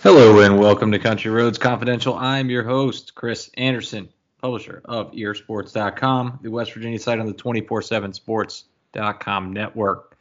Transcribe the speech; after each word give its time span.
Hello 0.00 0.38
and 0.38 0.60
welcome 0.60 0.92
to 0.92 1.00
Country 1.00 1.28
Roads 1.28 1.58
Confidential. 1.58 2.14
I'm 2.14 2.50
your 2.50 2.62
host, 2.62 3.16
Chris 3.16 3.50
Anderson, 3.54 4.08
publisher 4.40 4.80
of 4.84 5.10
eersports.com, 5.10 6.38
the 6.40 6.52
West 6.52 6.72
Virginia 6.72 7.00
site 7.00 7.18
on 7.18 7.26
the 7.26 7.34
247sports.com 7.34 9.52
network. 9.52 10.16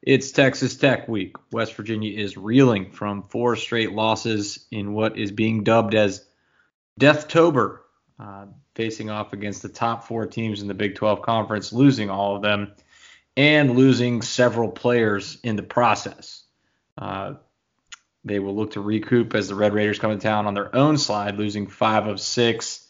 It's 0.00 0.30
Texas 0.30 0.76
Tech 0.76 1.08
week. 1.08 1.34
West 1.50 1.74
Virginia 1.74 2.16
is 2.16 2.36
reeling 2.36 2.92
from 2.92 3.24
four 3.24 3.56
straight 3.56 3.90
losses 3.90 4.64
in 4.70 4.92
what 4.92 5.18
is 5.18 5.32
being 5.32 5.64
dubbed 5.64 5.96
as 5.96 6.24
Deathtober, 7.00 7.80
uh, 8.20 8.46
facing 8.76 9.10
off 9.10 9.32
against 9.32 9.60
the 9.60 9.68
top 9.68 10.04
four 10.04 10.26
teams 10.26 10.62
in 10.62 10.68
the 10.68 10.74
Big 10.74 10.94
12 10.94 11.22
Conference, 11.22 11.72
losing 11.72 12.10
all 12.10 12.36
of 12.36 12.42
them, 12.42 12.70
and 13.36 13.74
losing 13.74 14.22
several 14.22 14.70
players 14.70 15.38
in 15.42 15.56
the 15.56 15.64
process. 15.64 16.44
Uh, 16.96 17.34
they 18.26 18.40
will 18.40 18.56
look 18.56 18.72
to 18.72 18.80
recoup 18.80 19.34
as 19.34 19.48
the 19.48 19.54
Red 19.54 19.72
Raiders 19.72 20.00
come 20.00 20.10
to 20.10 20.18
town 20.18 20.46
on 20.46 20.54
their 20.54 20.74
own 20.74 20.98
slide, 20.98 21.36
losing 21.36 21.68
five 21.68 22.08
of 22.08 22.20
six. 22.20 22.86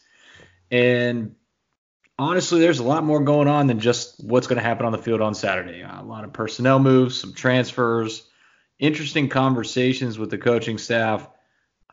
And 0.71 1.35
honestly, 2.17 2.59
there's 2.59 2.79
a 2.79 2.83
lot 2.83 3.03
more 3.03 3.21
going 3.21 3.47
on 3.47 3.67
than 3.67 3.79
just 3.79 4.23
what's 4.23 4.47
going 4.47 4.57
to 4.57 4.63
happen 4.63 4.87
on 4.87 4.91
the 4.91 4.97
field 4.97 5.21
on 5.21 5.35
Saturday. 5.35 5.81
a 5.81 6.01
lot 6.03 6.23
of 6.23 6.33
personnel 6.33 6.79
moves, 6.79 7.21
some 7.21 7.33
transfers, 7.33 8.27
interesting 8.79 9.29
conversations 9.29 10.17
with 10.17 10.31
the 10.31 10.39
coaching 10.39 10.79
staff. 10.79 11.29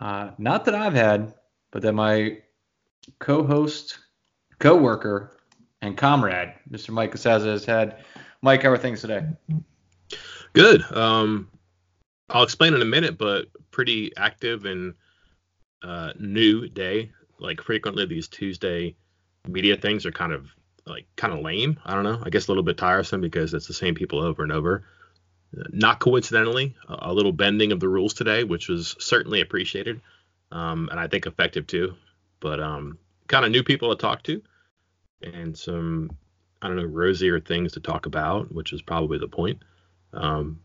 Uh, 0.01 0.31
not 0.39 0.65
that 0.65 0.75
I've 0.75 0.95
had, 0.95 1.35
but 1.71 1.83
that 1.83 1.93
my 1.93 2.39
co-host, 3.19 3.99
co-worker, 4.59 5.37
and 5.83 5.99
comrade, 5.99 6.55
Mr. 6.71 6.91
Mike 6.91 7.13
Casazza, 7.13 7.47
has 7.47 7.67
had. 7.67 8.03
Mike, 8.41 8.63
how 8.63 8.71
are 8.71 8.79
things 8.79 9.03
today? 9.03 9.27
Good. 10.55 10.83
Um, 10.93 11.51
I'll 12.31 12.43
explain 12.43 12.75
in 12.75 12.83
a 12.83 12.87
minute, 12.87 13.19
but 13.19 13.47
pretty 13.71 14.13
active 14.17 14.65
and 14.65 14.95
uh, 15.83 16.13
new 16.19 16.69
day. 16.69 17.11
Like 17.39 17.61
frequently, 17.61 18.07
these 18.07 18.29
Tuesday 18.29 18.97
media 19.47 19.77
things 19.77 20.07
are 20.07 20.13
kind 20.13 20.33
of 20.33 20.49
like 20.87 21.07
kind 21.17 21.33
of 21.33 21.41
lame. 21.41 21.79
I 21.85 21.95
don't 21.95 22.05
know. 22.05 22.21
I 22.23 22.31
guess 22.31 22.49
a 22.49 22.51
little 22.51 22.63
bit 22.63 22.79
tiresome 22.79 23.21
because 23.21 23.55
it's 23.55 23.67
the 23.67 23.75
same 23.75 23.95
people 23.95 24.21
over 24.21 24.43
and 24.43 24.53
over. 24.53 24.85
Not 25.71 26.01
coincidentally, 26.01 26.75
a 26.89 27.13
little 27.13 27.33
bending 27.33 27.71
of 27.71 27.79
the 27.79 27.89
rules 27.89 28.15
today, 28.15 28.43
which 28.43 28.69
was 28.69 28.97
certainly 28.99 29.41
appreciated, 29.41 30.01
um, 30.51 30.89
and 30.91 30.99
I 30.99 31.07
think 31.07 31.27
effective 31.27 31.67
too. 31.69 31.95
But 32.41 32.59
um, 32.59 32.99
kind 33.29 33.45
of 33.45 33.53
new 33.53 33.63
people 33.63 33.95
to 33.95 34.01
talk 34.01 34.25
to, 34.25 34.43
and 35.23 35.57
some 35.57 36.11
I 36.61 36.67
don't 36.69 36.77
know 36.77 36.85
rosier 36.85 37.39
things 37.39 37.73
to 37.73 37.81
talk 37.81 38.07
about, 38.07 38.53
which 38.53 38.73
is 38.73 38.83
probably 38.83 39.19
the 39.19 39.29
point. 39.29 39.63
Um, 40.13 40.61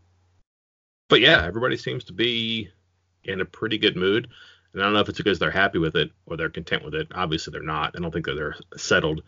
but 1.10 1.20
yeah, 1.20 1.44
everybody 1.44 1.76
seems 1.76 2.04
to 2.04 2.12
be 2.14 2.70
in 3.24 3.40
a 3.40 3.44
pretty 3.44 3.76
good 3.76 3.96
mood. 3.96 4.28
And 4.72 4.80
I 4.80 4.84
don't 4.84 4.94
know 4.94 5.00
if 5.00 5.08
it's 5.08 5.18
because 5.18 5.38
they're 5.38 5.50
happy 5.50 5.78
with 5.78 5.96
it 5.96 6.12
or 6.24 6.36
they're 6.36 6.48
content 6.48 6.84
with 6.84 6.94
it. 6.94 7.08
Obviously, 7.12 7.50
they're 7.50 7.62
not. 7.62 7.94
I 7.96 8.00
don't 8.00 8.12
think 8.12 8.26
that 8.26 8.36
they're 8.36 8.56
settled 8.76 9.22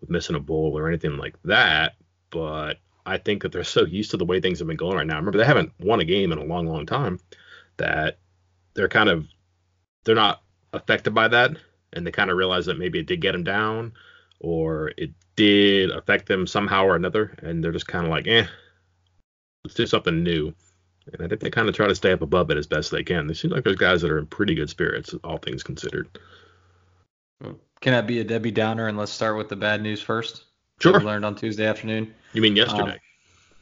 with 0.00 0.10
missing 0.10 0.36
a 0.36 0.40
bowl 0.40 0.76
or 0.76 0.88
anything 0.88 1.16
like 1.16 1.36
that. 1.44 1.94
But 2.30 2.78
I 3.06 3.16
think 3.18 3.42
that 3.42 3.52
they're 3.52 3.64
so 3.64 3.86
used 3.86 4.10
to 4.10 4.16
the 4.16 4.24
way 4.24 4.40
things 4.40 4.58
have 4.58 4.68
been 4.68 4.76
going 4.76 4.96
right 4.96 5.06
now. 5.06 5.16
Remember, 5.16 5.38
they 5.38 5.44
haven't 5.44 5.72
won 5.78 6.00
a 6.00 6.04
game 6.04 6.32
in 6.32 6.38
a 6.38 6.44
long, 6.44 6.66
long 6.66 6.84
time. 6.84 7.20
That 7.76 8.18
they're 8.74 8.88
kind 8.88 9.08
of 9.08 9.26
they're 10.04 10.16
not 10.16 10.42
affected 10.72 11.14
by 11.14 11.28
that, 11.28 11.52
and 11.92 12.04
they 12.04 12.10
kind 12.10 12.30
of 12.30 12.36
realize 12.36 12.66
that 12.66 12.78
maybe 12.78 12.98
it 12.98 13.06
did 13.06 13.20
get 13.20 13.32
them 13.32 13.44
down, 13.44 13.92
or 14.40 14.92
it 14.96 15.12
did 15.36 15.90
affect 15.90 16.26
them 16.26 16.48
somehow 16.48 16.84
or 16.84 16.96
another, 16.96 17.36
and 17.42 17.62
they're 17.62 17.70
just 17.70 17.86
kind 17.86 18.04
of 18.04 18.10
like, 18.10 18.26
eh, 18.26 18.46
let's 19.64 19.74
do 19.74 19.86
something 19.86 20.24
new 20.24 20.52
and 21.12 21.22
I 21.22 21.28
think 21.28 21.40
they 21.40 21.50
kind 21.50 21.68
of 21.68 21.74
try 21.74 21.86
to 21.86 21.94
stay 21.94 22.12
up 22.12 22.22
above 22.22 22.50
it 22.50 22.56
as 22.56 22.66
best 22.66 22.90
they 22.90 23.04
can. 23.04 23.26
They 23.26 23.34
seem 23.34 23.50
like 23.50 23.64
there's 23.64 23.76
guys 23.76 24.02
that 24.02 24.10
are 24.10 24.18
in 24.18 24.26
pretty 24.26 24.54
good 24.54 24.70
spirits, 24.70 25.14
all 25.24 25.38
things 25.38 25.62
considered. 25.62 26.08
Can 27.80 27.94
I 27.94 28.00
be 28.00 28.20
a 28.20 28.24
Debbie 28.24 28.50
Downer? 28.50 28.88
And 28.88 28.98
let's 28.98 29.12
start 29.12 29.36
with 29.36 29.48
the 29.48 29.56
bad 29.56 29.82
news 29.82 30.02
first. 30.02 30.44
Sure. 30.80 31.00
Learned 31.00 31.24
on 31.24 31.34
Tuesday 31.34 31.66
afternoon. 31.66 32.14
You 32.32 32.42
mean 32.42 32.56
yesterday? 32.56 32.92
Um, 32.92 32.98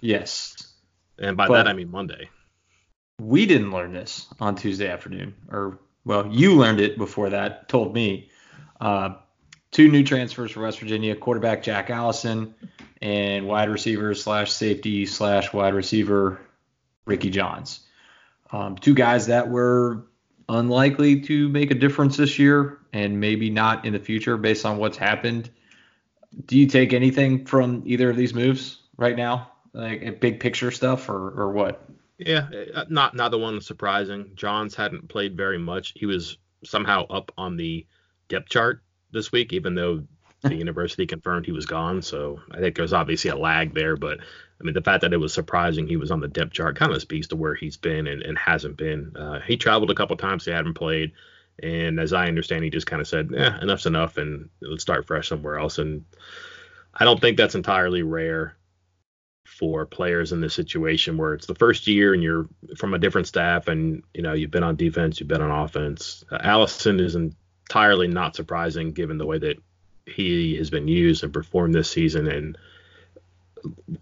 yes. 0.01 0.73
And 1.19 1.37
by 1.37 1.49
but 1.49 1.55
that 1.55 1.69
I 1.69 1.73
mean 1.73 1.91
Monday. 1.91 2.31
We 3.21 3.47
didn't 3.47 3.71
learn 3.71 3.93
this 3.93 4.27
on 4.41 4.57
Tuesday 4.57 4.89
afternoon, 4.89 5.35
or 5.51 5.79
well, 6.05 6.27
you 6.31 6.55
learned 6.57 6.81
it 6.81 6.99
before 6.99 7.31
that. 7.31 7.69
Told 7.69 7.95
me. 7.95 8.31
Uh, 8.79 9.15
two 9.71 9.91
new 9.91 10.05
transfers 10.05 10.51
for 10.51 10.61
West 10.61 10.79
Virginia: 10.81 11.17
quarterback 11.17 11.63
Jack 11.63 11.89
Allison 11.89 12.55
and 13.01 13.47
wide 13.47 13.71
receiver 13.71 14.15
slash 14.15 14.53
safety 14.53 15.07
slash 15.07 15.53
wide 15.53 15.73
receiver 15.73 16.41
Ricky 17.07 17.31
Johns. 17.31 17.81
Um, 18.53 18.77
two 18.77 18.95
guys 18.95 19.27
that 19.27 19.49
were 19.49 20.07
unlikely 20.49 21.21
to 21.23 21.49
make 21.49 21.71
a 21.71 21.75
difference 21.75 22.17
this 22.17 22.39
year 22.39 22.79
and 22.93 23.19
maybe 23.19 23.51
not 23.51 23.85
in 23.85 23.93
the 23.93 23.99
future 23.99 24.37
based 24.37 24.65
on 24.65 24.79
what's 24.79 24.97
happened. 24.97 25.51
Do 26.45 26.59
you 26.59 26.67
take 26.67 26.93
anything 26.93 27.47
from 27.47 27.83
either 27.87 28.11
of 28.11 28.17
these 28.17 28.35
moves 28.35 28.81
right 28.97 29.17
now, 29.17 29.51
like 29.73 30.21
big 30.21 30.39
picture 30.41 30.71
stuff, 30.71 31.09
or 31.09 31.31
or 31.41 31.53
what? 31.53 31.89
Yeah, 32.19 32.49
uh, 32.75 32.85
not 32.89 33.15
not 33.15 33.31
the 33.31 33.39
one 33.39 33.61
surprising. 33.61 34.33
Johns 34.35 34.75
hadn't 34.75 35.09
played 35.09 35.37
very 35.37 35.59
much. 35.59 35.93
He 35.97 36.07
was 36.07 36.37
somehow 36.65 37.07
up 37.07 37.33
on 37.39 37.57
the 37.57 37.87
depth 38.29 38.51
chart 38.51 38.83
this 39.13 39.33
week, 39.33 39.53
even 39.53 39.75
though 39.75 40.05
the 40.49 40.57
university 40.57 41.07
confirmed 41.07 41.47
he 41.47 41.53
was 41.53 41.67
gone. 41.67 42.03
So 42.03 42.41
I 42.51 42.59
think 42.59 42.77
there's 42.77 42.93
obviously 42.93 43.31
a 43.31 43.37
lag 43.37 43.75
there, 43.75 43.97
but 43.97 44.19
I 44.21 44.65
mean, 44.65 44.75
the 44.75 44.83
fact 44.83 45.03
that 45.03 45.13
it 45.13 45.19
was 45.19 45.35
surprising 45.35 45.87
he 45.87 45.97
was 45.97 46.11
on 46.11 46.21
the 46.21 46.29
depth 46.29 46.53
chart 46.53 46.77
kind 46.77 46.93
of 46.93 47.03
speaks 47.03 47.29
to 47.29 47.37
where 47.37 47.55
he's 47.55 47.77
been 47.77 48.07
and, 48.07 48.23
and 48.23 48.39
hasn't 48.39 48.77
been. 48.77 49.15
Uh, 49.17 49.41
he 49.41 49.57
traveled 49.57 49.91
a 49.91 49.95
couple 49.95 50.17
times, 50.17 50.45
he 50.45 50.51
hadn't 50.51 50.75
played. 50.75 51.13
And 51.63 51.99
as 51.99 52.13
I 52.13 52.29
understand, 52.29 52.65
he 52.65 52.71
just 52.71 52.87
kind 52.87 53.01
of 53.01 53.09
said, 53.09 53.31
yeah, 53.33 53.59
enough's 53.61 53.87
enough 53.87 54.19
and 54.19 54.49
let's 54.61 54.83
start 54.83 55.07
fresh 55.07 55.29
somewhere 55.29 55.59
else. 55.59 55.79
And 55.79 56.05
I 56.95 57.05
don't 57.05 57.21
think 57.21 57.37
that's 57.37 57.55
entirely 57.55 58.03
rare 58.03 58.57
for 59.47 59.87
players 59.87 60.33
in 60.33 60.41
this 60.41 60.55
situation 60.55 61.17
where 61.17 61.33
it's 61.33 61.47
the 61.47 61.55
first 61.55 61.87
year 61.87 62.13
and 62.13 62.23
you're 62.23 62.49
from 62.77 62.95
a 62.95 62.99
different 62.99 63.27
staff 63.27 63.69
and, 63.69 64.03
you 64.13 64.23
know, 64.23 64.33
you've 64.33 64.51
been 64.51 64.63
on 64.63 64.77
defense, 64.77 65.19
you've 65.19 65.29
been 65.29 65.41
on 65.41 65.65
offense. 65.65 66.25
Uh, 66.31 66.39
Allison 66.43 67.01
is 67.01 67.17
entirely 67.17 68.09
not 68.09 68.37
surprising 68.37 68.93
given 68.93 69.19
the 69.19 69.27
way 69.27 69.39
that 69.39 69.57
he 70.07 70.57
has 70.57 70.71
been 70.71 70.89
used 70.89 71.25
and 71.25 71.33
performed 71.33 71.75
this 71.75 71.91
season. 71.91 72.29
And 72.29 72.59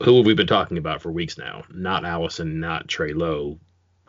who 0.02 0.16
have 0.18 0.26
we 0.26 0.34
been 0.34 0.46
talking 0.46 0.78
about 0.78 1.02
for 1.02 1.10
weeks 1.10 1.38
now? 1.38 1.64
Not 1.72 2.04
Allison, 2.04 2.60
not 2.60 2.88
Trey 2.88 3.12
Lowe. 3.12 3.58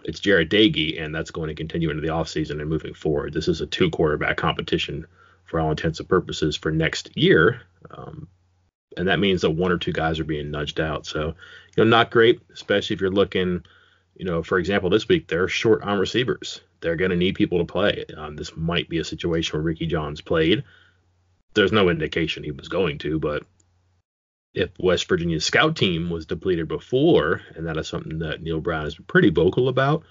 It's 0.03 0.19
Jarret 0.19 0.49
Doege, 0.49 1.01
and 1.01 1.15
that's 1.15 1.31
going 1.31 1.47
to 1.47 1.55
continue 1.55 1.89
into 1.89 2.01
the 2.01 2.09
offseason 2.09 2.61
and 2.61 2.69
moving 2.69 2.93
forward. 2.93 3.33
This 3.33 3.47
is 3.47 3.61
a 3.61 3.65
two 3.65 3.89
quarterback 3.89 4.37
competition 4.37 5.07
for 5.45 5.59
all 5.59 5.71
intents 5.71 5.99
and 5.99 6.09
purposes 6.09 6.55
for 6.55 6.71
next 6.71 7.15
year. 7.17 7.61
Um, 7.89 8.27
and 8.97 9.07
that 9.07 9.19
means 9.19 9.41
that 9.41 9.51
one 9.51 9.71
or 9.71 9.77
two 9.77 9.91
guys 9.91 10.19
are 10.19 10.25
being 10.25 10.51
nudged 10.51 10.79
out. 10.79 11.05
So, 11.05 11.27
you 11.75 11.83
know, 11.83 11.89
not 11.89 12.11
great, 12.11 12.41
especially 12.53 12.93
if 12.95 13.01
you're 13.01 13.09
looking, 13.09 13.63
you 14.15 14.25
know, 14.25 14.43
for 14.43 14.57
example, 14.57 14.89
this 14.89 15.07
week 15.07 15.27
they're 15.27 15.47
short 15.47 15.83
on 15.83 15.99
receivers. 15.99 16.61
They're 16.81 16.95
going 16.95 17.11
to 17.11 17.17
need 17.17 17.35
people 17.35 17.57
to 17.59 17.65
play. 17.65 18.05
Um, 18.15 18.35
this 18.35 18.55
might 18.55 18.89
be 18.89 18.99
a 18.99 19.03
situation 19.03 19.57
where 19.57 19.63
Ricky 19.63 19.87
Johns 19.87 20.21
played. 20.21 20.63
There's 21.55 21.71
no 21.71 21.89
indication 21.89 22.43
he 22.43 22.51
was 22.51 22.67
going 22.67 22.99
to, 22.99 23.19
but 23.19 23.43
if 24.53 24.69
West 24.79 25.07
Virginia's 25.09 25.45
scout 25.45 25.75
team 25.75 26.09
was 26.09 26.25
depleted 26.25 26.67
before, 26.67 27.41
and 27.55 27.67
that 27.67 27.77
is 27.77 27.87
something 27.87 28.19
that 28.19 28.41
Neal 28.41 28.61
Brown 28.61 28.85
been 28.85 29.05
pretty 29.05 29.29
vocal 29.29 29.67
about, 29.67 30.03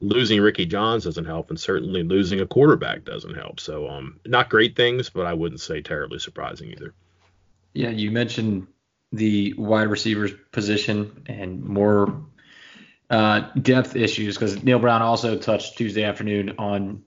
losing 0.00 0.40
Ricky 0.40 0.66
Johns 0.66 1.04
doesn't 1.04 1.24
help, 1.24 1.50
and 1.50 1.58
certainly 1.58 2.02
losing 2.02 2.40
a 2.40 2.46
quarterback 2.46 3.04
doesn't 3.04 3.34
help. 3.34 3.60
So, 3.60 3.88
um, 3.88 4.18
not 4.26 4.50
great 4.50 4.74
things, 4.74 5.10
but 5.10 5.26
I 5.26 5.34
wouldn't 5.34 5.60
say 5.60 5.80
terribly 5.80 6.18
surprising 6.18 6.70
either. 6.70 6.92
Yeah, 7.72 7.90
you 7.90 8.10
mentioned 8.10 8.66
the 9.12 9.54
wide 9.56 9.88
receivers 9.88 10.32
position 10.50 11.22
and 11.26 11.62
more 11.62 12.24
uh, 13.10 13.40
depth 13.60 13.94
issues 13.94 14.36
because 14.36 14.62
Neal 14.62 14.78
Brown 14.80 15.02
also 15.02 15.36
touched 15.38 15.78
Tuesday 15.78 16.02
afternoon 16.02 16.54
on 16.58 17.04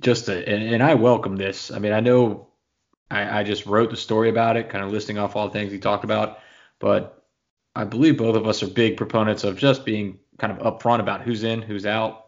just 0.00 0.28
a, 0.28 0.48
and, 0.48 0.74
and 0.74 0.82
I 0.82 0.94
welcome 0.94 1.36
this. 1.36 1.70
I 1.70 1.78
mean, 1.80 1.92
I 1.92 2.00
know 2.00 2.47
I, 3.10 3.40
I 3.40 3.42
just 3.42 3.66
wrote 3.66 3.90
the 3.90 3.96
story 3.96 4.28
about 4.28 4.56
it, 4.56 4.68
kind 4.68 4.84
of 4.84 4.92
listing 4.92 5.18
off 5.18 5.36
all 5.36 5.46
the 5.46 5.52
things 5.52 5.72
he 5.72 5.78
talked 5.78 6.04
about. 6.04 6.38
But 6.78 7.24
I 7.74 7.84
believe 7.84 8.18
both 8.18 8.36
of 8.36 8.46
us 8.46 8.62
are 8.62 8.68
big 8.68 8.96
proponents 8.96 9.44
of 9.44 9.56
just 9.56 9.84
being 9.84 10.18
kind 10.38 10.52
of 10.52 10.58
upfront 10.58 11.00
about 11.00 11.22
who's 11.22 11.44
in, 11.44 11.62
who's 11.62 11.86
out. 11.86 12.26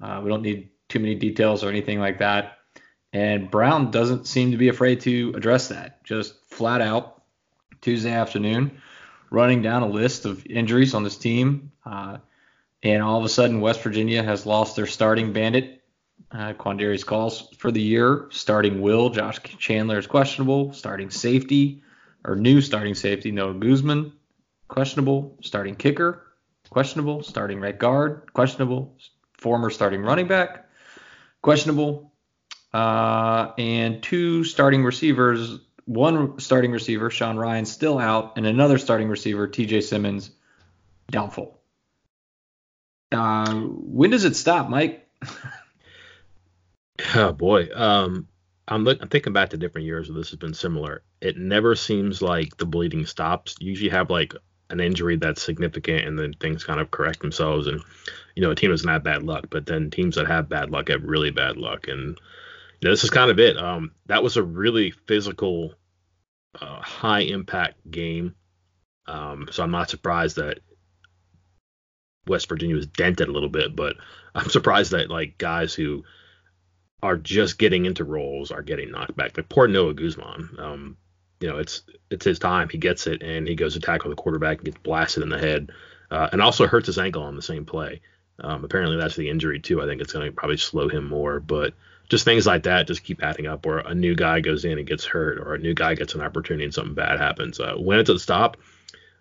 Uh, 0.00 0.20
we 0.22 0.28
don't 0.28 0.42
need 0.42 0.70
too 0.88 0.98
many 0.98 1.14
details 1.14 1.62
or 1.62 1.68
anything 1.68 2.00
like 2.00 2.18
that. 2.18 2.58
And 3.12 3.50
Brown 3.50 3.90
doesn't 3.90 4.26
seem 4.26 4.50
to 4.50 4.56
be 4.56 4.68
afraid 4.68 5.00
to 5.02 5.32
address 5.36 5.68
that. 5.68 6.02
Just 6.04 6.34
flat 6.46 6.80
out 6.80 7.22
Tuesday 7.80 8.12
afternoon, 8.12 8.80
running 9.30 9.62
down 9.62 9.82
a 9.82 9.88
list 9.88 10.24
of 10.24 10.44
injuries 10.46 10.94
on 10.94 11.04
this 11.04 11.16
team. 11.16 11.70
Uh, 11.86 12.18
and 12.82 13.02
all 13.02 13.18
of 13.18 13.24
a 13.24 13.28
sudden, 13.28 13.60
West 13.60 13.82
Virginia 13.82 14.22
has 14.22 14.46
lost 14.46 14.74
their 14.74 14.86
starting 14.86 15.32
bandit 15.32 15.83
uh, 16.30 16.52
Quondarius 16.54 17.04
Qualls 17.04 17.56
for 17.56 17.70
the 17.70 17.80
year. 17.80 18.26
Starting 18.30 18.80
Will, 18.80 19.10
Josh 19.10 19.40
Chandler 19.58 19.98
is 19.98 20.06
questionable. 20.06 20.72
Starting 20.72 21.10
safety, 21.10 21.82
or 22.24 22.36
new 22.36 22.60
starting 22.60 22.94
safety, 22.94 23.30
Noah 23.30 23.54
Guzman, 23.54 24.12
questionable. 24.68 25.36
Starting 25.42 25.76
kicker, 25.76 26.22
questionable. 26.70 27.22
Starting 27.22 27.60
right 27.60 27.78
guard, 27.78 28.32
questionable. 28.32 28.96
Former 29.38 29.70
starting 29.70 30.00
running 30.00 30.26
back, 30.26 30.68
questionable, 31.42 32.12
uh, 32.72 33.52
and 33.58 34.02
two 34.02 34.44
starting 34.44 34.84
receivers. 34.84 35.58
One 35.86 36.40
starting 36.40 36.72
receiver, 36.72 37.10
Sean 37.10 37.36
Ryan, 37.36 37.66
still 37.66 37.98
out, 37.98 38.38
and 38.38 38.46
another 38.46 38.78
starting 38.78 39.08
receiver, 39.08 39.46
T.J. 39.46 39.82
Simmons, 39.82 40.30
doubtful. 41.10 41.60
Uh, 43.12 43.54
when 43.54 44.10
does 44.10 44.24
it 44.24 44.34
stop, 44.34 44.70
Mike? 44.70 45.03
Oh 47.14 47.32
boy, 47.32 47.68
um, 47.74 48.28
I'm, 48.66 48.84
look, 48.84 48.98
I'm 49.00 49.08
thinking 49.08 49.32
back 49.32 49.50
to 49.50 49.56
different 49.56 49.86
years 49.86 50.08
where 50.08 50.18
this 50.18 50.30
has 50.30 50.38
been 50.38 50.54
similar. 50.54 51.02
It 51.20 51.36
never 51.36 51.74
seems 51.74 52.22
like 52.22 52.56
the 52.56 52.66
bleeding 52.66 53.06
stops. 53.06 53.56
You 53.60 53.68
usually 53.68 53.90
have 53.90 54.10
like 54.10 54.34
an 54.70 54.80
injury 54.80 55.16
that's 55.16 55.42
significant 55.42 56.06
and 56.06 56.18
then 56.18 56.32
things 56.34 56.64
kind 56.64 56.80
of 56.80 56.90
correct 56.90 57.20
themselves. 57.20 57.66
And, 57.66 57.82
you 58.34 58.42
know, 58.42 58.50
a 58.50 58.54
team 58.54 58.70
doesn't 58.70 58.88
have 58.88 59.04
bad 59.04 59.22
luck, 59.22 59.46
but 59.50 59.66
then 59.66 59.90
teams 59.90 60.16
that 60.16 60.26
have 60.26 60.48
bad 60.48 60.70
luck 60.70 60.88
have 60.88 61.04
really 61.04 61.30
bad 61.30 61.56
luck. 61.56 61.88
And 61.88 62.18
you 62.80 62.88
know, 62.88 62.90
this 62.90 63.04
is 63.04 63.10
kind 63.10 63.30
of 63.30 63.38
it. 63.38 63.56
Um, 63.56 63.92
that 64.06 64.22
was 64.22 64.36
a 64.36 64.42
really 64.42 64.90
physical, 64.90 65.74
uh, 66.60 66.80
high 66.80 67.20
impact 67.20 67.90
game. 67.90 68.34
Um, 69.06 69.48
so 69.50 69.62
I'm 69.62 69.70
not 69.70 69.90
surprised 69.90 70.36
that 70.36 70.60
West 72.26 72.48
Virginia 72.48 72.76
was 72.76 72.86
dented 72.86 73.28
a 73.28 73.32
little 73.32 73.50
bit, 73.50 73.76
but 73.76 73.96
I'm 74.34 74.48
surprised 74.48 74.92
that 74.92 75.10
like 75.10 75.38
guys 75.38 75.74
who 75.74 76.04
are 77.04 77.16
just 77.18 77.58
getting 77.58 77.84
into 77.84 78.02
roles 78.02 78.50
are 78.50 78.62
getting 78.62 78.90
knocked 78.90 79.14
back. 79.14 79.36
Like 79.36 79.50
poor 79.50 79.68
Noah 79.68 79.92
Guzman. 79.92 80.56
Um, 80.58 80.96
you 81.38 81.48
know, 81.48 81.58
it's 81.58 81.82
it's 82.10 82.24
his 82.24 82.38
time. 82.38 82.70
He 82.70 82.78
gets 82.78 83.06
it 83.06 83.22
and 83.22 83.46
he 83.46 83.54
goes 83.54 83.74
to 83.74 83.80
tackle 83.80 84.08
the 84.08 84.16
quarterback 84.16 84.56
and 84.56 84.64
gets 84.64 84.78
blasted 84.78 85.22
in 85.22 85.28
the 85.28 85.38
head, 85.38 85.70
uh, 86.10 86.30
and 86.32 86.40
also 86.40 86.66
hurts 86.66 86.86
his 86.86 86.98
ankle 86.98 87.22
on 87.22 87.36
the 87.36 87.42
same 87.42 87.66
play. 87.66 88.00
Um, 88.40 88.64
apparently 88.64 88.96
that's 88.96 89.16
the 89.16 89.28
injury 89.28 89.60
too. 89.60 89.82
I 89.82 89.86
think 89.86 90.00
it's 90.00 90.14
going 90.14 90.26
to 90.26 90.32
probably 90.32 90.56
slow 90.56 90.88
him 90.88 91.06
more, 91.06 91.40
but 91.40 91.74
just 92.08 92.24
things 92.24 92.46
like 92.46 92.62
that 92.62 92.86
just 92.86 93.04
keep 93.04 93.22
adding 93.22 93.46
up. 93.46 93.66
Where 93.66 93.78
a 93.78 93.94
new 93.94 94.14
guy 94.14 94.40
goes 94.40 94.64
in 94.64 94.78
and 94.78 94.86
gets 94.86 95.04
hurt, 95.04 95.38
or 95.38 95.54
a 95.54 95.58
new 95.58 95.74
guy 95.74 95.94
gets 95.94 96.14
an 96.14 96.22
opportunity 96.22 96.64
and 96.64 96.72
something 96.72 96.94
bad 96.94 97.20
happens. 97.20 97.60
Uh, 97.60 97.74
when 97.76 97.98
it's 97.98 98.08
a 98.08 98.18
stop, 98.18 98.56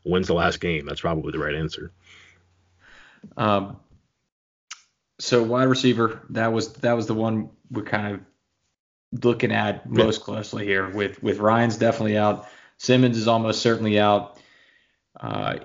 when's 0.04 0.28
the 0.28 0.34
last 0.34 0.62
game? 0.62 0.86
That's 0.86 1.02
probably 1.02 1.34
the 1.34 1.40
right 1.40 1.56
answer. 1.56 1.92
Um, 3.36 3.78
so 5.20 5.44
wide 5.44 5.66
receiver, 5.66 6.22
that 6.30 6.52
was 6.52 6.74
that 6.74 6.94
was 6.94 7.08
the 7.08 7.14
one 7.14 7.50
we're 7.70 7.84
kind 7.84 8.16
of 8.16 9.24
looking 9.24 9.52
at 9.52 9.90
most 9.90 10.22
closely 10.22 10.66
here. 10.66 10.90
With 10.90 11.22
with 11.22 11.40
Ryan's 11.40 11.78
definitely 11.78 12.18
out, 12.18 12.48
Simmons 12.78 13.18
is 13.18 13.28
almost 13.28 13.62
certainly 13.62 14.00
out. 14.00 14.40
Uh, 15.20 15.60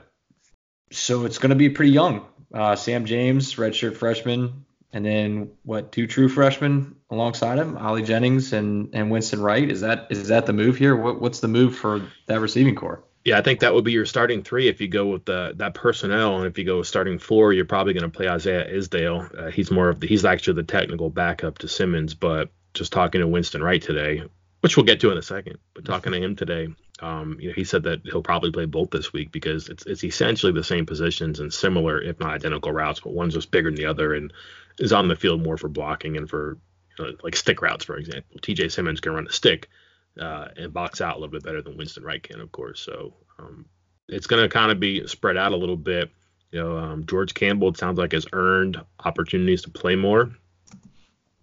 so 0.91 1.25
it's 1.25 1.39
going 1.39 1.51
to 1.51 1.57
be 1.57 1.71
pretty 1.71 1.93
young. 1.93 2.27
Uh, 2.53 2.77
Sam 2.77 3.05
James, 3.05 3.55
redshirt 3.57 3.97
freshman, 3.97 4.65
and 4.93 5.05
then 5.05 5.51
what? 5.65 5.93
Two 5.93 6.07
true 6.07 6.29
freshmen 6.29 6.97
alongside 7.11 7.59
him, 7.59 7.77
Ali 7.77 8.03
Jennings 8.03 8.53
and 8.53 8.91
and 8.95 9.11
Winston 9.11 9.41
Wright. 9.41 9.71
Is 9.71 9.81
that 9.83 10.09
is 10.11 10.29
that 10.29 10.47
the 10.47 10.53
move 10.53 10.77
here? 10.77 10.97
What 10.97 11.21
what's 11.21 11.41
the 11.41 11.49
move 11.49 11.77
for 11.77 12.03
that 12.27 12.41
receiving 12.41 12.75
corps? 12.75 13.03
Yeah, 13.29 13.37
I 13.37 13.43
think 13.43 13.61
that 13.61 13.75
would 13.75 13.85
be 13.85 13.93
your 13.93 14.07
starting 14.07 14.43
three 14.43 14.69
if 14.69 14.81
you 14.81 14.89
go 14.89 15.09
with 15.09 15.27
the 15.27 15.53
that 15.57 15.75
personnel, 15.75 16.39
and 16.39 16.47
if 16.47 16.57
you 16.57 16.65
go 16.65 16.79
with 16.79 16.87
starting 16.87 17.19
four, 17.19 17.53
you're 17.53 17.67
probably 17.67 17.93
going 17.93 18.11
to 18.11 18.17
play 18.17 18.27
Isaiah 18.27 18.65
Esdale. 18.65 19.29
Uh, 19.37 19.51
he's 19.51 19.71
more 19.71 19.91
of 19.91 20.01
the 20.01 20.07
he's 20.07 20.25
actually 20.25 20.55
the 20.55 20.63
technical 20.63 21.11
backup 21.11 21.59
to 21.59 21.69
Simmons, 21.69 22.15
but 22.15 22.49
just 22.73 22.91
talking 22.91 23.21
to 23.21 23.29
Winston 23.29 23.63
Wright 23.63 23.83
today, 23.83 24.23
which 24.63 24.79
we'll 24.79 24.87
get 24.87 25.01
to 25.01 25.11
in 25.11 25.19
a 25.19 25.23
second, 25.23 25.59
but 25.75 25.85
talking 25.85 26.13
to 26.13 26.23
him 26.23 26.37
today, 26.37 26.69
um, 27.01 27.37
you 27.39 27.49
know, 27.49 27.55
he 27.55 27.65
said 27.65 27.83
that 27.83 28.01
he'll 28.05 28.23
probably 28.23 28.51
play 28.51 28.65
both 28.65 28.89
this 28.91 29.13
week 29.13 29.31
because 29.31 29.69
it's 29.69 29.85
it's 29.85 30.05
essentially 30.05 30.53
the 30.53 30.65
same 30.65 30.87
positions 30.87 31.39
and 31.39 31.53
similar, 31.53 32.01
if 32.01 32.19
not 32.19 32.31
identical 32.31 32.73
routes, 32.73 33.01
but 33.01 33.13
one's 33.13 33.35
just 33.35 33.51
bigger 33.51 33.71
than 33.71 33.77
the 33.77 33.85
other 33.85 34.15
and 34.15 34.33
is 34.79 34.95
on 34.95 35.07
the 35.07 35.17
field 35.17 35.43
more 35.43 35.59
for 35.59 35.69
blocking 35.69 36.17
and 36.17 36.31
for 36.31 36.57
you 36.99 37.05
know, 37.05 37.13
like 37.23 37.37
stick 37.37 37.61
routes, 37.61 37.85
for 37.85 37.99
example. 37.99 38.39
T.J. 38.41 38.71
Simmons 38.71 39.01
can 39.01 39.13
run 39.13 39.27
a 39.27 39.33
stick 39.33 39.69
uh, 40.19 40.49
and 40.57 40.73
box 40.73 41.01
out 41.01 41.17
a 41.17 41.19
little 41.19 41.33
bit 41.33 41.45
better 41.45 41.63
than 41.63 41.77
Winston 41.77 42.05
Wright 42.05 42.23
can, 42.23 42.41
of 42.41 42.53
course. 42.53 42.81
So 42.81 43.15
um, 43.39 43.67
it's 44.09 44.27
going 44.27 44.43
to 44.43 44.49
kind 44.49 44.73
of 44.73 44.81
be 44.81 45.07
spread 45.07 45.37
out 45.37 45.53
a 45.53 45.57
little 45.57 45.77
bit. 45.77 46.11
You 46.51 46.63
know, 46.63 46.79
um, 46.79 47.07
George 47.07 47.35
Campbell, 47.35 47.75
sounds 47.75 47.99
like, 47.99 48.13
has 48.13 48.27
earned 48.33 48.81
opportunities 49.05 49.63
to 49.63 49.71
play 49.71 49.97
more. 49.97 50.31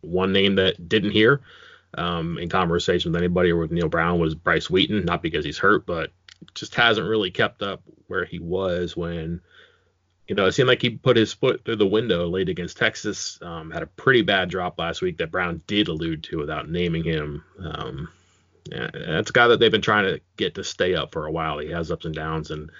One 0.01 0.33
name 0.33 0.55
that 0.55 0.89
didn't 0.89 1.11
hear 1.11 1.41
um, 1.97 2.37
in 2.37 2.49
conversation 2.49 3.11
with 3.11 3.21
anybody 3.21 3.51
or 3.51 3.57
with 3.57 3.71
Neal 3.71 3.87
Brown 3.87 4.19
was 4.19 4.35
Bryce 4.35 4.69
Wheaton, 4.69 5.05
not 5.05 5.21
because 5.21 5.45
he's 5.45 5.57
hurt, 5.57 5.85
but 5.85 6.11
just 6.53 6.75
hasn't 6.75 7.07
really 7.07 7.31
kept 7.31 7.61
up 7.61 7.81
where 8.07 8.25
he 8.25 8.39
was 8.39 8.95
when, 8.97 9.41
you 10.27 10.35
know, 10.35 10.45
it 10.45 10.51
seemed 10.51 10.67
like 10.67 10.81
he 10.81 10.89
put 10.89 11.17
his 11.17 11.33
foot 11.33 11.63
through 11.63 11.77
the 11.77 11.85
window 11.85 12.27
late 12.27 12.49
against 12.49 12.77
Texas. 12.77 13.39
Um, 13.41 13.71
had 13.71 13.83
a 13.83 13.87
pretty 13.87 14.21
bad 14.21 14.49
drop 14.49 14.77
last 14.79 15.01
week 15.01 15.17
that 15.19 15.31
Brown 15.31 15.61
did 15.67 15.87
allude 15.87 16.23
to 16.25 16.37
without 16.37 16.69
naming 16.69 17.03
him. 17.03 17.43
Um, 17.59 18.09
that's 18.69 19.29
a 19.29 19.33
guy 19.33 19.47
that 19.47 19.59
they've 19.59 19.71
been 19.71 19.81
trying 19.81 20.05
to 20.05 20.21
get 20.37 20.55
to 20.55 20.63
stay 20.63 20.95
up 20.95 21.11
for 21.11 21.25
a 21.25 21.31
while. 21.31 21.59
He 21.59 21.69
has 21.69 21.91
ups 21.91 22.05
and 22.05 22.15
downs, 22.15 22.51
and 22.51 22.71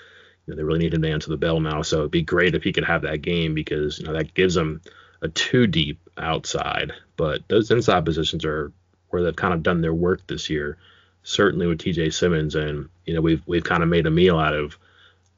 you 0.45 0.53
know, 0.53 0.55
they 0.55 0.63
really 0.63 0.79
need 0.79 0.93
him 0.93 1.01
to 1.03 1.11
answer 1.11 1.29
the 1.29 1.37
bell 1.37 1.59
now. 1.59 1.81
So 1.81 1.99
it'd 1.99 2.11
be 2.11 2.21
great 2.21 2.55
if 2.55 2.63
he 2.63 2.73
could 2.73 2.85
have 2.85 3.03
that 3.03 3.21
game 3.21 3.53
because 3.53 3.99
you 3.99 4.05
know 4.05 4.13
that 4.13 4.33
gives 4.33 4.55
him 4.55 4.81
a 5.21 5.29
two 5.29 5.67
deep 5.67 5.99
outside. 6.17 6.91
But 7.17 7.47
those 7.47 7.71
inside 7.71 8.05
positions 8.05 8.45
are 8.45 8.71
where 9.09 9.23
they've 9.23 9.35
kind 9.35 9.53
of 9.53 9.63
done 9.63 9.81
their 9.81 9.93
work 9.93 10.25
this 10.27 10.49
year. 10.49 10.77
Certainly 11.23 11.65
with 11.65 11.79
T.J. 11.79 12.11
Simmons, 12.11 12.53
and 12.53 12.89
you 13.05 13.13
know 13.13 13.21
we've 13.21 13.41
we've 13.45 13.63
kind 13.63 13.83
of 13.83 13.89
made 13.89 14.05
a 14.05 14.11
meal 14.11 14.37
out 14.37 14.53
of 14.53 14.77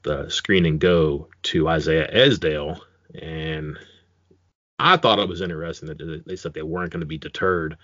the 0.02 0.28
screen 0.28 0.66
and 0.66 0.78
go 0.78 1.28
to 1.44 1.68
Isaiah 1.68 2.08
Esdale, 2.08 2.80
and 3.14 3.78
I 4.78 4.96
thought 4.96 5.18
it 5.18 5.28
was 5.28 5.40
interesting 5.40 5.88
that 5.88 6.22
they 6.26 6.36
said 6.36 6.54
they 6.54 6.62
weren't 6.62 6.92
going 6.92 7.00
to 7.00 7.06
be 7.06 7.18
deterred 7.18 7.76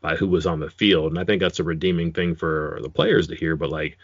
by 0.00 0.16
who 0.16 0.26
was 0.26 0.46
on 0.46 0.60
the 0.60 0.70
field. 0.70 1.12
And 1.12 1.18
I 1.18 1.24
think 1.24 1.40
that's 1.40 1.60
a 1.60 1.64
redeeming 1.64 2.12
thing 2.12 2.34
for 2.34 2.78
the 2.82 2.88
players 2.88 3.28
to 3.28 3.36
hear. 3.36 3.56
But 3.56 3.70
like 3.70 3.98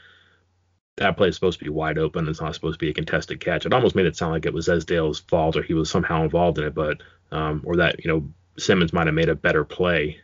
that 0.97 1.17
play 1.17 1.29
is 1.29 1.35
supposed 1.35 1.59
to 1.59 1.65
be 1.65 1.71
wide 1.71 1.99
open. 1.99 2.29
It's 2.29 2.41
not 2.41 2.55
supposed 2.55 2.79
to 2.79 2.85
be 2.85 2.91
a 2.91 2.95
contested 2.95 3.41
catch. 3.41 3.67
It 3.67 3.73
almost 3.73 3.95
made 3.95 4.07
it 4.07 4.17
sound 4.17 4.33
like 4.33 4.47
it 4.47 4.55
was 4.55 4.69
Esdale's 4.69 5.21
fault 5.21 5.57
or 5.57 5.63
he 5.63 5.75
was 5.75 5.91
somehow 5.91 6.23
involved 6.23 6.59
in 6.59 6.65
it, 6.65 6.75
but 6.75 7.03
um, 7.33 7.63
or 7.65 7.77
that 7.77 8.05
you 8.05 8.11
know 8.11 8.29
Simmons 8.59 8.93
might 8.93 9.07
have 9.07 9.15
made 9.15 9.29
a 9.29 9.35
better 9.35 9.65
play. 9.65 10.21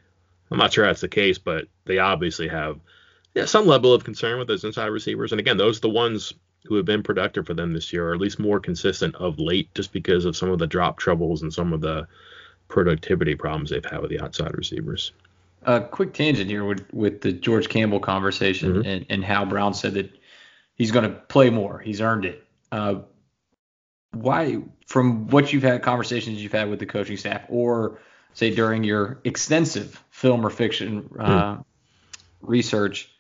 I'm 0.50 0.58
not 0.58 0.72
sure 0.72 0.86
that's 0.86 1.00
the 1.00 1.08
case, 1.08 1.38
but 1.38 1.66
they 1.86 1.98
obviously 1.98 2.48
have 2.48 2.78
yeah, 3.34 3.46
some 3.46 3.66
level 3.66 3.94
of 3.94 4.04
concern 4.04 4.38
with 4.38 4.48
those 4.48 4.64
inside 4.64 4.86
receivers. 4.86 5.32
And 5.32 5.40
again, 5.40 5.56
those 5.56 5.78
are 5.78 5.82
the 5.82 5.88
ones 5.88 6.34
who 6.64 6.76
have 6.76 6.84
been 6.84 7.02
productive 7.02 7.46
for 7.46 7.54
them 7.54 7.72
this 7.72 7.92
year, 7.92 8.08
or 8.08 8.14
at 8.14 8.20
least 8.20 8.38
more 8.38 8.60
consistent 8.60 9.14
of 9.16 9.38
late, 9.38 9.74
just 9.74 9.92
because 9.92 10.26
of 10.26 10.36
some 10.36 10.50
of 10.50 10.58
the 10.58 10.66
drop 10.66 10.98
troubles 10.98 11.42
and 11.42 11.52
some 11.52 11.72
of 11.72 11.80
the 11.80 12.06
productivity 12.68 13.34
problems 13.34 13.70
they've 13.70 13.84
had 13.84 14.00
with 14.00 14.10
the 14.10 14.20
outside 14.20 14.56
receivers 14.56 15.12
a 15.64 15.80
quick 15.80 16.12
tangent 16.12 16.50
here 16.50 16.64
with 16.64 16.86
with 16.92 17.20
the 17.20 17.32
George 17.32 17.68
Campbell 17.68 18.00
conversation 18.00 18.74
mm-hmm. 18.74 18.88
and, 18.88 19.06
and 19.08 19.24
how 19.24 19.44
Brown 19.44 19.74
said 19.74 19.94
that 19.94 20.10
he's 20.74 20.90
going 20.90 21.04
to 21.04 21.16
play 21.16 21.50
more. 21.50 21.78
He's 21.78 22.00
earned 22.00 22.24
it. 22.24 22.44
Uh, 22.70 23.00
why, 24.12 24.58
from 24.86 25.28
what 25.28 25.52
you've 25.52 25.62
had 25.62 25.82
conversations 25.82 26.42
you've 26.42 26.52
had 26.52 26.68
with 26.68 26.78
the 26.78 26.86
coaching 26.86 27.16
staff, 27.16 27.42
or 27.48 27.98
say 28.34 28.54
during 28.54 28.84
your 28.84 29.20
extensive 29.24 30.02
film 30.10 30.44
or 30.44 30.50
fiction 30.50 31.08
uh, 31.18 31.56
mm. 31.56 31.64
research, 32.42 33.10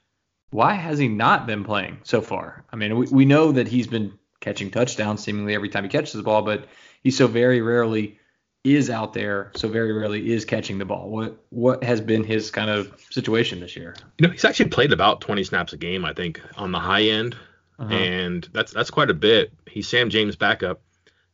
why 0.50 0.74
has 0.74 0.98
he 0.98 1.08
not 1.08 1.46
been 1.46 1.64
playing 1.64 1.98
so 2.02 2.20
far? 2.20 2.64
I 2.70 2.76
mean, 2.76 2.96
we, 2.96 3.06
we 3.06 3.24
know 3.24 3.52
that 3.52 3.68
he's 3.68 3.86
been 3.86 4.18
catching 4.40 4.70
touchdowns 4.70 5.22
seemingly 5.22 5.54
every 5.54 5.68
time 5.68 5.84
he 5.84 5.90
catches 5.90 6.12
the 6.12 6.22
ball, 6.22 6.42
but 6.42 6.66
he's 7.02 7.16
so 7.16 7.26
very 7.26 7.62
rarely 7.62 8.18
is 8.64 8.90
out 8.90 9.12
there, 9.12 9.50
so 9.56 9.68
very 9.68 9.92
rarely 9.92 10.32
is 10.32 10.44
catching 10.44 10.78
the 10.78 10.84
ball. 10.84 11.08
What 11.08 11.36
what 11.50 11.82
has 11.82 12.00
been 12.00 12.22
his 12.22 12.50
kind 12.50 12.70
of 12.70 12.94
situation 13.10 13.60
this 13.60 13.76
year? 13.76 13.96
You 14.18 14.26
know, 14.26 14.32
he's 14.32 14.44
actually 14.44 14.68
played 14.68 14.92
about 14.92 15.20
20 15.20 15.42
snaps 15.44 15.72
a 15.72 15.76
game, 15.76 16.04
I 16.04 16.12
think, 16.12 16.40
on 16.56 16.70
the 16.70 16.78
high 16.78 17.02
end, 17.02 17.36
uh-huh. 17.78 17.92
and 17.92 18.48
that's 18.52 18.72
that's 18.72 18.90
quite 18.90 19.10
a 19.10 19.14
bit. 19.14 19.52
He's 19.68 19.88
Sam 19.88 20.10
James' 20.10 20.36
backup, 20.36 20.80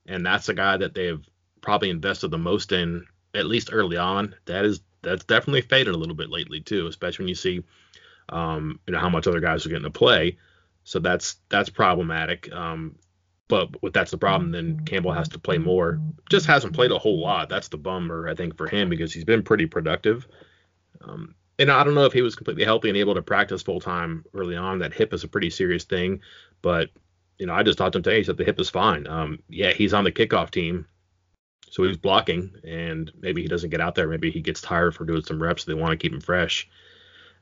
and 0.07 0.25
that's 0.25 0.49
a 0.49 0.55
guy 0.55 0.79
that 0.79 0.95
they've 0.95 1.23
probably 1.61 1.91
invested 1.91 2.31
the 2.31 2.39
most 2.39 2.73
in, 2.73 3.07
at 3.35 3.47
least 3.47 3.71
early 3.73 3.99
on. 3.99 4.35
That 4.47 4.65
is 4.65 4.81
that's 5.03 5.25
definitely 5.25 5.63
faded 5.63 5.95
a 5.95 5.99
little 5.99 6.17
bit 6.17 6.31
lately 6.31 6.61
too, 6.61 6.87
especially 6.87 7.25
when 7.25 7.29
you 7.29 7.35
see, 7.35 7.63
um, 8.31 8.81
you 8.87 8.93
know, 8.93 9.01
how 9.01 9.11
much 9.11 9.27
other 9.27 9.41
guys 9.41 9.67
are 9.67 9.69
getting 9.69 9.85
to 9.85 9.91
play. 9.91 10.39
So 10.85 10.99
that's 10.99 11.37
that's 11.51 11.69
problematic. 11.69 12.51
Um, 12.53 12.97
but 13.49 13.83
with 13.83 13.95
that's 13.95 14.11
the 14.11 14.19
problem, 14.19 14.52
then 14.52 14.81
Campbell 14.81 15.12
has 15.12 15.28
to 15.31 15.38
play 15.38 15.59
more. 15.59 16.00
Just 16.31 16.47
hasn't 16.47 16.75
played 16.75 16.93
a 16.93 16.99
whole 16.99 17.19
lot. 17.19 17.49
That's 17.49 17.69
the 17.69 17.78
bummer, 17.78 18.28
I 18.28 18.35
think, 18.35 18.57
for 18.57 18.69
him 18.69 18.90
because 18.90 19.12
he's 19.12 19.25
been 19.25 19.43
pretty 19.43 19.67
productive. 19.67 20.28
Um, 21.00 21.35
and 21.59 21.71
I 21.71 21.83
don't 21.83 21.95
know 21.95 22.05
if 22.05 22.12
he 22.12 22.23
was 22.23 22.37
completely 22.37 22.64
healthy 22.64 22.88
and 22.88 22.99
able 22.99 23.14
to 23.14 23.23
practice 23.23 23.62
full 23.62 23.81
time 23.81 24.25
early 24.35 24.57
on. 24.57 24.78
That 24.78 24.95
hip 24.95 25.12
is 25.12 25.25
a 25.25 25.28
pretty 25.28 25.50
serious 25.50 25.85
thing, 25.85 26.21
but 26.62 26.90
you 27.38 27.47
know, 27.47 27.55
I 27.55 27.62
just 27.62 27.78
talked 27.78 27.93
to 27.93 27.99
him 27.99 28.02
today. 28.02 28.19
He 28.19 28.25
said 28.25 28.37
the 28.37 28.45
hip 28.45 28.61
is 28.61 28.69
fine. 28.69 29.07
Um, 29.07 29.40
yeah, 29.49 29.73
he's 29.73 29.95
on 29.95 30.05
the 30.05 30.12
kickoff 30.12 30.50
team, 30.50 30.87
so 31.71 31.85
he's 31.85 31.97
blocking, 31.97 32.52
and 32.64 33.11
maybe 33.19 33.43
he 33.43 33.49
doesn't 33.49 33.71
get 33.71 33.81
out 33.81 33.95
there. 33.95 34.09
Maybe 34.09 34.31
he 34.31 34.40
gets 34.40 34.61
tired 34.61 34.95
for 34.95 35.05
doing 35.05 35.23
some 35.23 35.43
reps. 35.43 35.64
So 35.64 35.71
they 35.71 35.81
want 35.81 35.93
to 35.93 35.97
keep 35.97 36.12
him 36.12 36.21
fresh. 36.21 36.69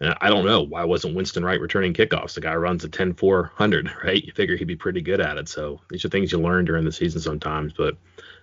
And 0.01 0.15
I 0.21 0.29
don't 0.29 0.45
know 0.45 0.63
why 0.63 0.85
wasn't 0.85 1.15
Winston 1.15 1.45
Wright 1.45 1.61
returning 1.61 1.95
kickoffs. 1.95 2.35
The 2.35 2.41
guy 2.41 2.55
runs 2.55 2.85
a 2.85 2.89
10 2.89 3.15
400, 3.15 3.91
right? 4.05 4.23
You 4.23 4.33
figure 4.33 4.57
he'd 4.57 4.67
be 4.67 4.77
pretty 4.77 5.01
good 5.01 5.21
at 5.21 5.39
it. 5.39 5.49
So 5.49 5.81
these 5.91 6.05
are 6.05 6.09
things 6.09 6.33
you 6.33 6.39
learn 6.39 6.65
during 6.65 6.85
the 6.85 6.93
season 6.93 7.21
sometimes. 7.21 7.73
But 7.73 7.97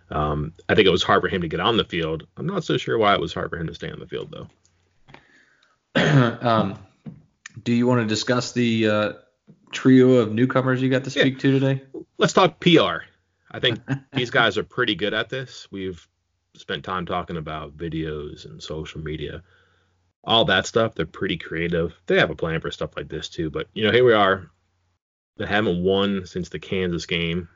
Um, 0.10 0.54
I 0.70 0.76
think 0.76 0.88
it 0.88 0.92
was 0.92 1.04
hard 1.04 1.22
for 1.22 1.30
him 1.30 1.42
to 1.42 1.48
get 1.48 1.60
on 1.60 1.78
the 1.78 1.84
field. 1.84 2.28
I'm 2.38 2.46
not 2.46 2.64
so 2.64 2.78
sure 2.78 2.98
why 2.98 3.14
it 3.14 3.22
was 3.22 3.34
hard 3.34 3.50
for 3.50 3.58
him 3.58 3.68
to 3.68 3.74
stay 3.74 3.90
on 3.90 4.00
the 4.00 4.08
field 4.08 4.32
though. 4.32 4.48
um, 6.42 6.78
do 7.64 7.74
you 7.74 7.88
want 7.88 8.02
to 8.02 8.08
discuss 8.08 8.52
the 8.52 8.90
uh, 8.90 9.14
trio 9.72 10.16
of 10.16 10.32
newcomers 10.32 10.82
you 10.82 10.90
got 10.90 11.04
to 11.06 11.10
speak 11.10 11.36
yeah. 11.36 11.40
to 11.40 11.60
today? 11.60 11.82
Let's 12.18 12.34
talk 12.34 12.60
PR. 12.60 13.06
I 13.52 13.60
think 13.60 13.80
these 14.14 14.30
guys 14.30 14.58
are 14.58 14.64
pretty 14.64 14.96
good 14.96 15.14
at 15.14 15.30
this. 15.30 15.68
We've 15.72 16.06
spent 16.56 16.84
time 16.84 17.06
talking 17.06 17.38
about 17.38 17.78
videos 17.78 18.46
and 18.46 18.62
social 18.62 19.02
media, 19.02 19.44
all 20.24 20.46
that 20.46 20.66
stuff. 20.66 20.96
They're 20.96 21.06
pretty 21.06 21.38
creative. 21.38 21.94
They 22.06 22.18
have 22.18 22.30
a 22.30 22.36
plan 22.36 22.62
for 22.62 22.72
stuff 22.72 22.96
like 22.96 23.10
this 23.10 23.30
too. 23.30 23.50
But 23.50 23.68
you 23.74 23.84
know, 23.84 23.92
here 23.92 24.06
we 24.06 24.14
are. 24.14 24.50
They 25.38 25.46
haven't 25.46 25.84
won 25.84 26.26
since 26.26 26.50
the 26.50 26.60
Kansas 26.60 27.06
game. 27.06 27.50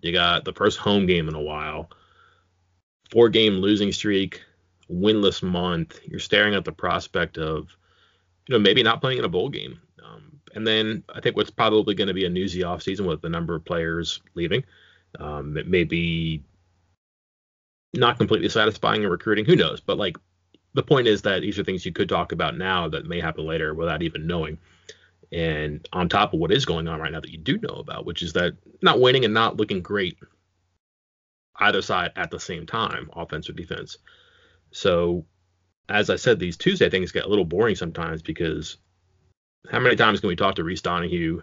You 0.00 0.12
got 0.12 0.44
the 0.44 0.52
first 0.52 0.78
home 0.78 1.06
game 1.06 1.28
in 1.28 1.34
a 1.34 1.40
while. 1.40 1.90
Four 3.10 3.28
game 3.28 3.54
losing 3.54 3.92
streak, 3.92 4.42
winless 4.90 5.42
month. 5.42 6.00
You're 6.04 6.20
staring 6.20 6.54
at 6.54 6.64
the 6.64 6.72
prospect 6.72 7.38
of, 7.38 7.68
you 8.46 8.54
know, 8.54 8.58
maybe 8.58 8.82
not 8.82 9.00
playing 9.00 9.18
in 9.18 9.24
a 9.24 9.28
bowl 9.28 9.48
game. 9.48 9.80
Um, 10.02 10.40
and 10.54 10.66
then 10.66 11.04
I 11.14 11.20
think 11.20 11.36
what's 11.36 11.50
probably 11.50 11.94
going 11.94 12.08
to 12.08 12.14
be 12.14 12.24
a 12.24 12.30
newsy 12.30 12.60
offseason 12.60 13.06
with 13.06 13.20
the 13.20 13.28
number 13.28 13.54
of 13.54 13.64
players 13.64 14.20
leaving. 14.34 14.64
Um, 15.18 15.56
it 15.56 15.66
may 15.66 15.84
be 15.84 16.42
not 17.92 18.16
completely 18.16 18.48
satisfying 18.48 19.02
in 19.02 19.10
recruiting. 19.10 19.44
Who 19.44 19.56
knows? 19.56 19.80
But 19.80 19.98
like 19.98 20.16
the 20.74 20.82
point 20.82 21.08
is 21.08 21.22
that 21.22 21.40
these 21.40 21.58
are 21.58 21.64
things 21.64 21.84
you 21.84 21.92
could 21.92 22.08
talk 22.08 22.32
about 22.32 22.56
now 22.56 22.88
that 22.88 23.06
may 23.06 23.20
happen 23.20 23.46
later 23.46 23.74
without 23.74 24.02
even 24.02 24.26
knowing. 24.26 24.58
And 25.32 25.86
on 25.92 26.08
top 26.08 26.32
of 26.32 26.40
what 26.40 26.52
is 26.52 26.64
going 26.64 26.88
on 26.88 27.00
right 27.00 27.12
now 27.12 27.20
that 27.20 27.30
you 27.30 27.38
do 27.38 27.58
know 27.58 27.74
about, 27.74 28.04
which 28.04 28.22
is 28.22 28.32
that 28.34 28.54
not 28.82 29.00
winning 29.00 29.24
and 29.24 29.34
not 29.34 29.56
looking 29.56 29.80
great 29.82 30.18
either 31.56 31.82
side 31.82 32.12
at 32.16 32.30
the 32.30 32.40
same 32.40 32.66
time, 32.66 33.10
offense 33.14 33.48
or 33.48 33.52
defense. 33.52 33.98
So, 34.72 35.26
as 35.88 36.10
I 36.10 36.16
said, 36.16 36.38
these 36.38 36.56
Tuesday 36.56 36.88
things 36.88 37.12
get 37.12 37.24
a 37.24 37.28
little 37.28 37.44
boring 37.44 37.74
sometimes 37.74 38.22
because 38.22 38.76
how 39.70 39.80
many 39.80 39.96
times 39.96 40.20
can 40.20 40.28
we 40.28 40.36
talk 40.36 40.54
to 40.56 40.64
Reese 40.64 40.82
Donahue 40.82 41.42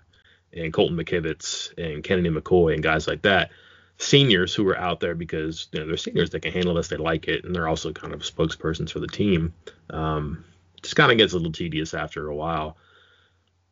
and 0.53 0.74
Colton 0.74 0.98
McKivitz 0.98 1.77
and 1.77 2.03
Kennedy 2.03 2.29
McCoy 2.29 2.74
and 2.74 2.84
guys 2.84 3.07
like 3.07 3.22
that? 3.24 3.51
Seniors 4.00 4.54
who 4.54 4.68
are 4.68 4.77
out 4.77 5.00
there 5.00 5.16
because 5.16 5.68
you 5.72 5.80
know 5.80 5.88
they're 5.88 5.98
seniors 5.98 6.30
that 6.30 6.42
can 6.42 6.51
handle 6.51 6.75
this, 6.75 6.88
they 6.88 6.98
like 6.98 7.27
it, 7.27 7.44
and 7.44 7.56
they're 7.56 7.68
also 7.68 7.92
kind 7.92 8.13
of 8.13 8.22
spokespersons 8.22 8.92
for 8.92 9.00
the 9.00 9.08
team. 9.08 9.54
Um, 9.89 10.46
just 10.82 10.96
kind 10.96 11.12
of 11.12 11.18
gets 11.18 11.34
a 11.34 11.38
little 11.38 11.51
tedious 11.51 11.94
after 11.94 12.27
a 12.27 12.36
while. 12.36 12.77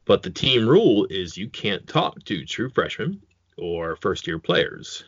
But 0.05 0.23
the 0.23 0.29
team 0.29 0.67
rule 0.67 1.07
is 1.09 1.37
you 1.37 1.49
can't 1.49 1.87
talk 1.87 2.23
to 2.25 2.45
true 2.45 2.69
freshmen 2.69 3.21
or 3.57 3.95
first 3.95 4.27
year 4.27 4.39
players. 4.39 5.03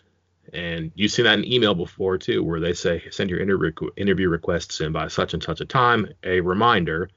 And 0.53 0.91
you've 0.95 1.11
seen 1.11 1.25
that 1.25 1.39
in 1.39 1.51
email 1.51 1.75
before 1.75 2.17
too, 2.17 2.43
where 2.43 2.59
they 2.59 2.73
say 2.73 3.03
send 3.11 3.29
your 3.29 3.39
interview 3.39 3.71
interview 3.97 4.29
requests 4.29 4.79
in 4.81 4.91
by 4.91 5.07
such 5.07 5.33
and 5.33 5.43
such 5.43 5.61
a 5.61 5.65
time. 5.65 6.07
A 6.23 6.39
reminder: 6.39 7.09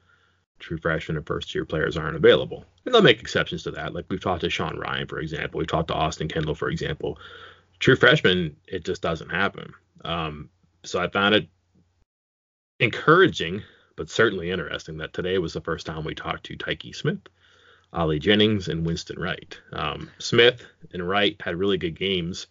true 0.59 0.77
freshmen 0.77 1.17
and 1.17 1.25
first 1.25 1.55
year 1.55 1.65
players 1.65 1.97
aren't 1.97 2.17
available. 2.17 2.65
And 2.85 2.93
they'll 2.93 3.01
make 3.01 3.21
exceptions 3.21 3.63
to 3.63 3.71
that. 3.71 3.93
Like 3.93 4.05
we've 4.09 4.21
talked 4.21 4.41
to 4.41 4.49
Sean 4.49 4.77
Ryan, 4.77 5.07
for 5.07 5.19
example. 5.19 5.59
We've 5.59 5.67
talked 5.67 5.89
to 5.89 5.93
Austin 5.93 6.27
Kendall, 6.27 6.55
for 6.55 6.69
example. 6.69 7.19
True 7.81 7.95
freshmen, 7.95 8.55
it 8.67 8.85
just 8.85 9.01
doesn't 9.01 9.29
happen. 9.29 9.73
Um, 10.05 10.49
so 10.83 11.01
I 11.01 11.09
found 11.09 11.35
it 11.35 11.49
encouraging, 12.79 13.63
but 13.95 14.09
certainly 14.09 14.51
interesting 14.51 14.97
that 14.97 15.13
today 15.13 15.39
was 15.39 15.53
the 15.53 15.61
first 15.61 15.87
time 15.87 16.05
we 16.05 16.15
talked 16.15 16.45
to 16.45 16.55
Tykee 16.55 16.95
Smith 16.95 17.19
Ali 17.91 18.19
Jennings 18.19 18.67
and 18.67 18.85
Winston 18.85 19.19
Wright. 19.19 19.59
Um, 19.73 20.09
Smith 20.19 20.63
and 20.93 21.07
Wright 21.07 21.35
had 21.41 21.57
really 21.57 21.77
good 21.77 21.97
games. 21.97 22.47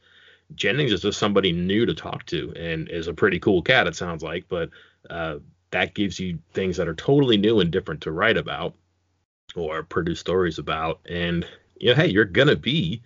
Jennings 0.55 0.93
is 0.93 1.03
just 1.03 1.19
somebody 1.19 1.53
new 1.53 1.87
to 1.87 1.95
talk 1.95 2.27
to 2.27 2.53
and 2.57 2.89
is 2.89 3.07
a 3.07 3.15
pretty 3.15 3.39
cool 3.39 3.63
cat, 3.63 3.87
it 3.87 3.95
sounds 3.95 4.23
like, 4.23 4.47
but 4.49 4.69
uh, 5.09 5.37
that 5.71 5.95
gives 5.95 6.19
you 6.19 6.41
things 6.53 6.77
that 6.77 6.89
are 6.89 6.95
totally 6.95 7.37
new 7.37 7.61
and 7.61 7.71
different 7.71 8.01
to 8.03 8.11
write 8.11 8.37
about 8.37 8.75
or 9.55 9.85
produce 9.85 10.19
stories 10.19 10.59
about. 10.59 11.01
And, 11.09 11.47
you 11.77 11.91
know, 11.91 11.95
hey, 11.95 12.09
you're 12.09 12.25
going 12.25 12.49
to 12.49 12.57
be 12.57 13.03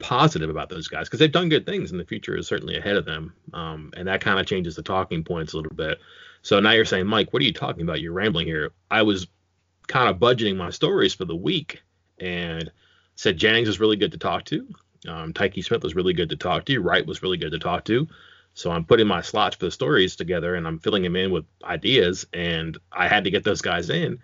positive 0.00 0.50
about 0.50 0.68
those 0.68 0.88
guys 0.88 1.06
because 1.06 1.20
they've 1.20 1.30
done 1.30 1.48
good 1.48 1.66
things 1.66 1.90
and 1.90 2.00
the 2.00 2.04
future 2.04 2.36
is 2.36 2.48
certainly 2.48 2.76
ahead 2.76 2.96
of 2.96 3.04
them. 3.04 3.32
Um, 3.52 3.92
and 3.96 4.08
that 4.08 4.20
kind 4.20 4.40
of 4.40 4.46
changes 4.46 4.74
the 4.74 4.82
talking 4.82 5.22
points 5.22 5.52
a 5.52 5.56
little 5.56 5.74
bit. 5.74 5.98
So 6.42 6.58
now 6.58 6.72
you're 6.72 6.84
saying, 6.84 7.06
Mike, 7.06 7.32
what 7.32 7.42
are 7.42 7.44
you 7.44 7.52
talking 7.52 7.82
about? 7.82 8.00
You're 8.00 8.12
rambling 8.12 8.46
here. 8.46 8.72
I 8.90 9.02
was 9.02 9.28
kind 9.86 10.08
of 10.08 10.18
budgeting 10.18 10.56
my 10.56 10.70
stories 10.70 11.14
for 11.14 11.24
the 11.24 11.36
week 11.36 11.82
and 12.18 12.72
said 13.14 13.36
Jennings 13.36 13.68
was 13.68 13.80
really 13.80 13.96
good 13.96 14.12
to 14.12 14.18
talk 14.18 14.44
to. 14.46 14.66
Um, 15.06 15.32
Tykee 15.32 15.64
Smith 15.64 15.82
was 15.82 15.94
really 15.94 16.12
good 16.12 16.30
to 16.30 16.36
talk 16.36 16.64
to. 16.66 16.78
Wright 16.80 17.06
was 17.06 17.22
really 17.22 17.36
good 17.36 17.52
to 17.52 17.58
talk 17.58 17.84
to. 17.86 18.08
So 18.54 18.70
I'm 18.70 18.84
putting 18.84 19.06
my 19.06 19.20
slots 19.20 19.56
for 19.56 19.66
the 19.66 19.70
stories 19.70 20.16
together 20.16 20.54
and 20.54 20.66
I'm 20.66 20.78
filling 20.78 21.02
them 21.02 21.16
in 21.16 21.30
with 21.30 21.44
ideas. 21.62 22.26
And 22.32 22.76
I 22.90 23.08
had 23.08 23.24
to 23.24 23.30
get 23.30 23.44
those 23.44 23.62
guys 23.62 23.90
in 23.90 24.18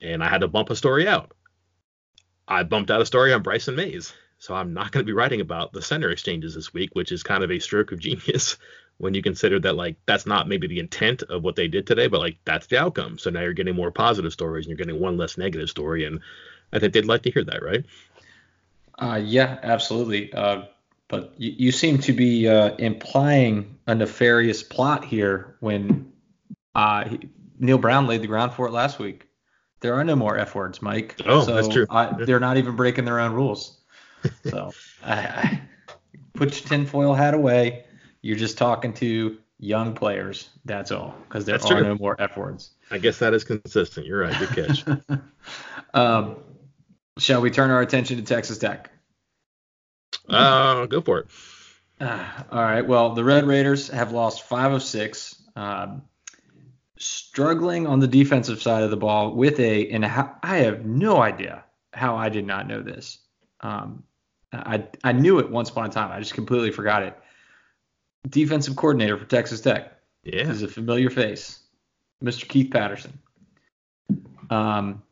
and 0.00 0.22
I 0.22 0.28
had 0.28 0.40
to 0.40 0.48
bump 0.48 0.70
a 0.70 0.76
story 0.76 1.08
out. 1.08 1.32
I 2.46 2.64
bumped 2.64 2.90
out 2.90 3.00
a 3.00 3.06
story 3.06 3.32
on 3.32 3.42
Bryson 3.42 3.76
Mays. 3.76 4.12
So 4.40 4.54
I'm 4.54 4.72
not 4.72 4.90
going 4.90 5.04
to 5.04 5.06
be 5.06 5.12
writing 5.12 5.42
about 5.42 5.74
the 5.74 5.82
center 5.82 6.10
exchanges 6.10 6.54
this 6.54 6.72
week, 6.72 6.90
which 6.94 7.12
is 7.12 7.22
kind 7.22 7.44
of 7.44 7.50
a 7.50 7.58
stroke 7.58 7.92
of 7.92 7.98
genius 7.98 8.56
when 8.96 9.12
you 9.12 9.22
consider 9.22 9.60
that 9.60 9.76
like 9.76 9.96
that's 10.06 10.24
not 10.24 10.48
maybe 10.48 10.66
the 10.66 10.78
intent 10.78 11.22
of 11.22 11.42
what 11.42 11.56
they 11.56 11.68
did 11.68 11.86
today, 11.86 12.06
but 12.06 12.20
like 12.20 12.38
that's 12.46 12.66
the 12.66 12.78
outcome. 12.78 13.18
So 13.18 13.28
now 13.28 13.42
you're 13.42 13.52
getting 13.52 13.76
more 13.76 13.90
positive 13.90 14.32
stories 14.32 14.64
and 14.64 14.70
you're 14.70 14.84
getting 14.84 14.98
one 14.98 15.18
less 15.18 15.36
negative 15.36 15.68
story, 15.68 16.06
and 16.06 16.20
I 16.72 16.78
think 16.78 16.94
they'd 16.94 17.04
like 17.04 17.22
to 17.24 17.30
hear 17.30 17.44
that, 17.44 17.62
right? 17.62 17.84
Uh, 18.98 19.20
yeah, 19.22 19.58
absolutely. 19.62 20.32
Uh, 20.32 20.62
but 21.08 21.34
you, 21.36 21.54
you, 21.56 21.72
seem 21.72 21.98
to 21.98 22.12
be 22.14 22.48
uh, 22.48 22.74
implying 22.76 23.78
a 23.86 23.94
nefarious 23.94 24.62
plot 24.62 25.04
here 25.04 25.56
when 25.60 26.12
uh, 26.74 27.08
he, 27.08 27.28
Neal 27.58 27.78
Brown 27.78 28.06
laid 28.06 28.22
the 28.22 28.26
ground 28.26 28.54
for 28.54 28.68
it 28.68 28.72
last 28.72 28.98
week. 28.98 29.26
There 29.80 29.94
are 29.94 30.04
no 30.04 30.16
more 30.16 30.38
F 30.38 30.54
words, 30.54 30.80
Mike. 30.80 31.16
Oh, 31.26 31.42
so 31.42 31.54
that's 31.54 31.68
true. 31.68 31.86
I, 31.90 32.24
they're 32.24 32.40
not 32.40 32.56
even 32.56 32.76
breaking 32.76 33.04
their 33.04 33.20
own 33.20 33.32
rules. 33.32 33.79
So 34.44 34.72
I, 35.04 35.14
I 35.14 35.62
put 36.34 36.60
your 36.60 36.68
tinfoil 36.68 37.14
hat 37.14 37.34
away 37.34 37.84
you're 38.22 38.36
just 38.36 38.58
talking 38.58 38.92
to 38.94 39.38
young 39.58 39.94
players. 39.94 40.50
That's 40.64 40.90
all, 40.90 41.14
because 41.28 41.44
there 41.44 41.58
that's 41.58 41.70
are 41.70 41.80
true. 41.80 41.88
no 41.88 41.94
more 41.96 42.16
F 42.20 42.36
words. 42.36 42.70
I 42.90 42.98
guess 42.98 43.18
that 43.18 43.34
is 43.34 43.44
consistent. 43.44 44.06
You're 44.06 44.20
right. 44.20 44.38
Good 44.38 44.66
catch. 44.66 44.84
um, 45.94 46.36
shall 47.18 47.40
we 47.40 47.50
turn 47.50 47.70
our 47.70 47.80
attention 47.80 48.16
to 48.16 48.22
Texas 48.22 48.58
Tech? 48.58 48.90
Uh, 50.28 50.86
go 50.86 51.00
for 51.00 51.20
it. 51.20 51.26
Uh, 52.00 52.26
all 52.52 52.62
right. 52.62 52.86
Well, 52.86 53.14
the 53.14 53.24
Red 53.24 53.46
Raiders 53.46 53.88
have 53.88 54.12
lost 54.12 54.42
five 54.42 54.72
of 54.72 54.82
six. 54.82 55.36
Um, 55.56 56.02
struggling 56.98 57.86
on 57.86 57.98
the 57.98 58.06
defensive 58.06 58.60
side 58.60 58.82
of 58.82 58.90
the 58.90 58.96
ball 58.96 59.34
with 59.34 59.58
a, 59.58 59.88
and 59.88 60.04
I 60.04 60.58
have 60.58 60.84
no 60.84 61.20
idea 61.20 61.64
how 61.94 62.16
I 62.16 62.28
did 62.28 62.46
not 62.46 62.68
know 62.68 62.82
this. 62.82 63.18
Um, 63.60 64.04
I 64.52 64.84
I 65.04 65.12
knew 65.12 65.38
it 65.38 65.50
once 65.50 65.70
upon 65.70 65.86
a 65.86 65.92
time. 65.92 66.10
I 66.10 66.18
just 66.18 66.34
completely 66.34 66.70
forgot 66.70 67.02
it 67.02 67.16
defensive 68.28 68.76
coordinator 68.76 69.16
for 69.16 69.24
Texas 69.24 69.60
Tech. 69.60 69.92
Yeah. 70.24 70.46
He's 70.46 70.62
a 70.62 70.68
familiar 70.68 71.10
face, 71.10 71.60
Mr. 72.22 72.46
Keith 72.46 72.70
Patterson. 72.70 73.18
Um, 74.50 75.02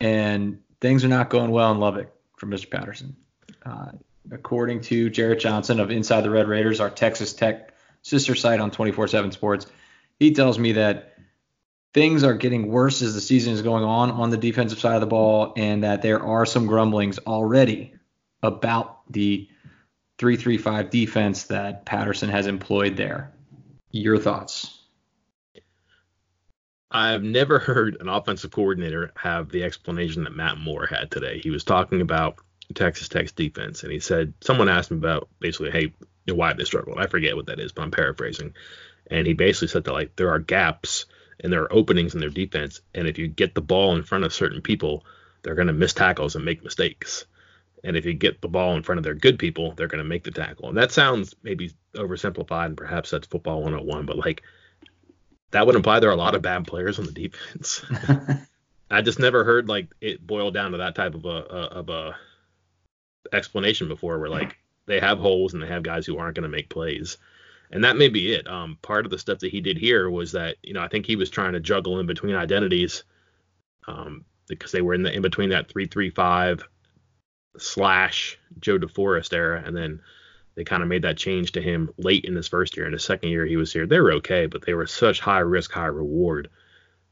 and 0.00 0.60
things 0.80 1.04
are 1.04 1.08
not 1.08 1.30
going 1.30 1.50
well 1.50 1.72
in 1.72 1.78
Lubbock 1.78 2.12
for 2.36 2.46
Mr. 2.46 2.70
Patterson. 2.70 3.16
Uh, 3.64 3.92
according 4.30 4.82
to 4.82 5.10
Jarrett 5.10 5.40
Johnson 5.40 5.80
of 5.80 5.90
Inside 5.90 6.22
the 6.22 6.30
Red 6.30 6.48
Raiders, 6.48 6.80
our 6.80 6.90
Texas 6.90 7.32
Tech 7.32 7.74
sister 8.02 8.34
site 8.34 8.60
on 8.60 8.70
24/7 8.70 9.32
Sports, 9.32 9.66
he 10.18 10.32
tells 10.32 10.58
me 10.58 10.72
that 10.72 11.14
things 11.92 12.24
are 12.24 12.34
getting 12.34 12.68
worse 12.68 13.02
as 13.02 13.14
the 13.14 13.20
season 13.20 13.52
is 13.52 13.62
going 13.62 13.84
on 13.84 14.10
on 14.10 14.30
the 14.30 14.36
defensive 14.36 14.78
side 14.78 14.94
of 14.94 15.00
the 15.00 15.06
ball, 15.06 15.52
and 15.56 15.84
that 15.84 16.02
there 16.02 16.22
are 16.22 16.46
some 16.46 16.66
grumblings 16.66 17.18
already 17.20 17.94
about 18.42 19.00
the 19.10 19.48
335 20.18 20.90
defense 20.90 21.44
that 21.44 21.84
Patterson 21.84 22.28
has 22.28 22.46
employed 22.46 22.96
there. 22.96 23.32
Your 23.90 24.18
thoughts? 24.18 24.78
I've 26.90 27.22
never 27.22 27.58
heard 27.58 27.96
an 28.00 28.08
offensive 28.08 28.50
coordinator 28.50 29.12
have 29.16 29.50
the 29.50 29.62
explanation 29.62 30.24
that 30.24 30.34
Matt 30.34 30.58
Moore 30.58 30.86
had 30.86 31.10
today. 31.10 31.38
He 31.38 31.50
was 31.50 31.64
talking 31.64 32.00
about 32.00 32.36
Texas 32.74 33.08
Tech's 33.08 33.32
defense, 33.32 33.82
and 33.82 33.92
he 33.92 34.00
said 34.00 34.34
someone 34.40 34.68
asked 34.68 34.90
him 34.90 34.98
about 34.98 35.28
basically, 35.38 35.70
hey, 35.70 35.92
why 36.26 36.52
they 36.52 36.64
struggled. 36.64 36.98
I 36.98 37.06
forget 37.06 37.36
what 37.36 37.46
that 37.46 37.60
is, 37.60 37.72
but 37.72 37.82
I'm 37.82 37.90
paraphrasing. 37.90 38.54
And 39.10 39.26
he 39.26 39.32
basically 39.32 39.68
said 39.68 39.84
that 39.84 39.92
like 39.92 40.16
there 40.16 40.30
are 40.30 40.38
gaps 40.38 41.06
and 41.40 41.52
there 41.52 41.62
are 41.62 41.72
openings 41.72 42.14
in 42.14 42.20
their 42.20 42.30
defense, 42.30 42.80
and 42.94 43.08
if 43.08 43.18
you 43.18 43.26
get 43.26 43.54
the 43.54 43.60
ball 43.60 43.96
in 43.96 44.02
front 44.02 44.24
of 44.24 44.34
certain 44.34 44.60
people, 44.60 45.04
they're 45.42 45.54
going 45.54 45.68
to 45.68 45.72
miss 45.72 45.94
tackles 45.94 46.36
and 46.36 46.44
make 46.44 46.62
mistakes. 46.62 47.24
And 47.82 47.96
if 47.96 48.04
you 48.04 48.12
get 48.12 48.40
the 48.40 48.48
ball 48.48 48.76
in 48.76 48.82
front 48.82 48.98
of 48.98 49.04
their 49.04 49.14
good 49.14 49.38
people, 49.38 49.72
they're 49.72 49.88
going 49.88 50.02
to 50.02 50.08
make 50.08 50.24
the 50.24 50.30
tackle. 50.30 50.68
And 50.68 50.76
that 50.76 50.92
sounds 50.92 51.34
maybe 51.42 51.72
oversimplified, 51.94 52.66
and 52.66 52.76
perhaps 52.76 53.10
that's 53.10 53.26
football 53.26 53.62
101, 53.62 54.06
but 54.06 54.18
like 54.18 54.42
that 55.50 55.66
would 55.66 55.76
imply 55.76 55.98
there 55.98 56.10
are 56.10 56.14
a 56.14 56.16
lot 56.16 56.34
of 56.34 56.42
bad 56.42 56.66
players 56.66 56.98
on 56.98 57.06
the 57.06 57.12
defense. 57.12 57.84
I 58.90 59.02
just 59.02 59.18
never 59.18 59.44
heard 59.44 59.68
like 59.68 59.88
it 60.00 60.24
boil 60.26 60.50
down 60.50 60.72
to 60.72 60.78
that 60.78 60.94
type 60.94 61.14
of 61.14 61.24
a, 61.24 61.28
a 61.28 61.62
of 61.78 61.88
a 61.88 62.16
explanation 63.32 63.88
before, 63.88 64.18
where 64.18 64.28
like 64.28 64.58
they 64.86 65.00
have 65.00 65.18
holes 65.18 65.54
and 65.54 65.62
they 65.62 65.68
have 65.68 65.82
guys 65.82 66.06
who 66.06 66.18
aren't 66.18 66.34
going 66.34 66.42
to 66.42 66.48
make 66.48 66.68
plays. 66.68 67.18
And 67.72 67.84
that 67.84 67.96
may 67.96 68.08
be 68.08 68.32
it. 68.32 68.48
Um, 68.48 68.78
part 68.82 69.04
of 69.04 69.10
the 69.10 69.18
stuff 69.18 69.38
that 69.40 69.52
he 69.52 69.60
did 69.60 69.78
here 69.78 70.10
was 70.10 70.32
that, 70.32 70.56
you 70.62 70.74
know, 70.74 70.80
I 70.80 70.88
think 70.88 71.06
he 71.06 71.14
was 71.14 71.30
trying 71.30 71.52
to 71.52 71.60
juggle 71.60 72.00
in 72.00 72.06
between 72.06 72.34
identities 72.34 73.04
um, 73.86 74.24
because 74.48 74.72
they 74.72 74.82
were 74.82 74.94
in 74.94 75.04
the 75.04 75.12
in 75.12 75.22
between 75.22 75.50
that 75.50 75.68
three 75.68 75.86
three 75.86 76.10
five 76.10 76.62
slash 77.58 78.38
Joe 78.60 78.78
DeForest 78.78 79.32
era, 79.32 79.62
and 79.64 79.76
then 79.76 80.00
they 80.54 80.64
kind 80.64 80.82
of 80.82 80.88
made 80.88 81.02
that 81.02 81.16
change 81.16 81.52
to 81.52 81.62
him 81.62 81.90
late 81.96 82.24
in 82.24 82.34
his 82.34 82.48
first 82.48 82.76
year. 82.76 82.86
In 82.86 82.92
his 82.92 83.04
second 83.04 83.30
year, 83.30 83.46
he 83.46 83.56
was 83.56 83.72
here. 83.72 83.86
They 83.86 84.00
were 84.00 84.12
okay, 84.14 84.46
but 84.46 84.64
they 84.64 84.74
were 84.74 84.86
such 84.86 85.20
high 85.20 85.38
risk, 85.38 85.72
high 85.72 85.86
reward, 85.86 86.50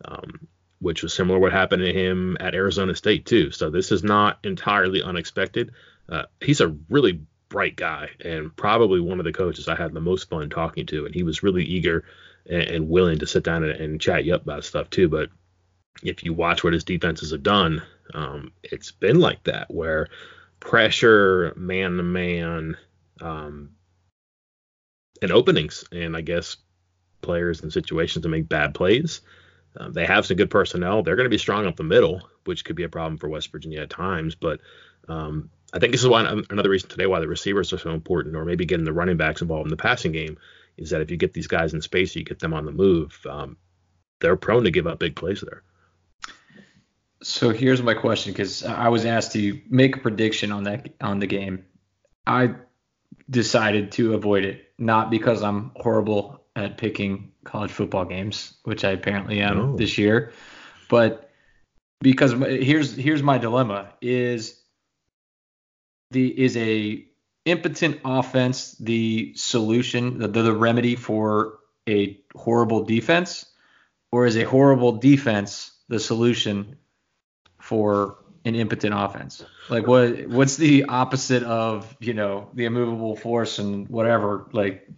um, 0.05 0.49
which 0.81 1.03
was 1.03 1.15
similar 1.15 1.39
what 1.39 1.53
happened 1.53 1.83
to 1.83 1.93
him 1.93 2.37
at 2.41 2.55
Arizona 2.55 2.95
State 2.95 3.27
too. 3.27 3.51
So 3.51 3.71
this 3.71 3.93
is 3.93 4.03
not 4.03 4.39
entirely 4.45 5.03
unexpected. 5.03 5.73
Uh, 6.09 6.25
he's 6.41 6.61
a 6.61 6.77
really 6.89 7.21
bright 7.49 7.77
guy 7.77 8.11
and 8.21 8.55
probably 8.55 9.01
one 9.01 9.19
of 9.19 9.25
the 9.25 9.33
coaches 9.33 9.69
I 9.69 9.75
had 9.75 9.93
the 9.93 10.01
most 10.01 10.29
fun 10.29 10.51
talking 10.51 10.87
to, 10.87 11.07
and 11.07 11.15
he 11.15 11.23
was 11.23 11.43
really 11.43 11.65
eager 11.65 12.05
and, 12.47 12.63
and 12.63 12.89
willing 12.89 13.19
to 13.21 13.27
sit 13.27 13.45
down 13.45 13.65
and, 13.65 13.73
and, 13.73 14.01
chat 14.01 14.25
you 14.25 14.35
up 14.35 14.43
about 14.43 14.65
stuff 14.65 14.91
too. 14.91 15.09
But 15.09 15.31
if 16.03 16.25
you 16.25 16.33
watch 16.33 16.63
what 16.63 16.73
his 16.73 16.85
defenses 16.85 17.33
have 17.33 17.43
done, 17.43 17.83
um, 18.15 18.53
it's 18.63 18.93
been 18.93 19.21
like 19.21 19.45
that 19.45 19.73
where 19.73 20.09
pressure, 20.61 21.53
man 21.57 21.97
to 21.97 22.03
man, 22.03 22.77
um, 23.21 23.71
and 25.21 25.33
openings, 25.33 25.85
and 25.93 26.17
I 26.17 26.21
guess 26.21 26.57
players 27.21 27.61
in 27.61 27.71
situations 27.71 28.23
to 28.23 28.29
make 28.29 28.49
bad 28.49 28.75
plays. 28.75 29.21
Uh, 29.77 29.91
they 29.91 30.07
have 30.07 30.27
some 30.27 30.37
good 30.37 30.51
personnel. 30.51 31.03
They're 31.03 31.17
going 31.17 31.27
to 31.27 31.31
be 31.31 31.39
strong 31.39 31.67
up 31.67 31.77
the 31.77 31.85
middle, 31.85 32.29
which 32.45 32.65
could 32.65 32.77
be 32.77 32.85
a 32.85 32.89
problem 32.89 33.19
for 33.19 33.29
West 33.29 33.53
Virginia 33.53 33.83
at 33.83 33.91
times. 33.91 34.35
But 34.35 34.61
um, 35.09 35.51
I 35.73 35.79
think 35.79 35.93
this 35.93 36.03
is 36.03 36.09
why 36.09 36.23
another 36.51 36.71
reason 36.71 36.89
today 36.89 37.07
why 37.07 37.21
the 37.21 37.29
receivers 37.29 37.73
are 37.73 37.79
so 37.79 37.91
important, 37.91 38.37
or 38.37 38.45
maybe 38.45 38.65
getting 38.65 38.85
the 38.85 38.93
running 38.93 39.17
backs 39.17 39.43
involved 39.43 39.67
in 39.67 39.71
the 39.71 39.77
passing 39.77 40.13
game, 40.13 40.39
is 40.77 40.91
that 40.91 41.01
if 41.01 41.11
you 41.11 41.17
get 41.17 41.35
these 41.35 41.47
guys 41.47 41.75
in 41.75 41.83
space, 41.83 42.15
you 42.17 42.25
get 42.25 42.39
them 42.39 42.55
on 42.55 42.65
the 42.65 42.73
move. 42.73 43.21
Um, 43.29 43.57
they're 44.21 44.37
prone 44.37 44.65
to 44.65 44.71
give 44.71 44.87
up 44.87 44.99
big 44.99 45.17
plays 45.17 45.41
there. 45.41 45.63
So 47.23 47.51
here's 47.51 47.83
my 47.83 47.95
question, 47.95 48.33
because 48.33 48.65
I 48.65 48.89
was 48.89 49.05
asked 49.05 49.33
to 49.33 49.61
make 49.69 49.97
a 49.97 50.01
prediction 50.01 50.53
on 50.53 50.65
that 50.65 50.91
on 51.01 51.19
the 51.19 51.27
game. 51.27 51.65
I 52.27 52.55
decided 53.29 53.93
to 53.93 54.15
avoid 54.15 54.45
it, 54.45 54.73
not 54.79 55.11
because 55.11 55.43
I'm 55.43 55.73
horrible 55.77 56.45
at 56.55 56.79
picking 56.79 57.33
college 57.45 57.71
football 57.71 58.05
games, 58.05 58.55
which 58.65 58.85
I 58.85 58.91
apparently 58.91 59.41
am 59.41 59.59
oh. 59.59 59.77
this 59.77 59.99
year, 59.99 60.33
but 60.89 61.31
because 62.01 62.33
here's 62.33 62.95
here's 62.95 63.23
my 63.23 63.39
dilemma: 63.39 63.93
is 64.01 64.61
the 66.11 66.27
is 66.27 66.57
a 66.57 67.05
impotent 67.45 68.01
offense 68.05 68.73
the 68.79 69.33
solution, 69.35 70.19
the, 70.19 70.29
the 70.29 70.55
remedy 70.55 70.95
for 70.95 71.59
a 71.89 72.21
horrible 72.37 72.85
defense, 72.85 73.47
or 74.13 74.27
is 74.27 74.37
a 74.37 74.45
horrible 74.45 74.93
defense 74.93 75.73
the 75.89 75.99
solution 75.99 76.77
for 77.69 78.17
an 78.47 78.55
impotent 78.55 78.95
offense? 78.97 79.45
Like 79.69 79.87
what 79.87 80.27
what's 80.29 80.57
the 80.57 80.85
opposite 80.85 81.43
of 81.43 81.95
you 82.01 82.15
know 82.15 82.49
the 82.55 82.65
immovable 82.65 83.15
force 83.15 83.59
and 83.59 83.87
whatever? 83.89 84.49
Like 84.53 84.89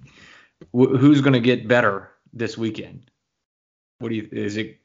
wh- 0.72 0.96
who's 0.96 1.20
going 1.20 1.32
to 1.32 1.40
get 1.40 1.66
better 1.66 2.10
this 2.32 2.56
weekend? 2.56 3.10
What 3.98 4.10
do 4.10 4.14
you 4.14 4.28
is 4.30 4.56
it? 4.56 4.78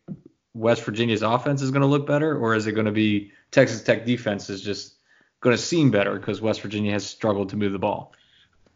West 0.56 0.84
Virginia's 0.84 1.22
offense 1.22 1.62
is 1.62 1.70
going 1.70 1.82
to 1.82 1.88
look 1.88 2.08
better, 2.08 2.36
or 2.36 2.56
is 2.56 2.66
it 2.66 2.72
going 2.72 2.86
to 2.86 2.92
be 2.92 3.32
Texas 3.52 3.84
Tech 3.84 4.06
defense 4.06 4.50
is 4.50 4.62
just 4.62 4.96
going 5.42 5.56
to 5.56 5.62
seem 5.62 5.92
better 5.92 6.18
because 6.18 6.42
West 6.42 6.62
Virginia 6.62 6.94
has 6.94 7.06
struggled 7.06 7.50
to 7.50 7.58
move 7.58 7.74
the 7.74 7.80
ball? 7.80 8.14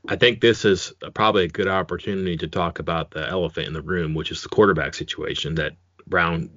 I 0.08 0.18
think 0.18 0.42
this 0.42 0.66
is 0.66 0.94
probably 1.13 1.46
a 1.46 1.48
good 1.48 1.70
opportunity 1.70 2.38
to 2.38 2.48
talk 2.48 2.80
about 2.80 3.12
the 3.12 3.28
elephant 3.28 3.68
in 3.68 3.74
the 3.74 3.82
room, 3.82 4.13
which 4.13 4.30
is 4.30 4.44
the 4.44 4.50
quarterback 4.50 4.94
situation 4.94 5.56
that 5.56 5.78
Brown 6.05 6.50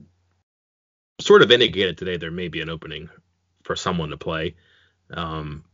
sort 1.24 1.42
of 1.42 1.50
indicated 1.50 1.98
today 1.98 2.16
there 2.16 2.30
may 2.30 2.48
be 2.48 2.60
an 2.60 2.68
opening 2.68 3.08
for 3.62 3.76
someone 3.76 4.10
to 4.10 4.16
play 4.16 4.54
um, 5.14 5.64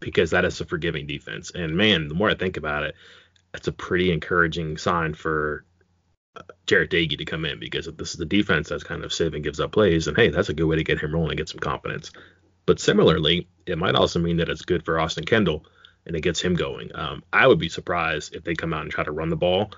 because 0.00 0.30
that 0.30 0.44
is 0.44 0.60
a 0.60 0.64
forgiving 0.64 1.06
defense. 1.06 1.50
And 1.54 1.76
man, 1.76 2.08
the 2.08 2.14
more 2.14 2.30
I 2.30 2.34
think 2.34 2.56
about 2.56 2.84
it, 2.84 2.94
that's 3.52 3.68
a 3.68 3.72
pretty 3.72 4.12
encouraging 4.12 4.76
sign 4.76 5.14
for 5.14 5.64
uh, 6.36 6.42
Jarret 6.66 6.90
Doege 6.90 7.18
to 7.18 7.24
come 7.24 7.44
in 7.44 7.58
because 7.58 7.86
if 7.86 7.96
this 7.96 8.10
is 8.10 8.18
the 8.18 8.26
defense 8.26 8.68
that's 8.68 8.84
kind 8.84 9.04
of 9.04 9.12
and 9.20 9.44
gives 9.44 9.60
up 9.60 9.72
plays, 9.72 10.08
and 10.08 10.16
hey, 10.16 10.28
that's 10.28 10.48
a 10.48 10.54
good 10.54 10.66
way 10.66 10.76
to 10.76 10.84
get 10.84 11.00
him 11.00 11.12
rolling 11.12 11.30
and 11.30 11.38
get 11.38 11.48
some 11.48 11.60
confidence. 11.60 12.10
But 12.66 12.80
similarly, 12.80 13.48
it 13.66 13.78
might 13.78 13.94
also 13.94 14.18
mean 14.18 14.38
that 14.38 14.48
it's 14.48 14.62
good 14.62 14.84
for 14.84 14.98
Austin 14.98 15.24
Kendall 15.24 15.64
and 16.04 16.16
it 16.16 16.22
gets 16.22 16.40
him 16.40 16.54
going. 16.54 16.94
Um, 16.94 17.22
I 17.32 17.46
would 17.46 17.58
be 17.58 17.68
surprised 17.68 18.34
if 18.34 18.44
they 18.44 18.54
come 18.54 18.72
out 18.72 18.82
and 18.82 18.90
try 18.90 19.04
to 19.04 19.12
run 19.12 19.30
the 19.30 19.36
ball. 19.36 19.72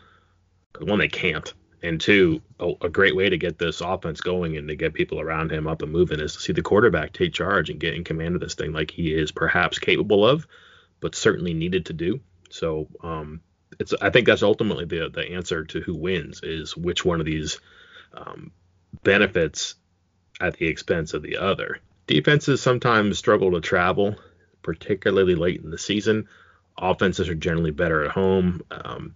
One, 0.80 0.98
they 0.98 1.08
can't 1.08 1.52
and 1.82 2.00
two, 2.00 2.42
a, 2.58 2.72
a, 2.82 2.88
great 2.88 3.14
way 3.14 3.28
to 3.30 3.38
get 3.38 3.58
this 3.58 3.80
offense 3.80 4.20
going 4.20 4.56
and 4.56 4.68
to 4.68 4.74
get 4.74 4.94
people 4.94 5.20
around 5.20 5.52
him 5.52 5.66
up 5.66 5.82
and 5.82 5.92
moving 5.92 6.20
is 6.20 6.34
to 6.34 6.40
see 6.40 6.52
the 6.52 6.62
quarterback 6.62 7.12
take 7.12 7.32
charge 7.32 7.70
and 7.70 7.78
get 7.78 7.94
in 7.94 8.04
command 8.04 8.34
of 8.34 8.40
this 8.40 8.54
thing 8.54 8.72
like 8.72 8.90
he 8.90 9.12
is 9.12 9.30
perhaps 9.30 9.78
capable 9.78 10.26
of, 10.26 10.46
but 11.00 11.14
certainly 11.14 11.54
needed 11.54 11.86
to 11.86 11.92
do. 11.92 12.20
So 12.50 12.88
um, 13.02 13.40
it's 13.78 13.94
I 14.00 14.10
think 14.10 14.26
that's 14.26 14.42
ultimately 14.42 14.86
the 14.86 15.10
the 15.12 15.32
answer 15.32 15.64
to 15.64 15.80
who 15.80 15.94
wins 15.94 16.40
is 16.42 16.76
which 16.76 17.04
one 17.04 17.20
of 17.20 17.26
these 17.26 17.60
um, 18.12 18.50
benefits 19.02 19.74
at 20.40 20.56
the 20.56 20.66
expense 20.66 21.14
of 21.14 21.22
the 21.22 21.36
other. 21.38 21.80
Defenses 22.06 22.62
sometimes 22.62 23.18
struggle 23.18 23.52
to 23.52 23.60
travel, 23.60 24.16
particularly 24.62 25.34
late 25.34 25.62
in 25.62 25.70
the 25.70 25.78
season. 25.78 26.28
Offenses 26.76 27.28
are 27.28 27.34
generally 27.34 27.70
better 27.70 28.04
at 28.04 28.12
home. 28.12 28.62
Um, 28.70 29.14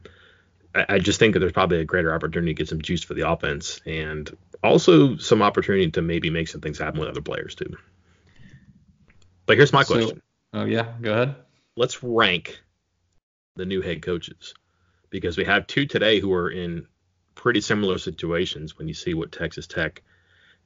I, 0.74 0.98
just 0.98 1.18
think 1.18 1.34
that 1.34 1.40
there's 1.40 1.52
probably 1.52 1.80
a 1.80 1.84
greater 1.84 2.14
opportunity 2.14 2.54
to 2.54 2.58
get 2.58 2.68
some 2.68 2.80
juice 2.80 3.02
for 3.02 3.14
the 3.14 3.28
offense 3.28 3.80
and 3.84 4.30
also 4.62 5.16
some 5.16 5.42
opportunity 5.42 5.90
to 5.90 6.02
maybe 6.02 6.30
make 6.30 6.48
some 6.48 6.60
things 6.60 6.78
happen 6.78 7.00
with 7.00 7.08
other 7.08 7.20
players 7.20 7.54
too. 7.54 7.76
But 9.44 9.56
here's 9.56 9.72
my 9.72 9.82
so, 9.82 9.94
question. 9.94 10.22
Oh 10.54 10.64
yeah, 10.64 10.92
go 11.00 11.12
ahead. 11.12 11.34
Let's 11.76 12.02
rank 12.02 12.60
the 13.56 13.66
new 13.66 13.82
head 13.82 14.02
coaches 14.02 14.54
because 15.10 15.36
we 15.36 15.44
have 15.44 15.66
two 15.66 15.86
today 15.86 16.20
who 16.20 16.32
are 16.32 16.50
in 16.50 16.86
pretty 17.34 17.60
similar 17.60 17.98
situations 17.98 18.78
when 18.78 18.88
you 18.88 18.94
see 18.94 19.14
what 19.14 19.32
Texas 19.32 19.66
Tech 19.66 20.02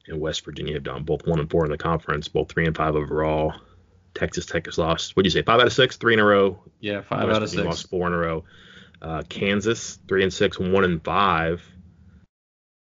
and 0.06 0.20
West 0.20 0.44
Virginia 0.44 0.74
have 0.74 0.84
done. 0.84 1.02
Both 1.02 1.26
one 1.26 1.40
and 1.40 1.50
four 1.50 1.64
in 1.64 1.70
the 1.70 1.78
conference, 1.78 2.28
both 2.28 2.50
three 2.50 2.66
and 2.66 2.76
five 2.76 2.94
overall. 2.94 3.54
Texas 4.14 4.46
Tech 4.46 4.66
has 4.66 4.78
lost. 4.78 5.16
What 5.16 5.24
do 5.24 5.26
you 5.26 5.30
say? 5.30 5.42
Five 5.42 5.60
out 5.60 5.66
of 5.66 5.72
six, 5.72 5.96
three 5.96 6.14
in 6.14 6.20
a 6.20 6.24
row. 6.24 6.58
Yeah, 6.80 7.02
five 7.02 7.26
West 7.26 7.36
out 7.36 7.42
of 7.42 7.50
Virginia 7.50 7.72
six. 7.72 7.82
Lost 7.82 7.90
four 7.90 8.06
in 8.06 8.12
a 8.12 8.18
row. 8.18 8.44
Uh, 9.02 9.22
Kansas 9.28 9.98
three 10.08 10.22
and 10.22 10.32
six, 10.32 10.58
one 10.58 10.84
and 10.84 11.02
five. 11.04 11.62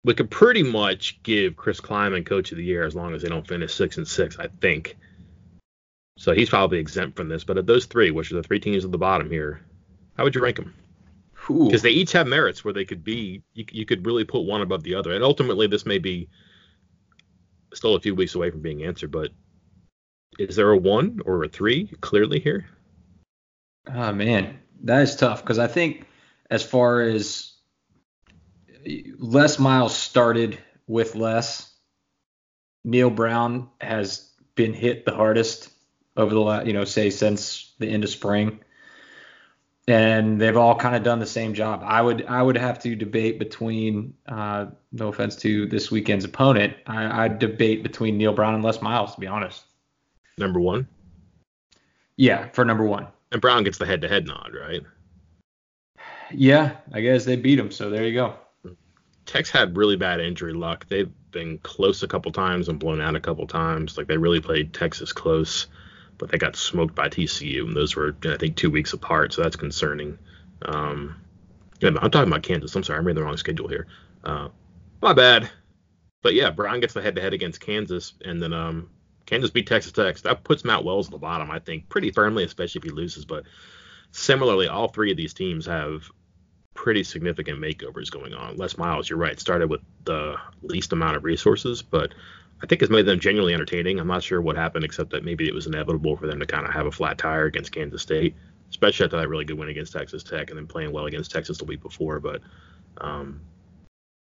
We 0.04 0.14
could 0.14 0.32
pretty 0.32 0.64
much 0.64 1.22
give 1.24 1.56
Chris 1.56 1.80
Klieman 1.80 2.26
coach 2.26 2.52
of 2.52 2.58
the 2.58 2.64
year 2.64 2.84
as 2.84 2.96
long 2.96 3.14
as 3.14 3.22
they 3.22 3.30
don't 3.30 3.48
finish 3.48 3.74
six 3.74 3.98
and 3.98 4.08
six, 4.08 4.38
I 4.40 4.48
think. 4.48 4.98
So 6.18 6.34
he's 6.34 6.50
probably 6.50 6.80
exempt 6.80 7.16
from 7.16 7.30
this. 7.30 7.44
But 7.44 7.58
of 7.58 7.66
those 7.66 7.86
three, 7.86 8.12
which 8.12 8.32
are 8.32 8.36
the 8.36 8.44
three 8.44 8.60
teams 8.60 8.84
at 8.84 8.92
the 8.92 8.98
bottom 8.98 9.30
here, 9.30 9.64
how 10.18 10.24
would 10.24 10.36
you 10.36 10.42
rank 10.42 10.58
them? 10.58 10.74
Because 11.68 11.82
they 11.82 11.92
each 11.92 12.12
have 12.12 12.28
merits 12.28 12.64
where 12.64 12.74
they 12.74 12.86
could 12.86 13.04
be, 13.04 13.42
you, 13.54 13.66
you 13.72 13.86
could 13.86 14.06
really 14.06 14.24
put 14.24 14.42
one 14.42 14.62
above 14.62 14.84
the 14.84 14.96
other. 14.96 15.14
And 15.14 15.24
ultimately, 15.24 15.68
this 15.68 15.86
may 15.86 15.98
be 15.98 16.30
still 17.74 17.96
a 17.96 18.00
few 18.00 18.14
weeks 18.16 18.36
away 18.36 18.52
from 18.52 18.62
being 18.62 18.84
answered. 18.84 19.12
But 19.12 19.32
is 20.38 20.56
there 20.56 20.72
a 20.72 20.78
one 20.78 21.22
or 21.26 21.44
a 21.44 21.50
three 21.50 21.88
clearly 22.02 22.40
here? 22.40 22.68
Oh 23.88 24.14
man, 24.14 24.60
that 24.84 25.02
is 25.02 25.16
tough 25.16 25.42
because 25.42 25.60
I 25.60 25.68
think 25.68 26.06
as 26.50 26.64
far 26.64 27.02
as 27.02 27.54
Les 29.20 29.60
Miles 29.60 29.96
started 29.96 30.60
with 30.88 31.16
less, 31.16 31.72
Neal 32.84 33.10
Brown 33.10 33.70
has 33.80 34.32
been 34.56 34.74
hit 34.74 35.06
the 35.06 35.14
hardest 35.14 35.72
over 36.18 36.34
the 36.34 36.42
last, 36.42 36.68
you 36.68 36.74
know, 36.74 36.84
say 36.84 37.10
since 37.10 37.74
the 37.80 37.88
end 37.88 38.04
of 38.04 38.10
spring. 38.10 38.60
And 39.88 40.40
they've 40.40 40.58
all 40.58 40.76
kind 40.76 40.96
of 40.96 41.04
done 41.04 41.20
the 41.20 41.26
same 41.26 41.54
job. 41.54 41.82
I 41.84 42.02
would 42.02 42.26
I 42.28 42.42
would 42.42 42.58
have 42.58 42.80
to 42.84 42.96
debate 42.96 43.40
between 43.40 44.14
uh, 44.28 44.68
no 44.92 45.08
offense 45.08 45.36
to 45.38 45.66
this 45.66 45.90
weekend's 45.90 46.24
opponent. 46.24 46.76
I, 46.86 47.26
I'd 47.26 47.40
debate 47.40 47.82
between 47.82 48.18
Neal 48.18 48.34
Brown 48.34 48.54
and 48.54 48.64
Les 48.64 48.82
Miles, 48.82 49.16
to 49.16 49.20
be 49.20 49.28
honest. 49.28 49.64
Number 50.38 50.60
one? 50.60 50.88
Yeah, 52.16 52.50
for 52.50 52.64
number 52.64 52.84
one. 52.84 53.08
And 53.32 53.42
Brown 53.42 53.64
gets 53.64 53.78
the 53.78 53.86
head 53.86 54.02
to 54.02 54.08
head 54.08 54.28
nod, 54.28 54.52
right? 54.54 54.82
Yeah, 56.32 56.78
I 56.94 57.02
guess 57.02 57.26
they 57.26 57.36
beat 57.36 57.60
him, 57.60 57.72
so 57.72 57.90
there 57.90 58.06
you 58.06 58.14
go. 58.14 58.36
Tech's 59.26 59.50
had 59.50 59.78
really 59.78 59.96
bad 59.96 60.20
injury 60.20 60.54
luck. 60.54 60.86
They've 60.88 61.12
been 61.32 61.58
close 61.60 62.04
a 62.04 62.08
couple 62.08 62.32
times 62.32 62.68
and 62.68 62.80
blown 62.80 63.02
out 63.02 63.16
a 63.16 63.20
couple 63.20 63.48
times. 63.48 63.98
Like 63.98 64.08
they 64.08 64.18
really 64.18 64.42
played 64.42 64.74
Texas 64.74 65.14
close, 65.14 65.68
but 66.18 66.30
they 66.30 66.38
got 66.38 66.56
smoked 66.56 66.96
by 66.96 67.08
TCU, 67.10 67.66
and 67.66 67.76
those 67.76 67.96
were 67.96 68.16
I 68.26 68.38
think 68.38 68.56
two 68.56 68.70
weeks 68.70 68.94
apart, 68.94 69.34
so 69.34 69.42
that's 69.42 69.56
concerning. 69.56 70.18
Um, 70.64 71.16
yeah, 71.80 71.90
I'm 72.02 72.12
talking 72.12 72.32
about 72.32 72.44
Kansas. 72.44 72.76
I'm 72.76 72.84
sorry, 72.84 73.00
I'm 73.00 73.06
made 73.06 73.16
the 73.16 73.24
wrong 73.24 73.38
schedule 73.38 73.68
here. 73.68 73.88
Uh, 74.24 74.50
my 75.02 75.14
bad. 75.14 75.50
But 76.22 76.36
yeah, 76.36 76.52
Brown 76.52 76.80
gets 76.80 76.94
the 76.94 77.02
head-to-head 77.02 77.34
against 77.34 77.60
Kansas, 77.60 78.14
and 78.24 78.42
then 78.42 78.54
um, 78.54 78.90
Kansas 79.32 79.50
beat 79.50 79.66
Texas 79.66 79.94
Tech. 79.94 80.18
That 80.18 80.44
puts 80.44 80.66
Matt 80.66 80.84
Wells 80.84 81.08
at 81.08 81.12
the 81.12 81.18
bottom, 81.18 81.50
I 81.50 81.60
think, 81.60 81.88
pretty 81.88 82.12
firmly, 82.12 82.44
especially 82.44 82.80
if 82.80 82.84
he 82.84 82.90
loses. 82.90 83.24
But 83.24 83.46
similarly, 84.12 84.68
all 84.68 84.90
three 84.90 85.10
of 85.10 85.16
these 85.16 85.34
teams 85.34 85.66
have 85.68 86.04
pretty 86.74 87.04
significant 87.04 87.58
makeovers 87.58 88.12
going 88.12 88.34
on. 88.34 88.58
Les 88.58 88.78
Miles, 88.78 89.10
you're 89.10 89.18
right, 89.18 89.40
started 89.40 89.70
with 89.70 89.80
the 90.04 90.36
least 90.64 90.92
amount 90.92 91.16
of 91.16 91.24
resources, 91.24 91.82
but 91.82 92.14
I 92.62 92.68
think 92.68 92.82
it's 92.82 92.92
made 92.92 93.06
them 93.06 93.22
genuinely 93.22 93.54
entertaining. 93.54 94.02
I'm 94.02 94.08
not 94.08 94.22
sure 94.22 94.42
what 94.42 94.58
happened, 94.58 94.84
except 94.84 95.12
that 95.12 95.24
maybe 95.24 95.48
it 95.48 95.54
was 95.54 95.66
inevitable 95.66 96.18
for 96.18 96.28
them 96.28 96.42
to 96.42 96.46
kind 96.46 96.68
of 96.68 96.74
have 96.74 96.86
a 96.86 96.92
flat 96.92 97.18
tire 97.18 97.46
against 97.46 97.72
Kansas 97.72 98.02
State, 98.02 98.36
especially 98.70 99.06
after 99.06 99.18
that 99.18 99.30
really 99.30 99.46
good 99.46 99.58
win 99.58 99.70
against 99.70 99.94
Texas 99.94 100.24
Tech 100.24 100.50
and 100.50 100.60
then 100.60 100.68
playing 100.68 100.92
well 100.92 101.06
against 101.06 101.32
Texas 101.32 101.58
the 101.58 101.66
week 101.66 101.82
before. 101.82 102.20
But 102.20 102.42
um, 102.98 103.40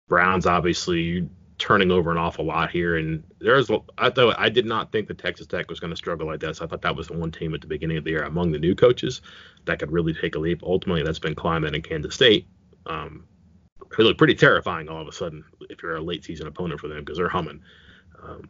Brown's 0.07 0.45
obviously 0.45 1.27
turning 1.61 1.91
over 1.91 2.11
an 2.11 2.17
awful 2.17 2.43
lot 2.43 2.71
here, 2.71 2.97
and 2.97 3.23
there's 3.39 3.69
I 3.97 4.09
thought 4.09 4.35
I 4.39 4.49
did 4.49 4.65
not 4.65 4.91
think 4.91 5.07
the 5.07 5.13
Texas 5.13 5.45
Tech 5.45 5.69
was 5.69 5.79
going 5.79 5.91
to 5.91 5.95
struggle 5.95 6.25
like 6.25 6.39
this. 6.39 6.59
I 6.59 6.65
thought 6.65 6.81
that 6.81 6.95
was 6.95 7.07
the 7.07 7.17
one 7.17 7.31
team 7.31 7.53
at 7.53 7.61
the 7.61 7.67
beginning 7.67 7.97
of 7.97 8.03
the 8.03 8.09
year 8.09 8.23
among 8.23 8.51
the 8.51 8.59
new 8.59 8.73
coaches 8.73 9.21
that 9.65 9.79
could 9.79 9.91
really 9.91 10.13
take 10.13 10.35
a 10.35 10.39
leap. 10.39 10.63
Ultimately, 10.63 11.03
that's 11.03 11.19
been 11.19 11.35
climbing 11.35 11.75
in 11.75 11.83
Kansas 11.83 12.15
State. 12.15 12.47
Um, 12.87 13.25
they 13.95 14.03
look 14.03 14.17
pretty 14.17 14.33
terrifying 14.33 14.89
all 14.89 15.01
of 15.01 15.07
a 15.07 15.11
sudden 15.11 15.43
if 15.69 15.83
you're 15.83 15.95
a 15.95 16.01
late 16.01 16.23
season 16.23 16.47
opponent 16.47 16.79
for 16.79 16.87
them 16.87 16.99
because 16.99 17.17
they're 17.17 17.29
humming. 17.29 17.61
Um, 18.21 18.49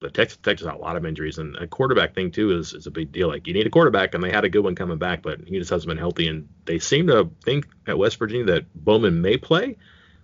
but 0.00 0.14
Texas 0.14 0.38
Tech 0.42 0.58
has 0.58 0.66
a 0.66 0.74
lot 0.74 0.96
of 0.96 1.06
injuries, 1.06 1.38
and 1.38 1.56
a 1.56 1.66
quarterback 1.66 2.14
thing 2.14 2.30
too 2.30 2.58
is 2.58 2.74
is 2.74 2.86
a 2.86 2.90
big 2.90 3.10
deal. 3.10 3.28
Like 3.28 3.46
you 3.46 3.54
need 3.54 3.66
a 3.66 3.70
quarterback, 3.70 4.14
and 4.14 4.22
they 4.22 4.30
had 4.30 4.44
a 4.44 4.50
good 4.50 4.64
one 4.64 4.74
coming 4.74 4.98
back, 4.98 5.22
but 5.22 5.40
he 5.46 5.58
just 5.58 5.70
hasn't 5.70 5.88
been 5.88 5.98
healthy. 5.98 6.28
And 6.28 6.48
they 6.66 6.78
seem 6.78 7.06
to 7.06 7.30
think 7.42 7.66
at 7.86 7.98
West 7.98 8.18
Virginia 8.18 8.44
that 8.52 8.74
Bowman 8.74 9.22
may 9.22 9.36
play, 9.36 9.76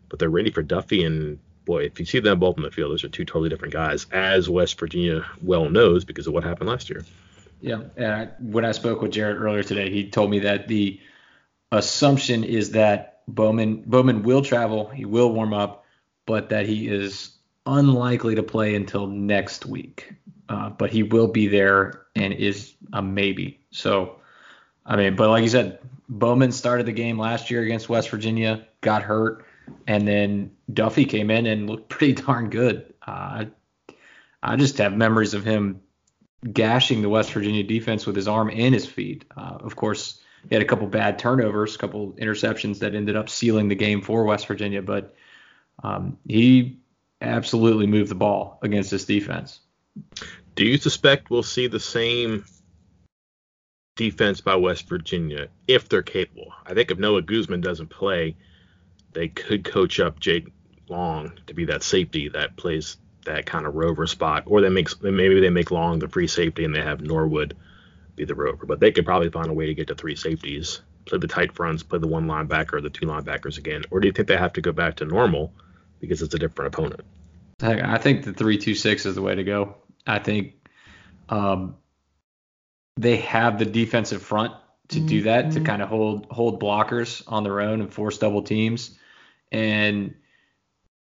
but 0.08 0.18
they're 0.18 0.30
ready 0.30 0.50
for 0.50 0.62
Duffey. 0.62 1.06
And 1.06 1.38
boy, 1.64 1.84
if 1.84 1.98
you 1.98 2.06
see 2.06 2.20
them 2.20 2.38
both 2.38 2.56
in 2.56 2.62
the 2.62 2.70
field, 2.70 2.92
those 2.92 3.04
are 3.04 3.08
two 3.08 3.24
totally 3.24 3.48
different 3.48 3.74
guys, 3.74 4.06
as 4.12 4.48
West 4.48 4.78
Virginia 4.78 5.24
well 5.42 5.68
knows 5.68 6.04
because 6.04 6.26
of 6.26 6.32
what 6.32 6.44
happened 6.44 6.68
last 6.68 6.90
year. 6.90 7.04
Yeah, 7.60 7.82
and 7.96 8.12
I, 8.12 8.28
when 8.38 8.64
I 8.64 8.72
spoke 8.72 9.00
with 9.00 9.12
Jarrett 9.12 9.40
earlier 9.40 9.62
today, 9.62 9.90
he 9.90 10.10
told 10.10 10.30
me 10.30 10.40
that 10.40 10.68
the 10.68 11.00
assumption 11.72 12.44
is 12.44 12.72
that 12.72 13.20
Bowman 13.28 13.82
Bowman 13.86 14.22
will 14.22 14.42
travel, 14.42 14.88
he 14.88 15.04
will 15.04 15.32
warm 15.32 15.52
up, 15.52 15.84
but 16.26 16.50
that 16.50 16.66
he 16.66 16.88
is 16.88 17.30
unlikely 17.66 18.36
to 18.36 18.42
play 18.42 18.74
until 18.74 19.06
next 19.06 19.66
week. 19.66 20.12
Uh, 20.48 20.70
but 20.70 20.90
he 20.90 21.02
will 21.02 21.26
be 21.26 21.48
there 21.48 22.02
and 22.14 22.32
is 22.32 22.74
a 22.92 23.02
maybe. 23.02 23.58
So, 23.72 24.20
I 24.84 24.94
mean, 24.94 25.16
but 25.16 25.28
like 25.28 25.42
you 25.42 25.48
said, 25.48 25.80
Bowman 26.08 26.52
started 26.52 26.86
the 26.86 26.92
game 26.92 27.18
last 27.18 27.50
year 27.50 27.62
against 27.62 27.88
West 27.88 28.10
Virginia, 28.10 28.64
got 28.80 29.02
hurt, 29.02 29.44
and 29.86 30.06
then 30.06 30.52
Duffey 30.70 31.08
came 31.08 31.30
in 31.30 31.46
and 31.46 31.68
looked 31.68 31.88
pretty 31.88 32.14
darn 32.14 32.50
good. 32.50 32.94
Uh, 33.06 33.46
I 34.42 34.56
just 34.56 34.78
have 34.78 34.96
memories 34.96 35.34
of 35.34 35.44
him 35.44 35.80
gashing 36.52 37.02
the 37.02 37.08
West 37.08 37.32
Virginia 37.32 37.62
defense 37.62 38.06
with 38.06 38.14
his 38.14 38.28
arm 38.28 38.50
and 38.50 38.74
his 38.74 38.86
feet. 38.86 39.24
Uh, 39.36 39.58
of 39.60 39.74
course, 39.74 40.20
he 40.48 40.54
had 40.54 40.62
a 40.62 40.66
couple 40.66 40.86
bad 40.86 41.18
turnovers, 41.18 41.74
a 41.74 41.78
couple 41.78 42.12
interceptions 42.12 42.80
that 42.80 42.94
ended 42.94 43.16
up 43.16 43.28
sealing 43.28 43.68
the 43.68 43.74
game 43.74 44.02
for 44.02 44.24
West 44.24 44.46
Virginia, 44.46 44.82
but 44.82 45.14
um, 45.82 46.18
he 46.26 46.78
absolutely 47.20 47.86
moved 47.86 48.10
the 48.10 48.16
ball 48.16 48.58
against 48.62 48.90
this 48.90 49.04
defense. 49.04 49.60
Do 50.54 50.64
you 50.64 50.78
suspect 50.78 51.30
we'll 51.30 51.42
see 51.42 51.66
the 51.66 51.80
same 51.80 52.44
defense 53.96 54.40
by 54.40 54.56
West 54.56 54.88
Virginia 54.88 55.48
if 55.66 55.88
they're 55.88 56.02
capable? 56.02 56.52
I 56.64 56.74
think 56.74 56.90
if 56.90 56.98
Noah 56.98 57.22
Guzman 57.22 57.60
doesn't 57.60 57.90
play, 57.90 58.36
they 59.16 59.28
could 59.28 59.64
coach 59.64 59.98
up 59.98 60.20
Jake 60.20 60.52
Long 60.88 61.32
to 61.48 61.54
be 61.54 61.64
that 61.64 61.82
safety 61.82 62.28
that 62.28 62.56
plays 62.56 62.96
that 63.24 63.44
kind 63.44 63.66
of 63.66 63.74
rover 63.74 64.06
spot, 64.06 64.44
or 64.46 64.60
they 64.60 64.68
make 64.68 65.02
maybe 65.02 65.40
they 65.40 65.50
make 65.50 65.72
Long 65.72 65.98
the 65.98 66.08
free 66.08 66.28
safety 66.28 66.64
and 66.64 66.72
they 66.72 66.82
have 66.82 67.00
Norwood 67.00 67.56
be 68.14 68.24
the 68.24 68.36
rover. 68.36 68.66
But 68.66 68.78
they 68.78 68.92
could 68.92 69.04
probably 69.04 69.30
find 69.30 69.48
a 69.48 69.52
way 69.52 69.66
to 69.66 69.74
get 69.74 69.88
to 69.88 69.96
three 69.96 70.14
safeties, 70.14 70.80
play 71.06 71.18
the 71.18 71.26
tight 71.26 71.52
fronts, 71.52 71.82
play 71.82 71.98
the 71.98 72.06
one 72.06 72.26
linebacker 72.26 72.74
or 72.74 72.80
the 72.80 72.90
two 72.90 73.06
linebackers 73.06 73.58
again. 73.58 73.82
Or 73.90 73.98
do 73.98 74.06
you 74.06 74.12
think 74.12 74.28
they 74.28 74.36
have 74.36 74.52
to 74.52 74.60
go 74.60 74.70
back 74.70 74.96
to 74.96 75.04
normal? 75.04 75.52
because 76.00 76.22
it's 76.22 76.34
a 76.34 76.38
different 76.38 76.74
opponent. 76.74 77.02
I 77.62 77.98
think 77.98 78.24
the 78.24 78.32
three 78.32 78.58
two 78.58 78.74
six 78.74 79.06
is 79.06 79.14
the 79.14 79.22
way 79.22 79.34
to 79.34 79.44
go. 79.44 79.76
I 80.06 80.18
think 80.18 80.54
um, 81.28 81.76
they 82.96 83.16
have 83.16 83.58
the 83.58 83.64
defensive 83.64 84.22
front 84.22 84.52
to 84.88 85.00
do 85.00 85.22
that 85.22 85.50
to 85.52 85.56
mm-hmm. 85.56 85.64
kind 85.64 85.82
of 85.82 85.88
hold 85.88 86.26
hold 86.30 86.60
blockers 86.60 87.22
on 87.26 87.44
their 87.44 87.60
own 87.60 87.80
and 87.80 87.92
force 87.92 88.18
double 88.18 88.42
teams. 88.42 88.98
And 89.52 90.14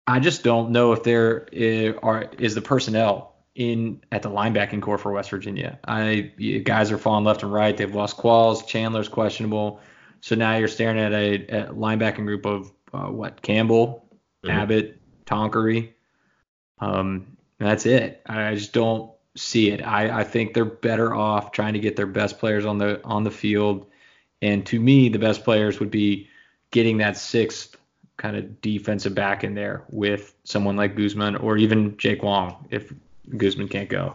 I 0.06 0.20
just 0.20 0.42
don't 0.42 0.70
know 0.70 0.92
if 0.92 1.02
there 1.02 1.46
is, 1.52 1.94
are 2.02 2.30
is 2.38 2.54
the 2.54 2.62
personnel 2.62 3.34
in 3.54 4.02
at 4.12 4.22
the 4.22 4.30
linebacking 4.30 4.82
corps 4.82 4.98
for 4.98 5.12
West 5.12 5.30
Virginia. 5.30 5.78
I 5.84 6.32
guys 6.64 6.90
are 6.92 6.98
falling 6.98 7.24
left 7.24 7.42
and 7.42 7.52
right. 7.52 7.76
They've 7.76 7.94
lost 7.94 8.16
Qualls. 8.16 8.66
Chandler's 8.66 9.08
questionable. 9.08 9.80
So 10.20 10.34
now 10.34 10.56
you're 10.56 10.68
staring 10.68 10.98
at 10.98 11.12
a, 11.12 11.34
a 11.34 11.72
linebacking 11.72 12.26
group 12.26 12.44
of 12.46 12.72
uh, 12.92 13.06
what 13.06 13.42
Campbell, 13.42 14.06
mm-hmm. 14.44 14.56
Abbott, 14.56 15.00
Tonkery. 15.26 15.92
Um, 16.78 17.36
that's 17.58 17.86
it. 17.86 18.22
I 18.26 18.54
just 18.54 18.72
don't 18.72 19.12
see 19.36 19.70
it. 19.70 19.82
I, 19.82 20.20
I 20.20 20.24
think 20.24 20.54
they're 20.54 20.64
better 20.64 21.14
off 21.14 21.52
trying 21.52 21.74
to 21.74 21.78
get 21.78 21.96
their 21.96 22.06
best 22.06 22.38
players 22.38 22.64
on 22.64 22.78
the 22.78 23.00
on 23.04 23.24
the 23.24 23.30
field. 23.30 23.86
And 24.42 24.64
to 24.66 24.80
me, 24.80 25.08
the 25.08 25.18
best 25.18 25.44
players 25.44 25.80
would 25.80 25.90
be 25.90 26.28
getting 26.70 26.98
that 26.98 27.16
sixth 27.16 27.76
kind 28.20 28.36
of 28.36 28.60
defensive 28.60 29.14
back 29.14 29.44
in 29.44 29.54
there 29.54 29.82
with 29.88 30.34
someone 30.44 30.76
like 30.76 30.94
Guzman 30.94 31.36
or 31.36 31.56
even 31.56 31.96
Jake 31.96 32.22
Long 32.22 32.68
if 32.70 32.92
Guzman 33.34 33.68
can't 33.68 33.88
go. 33.88 34.14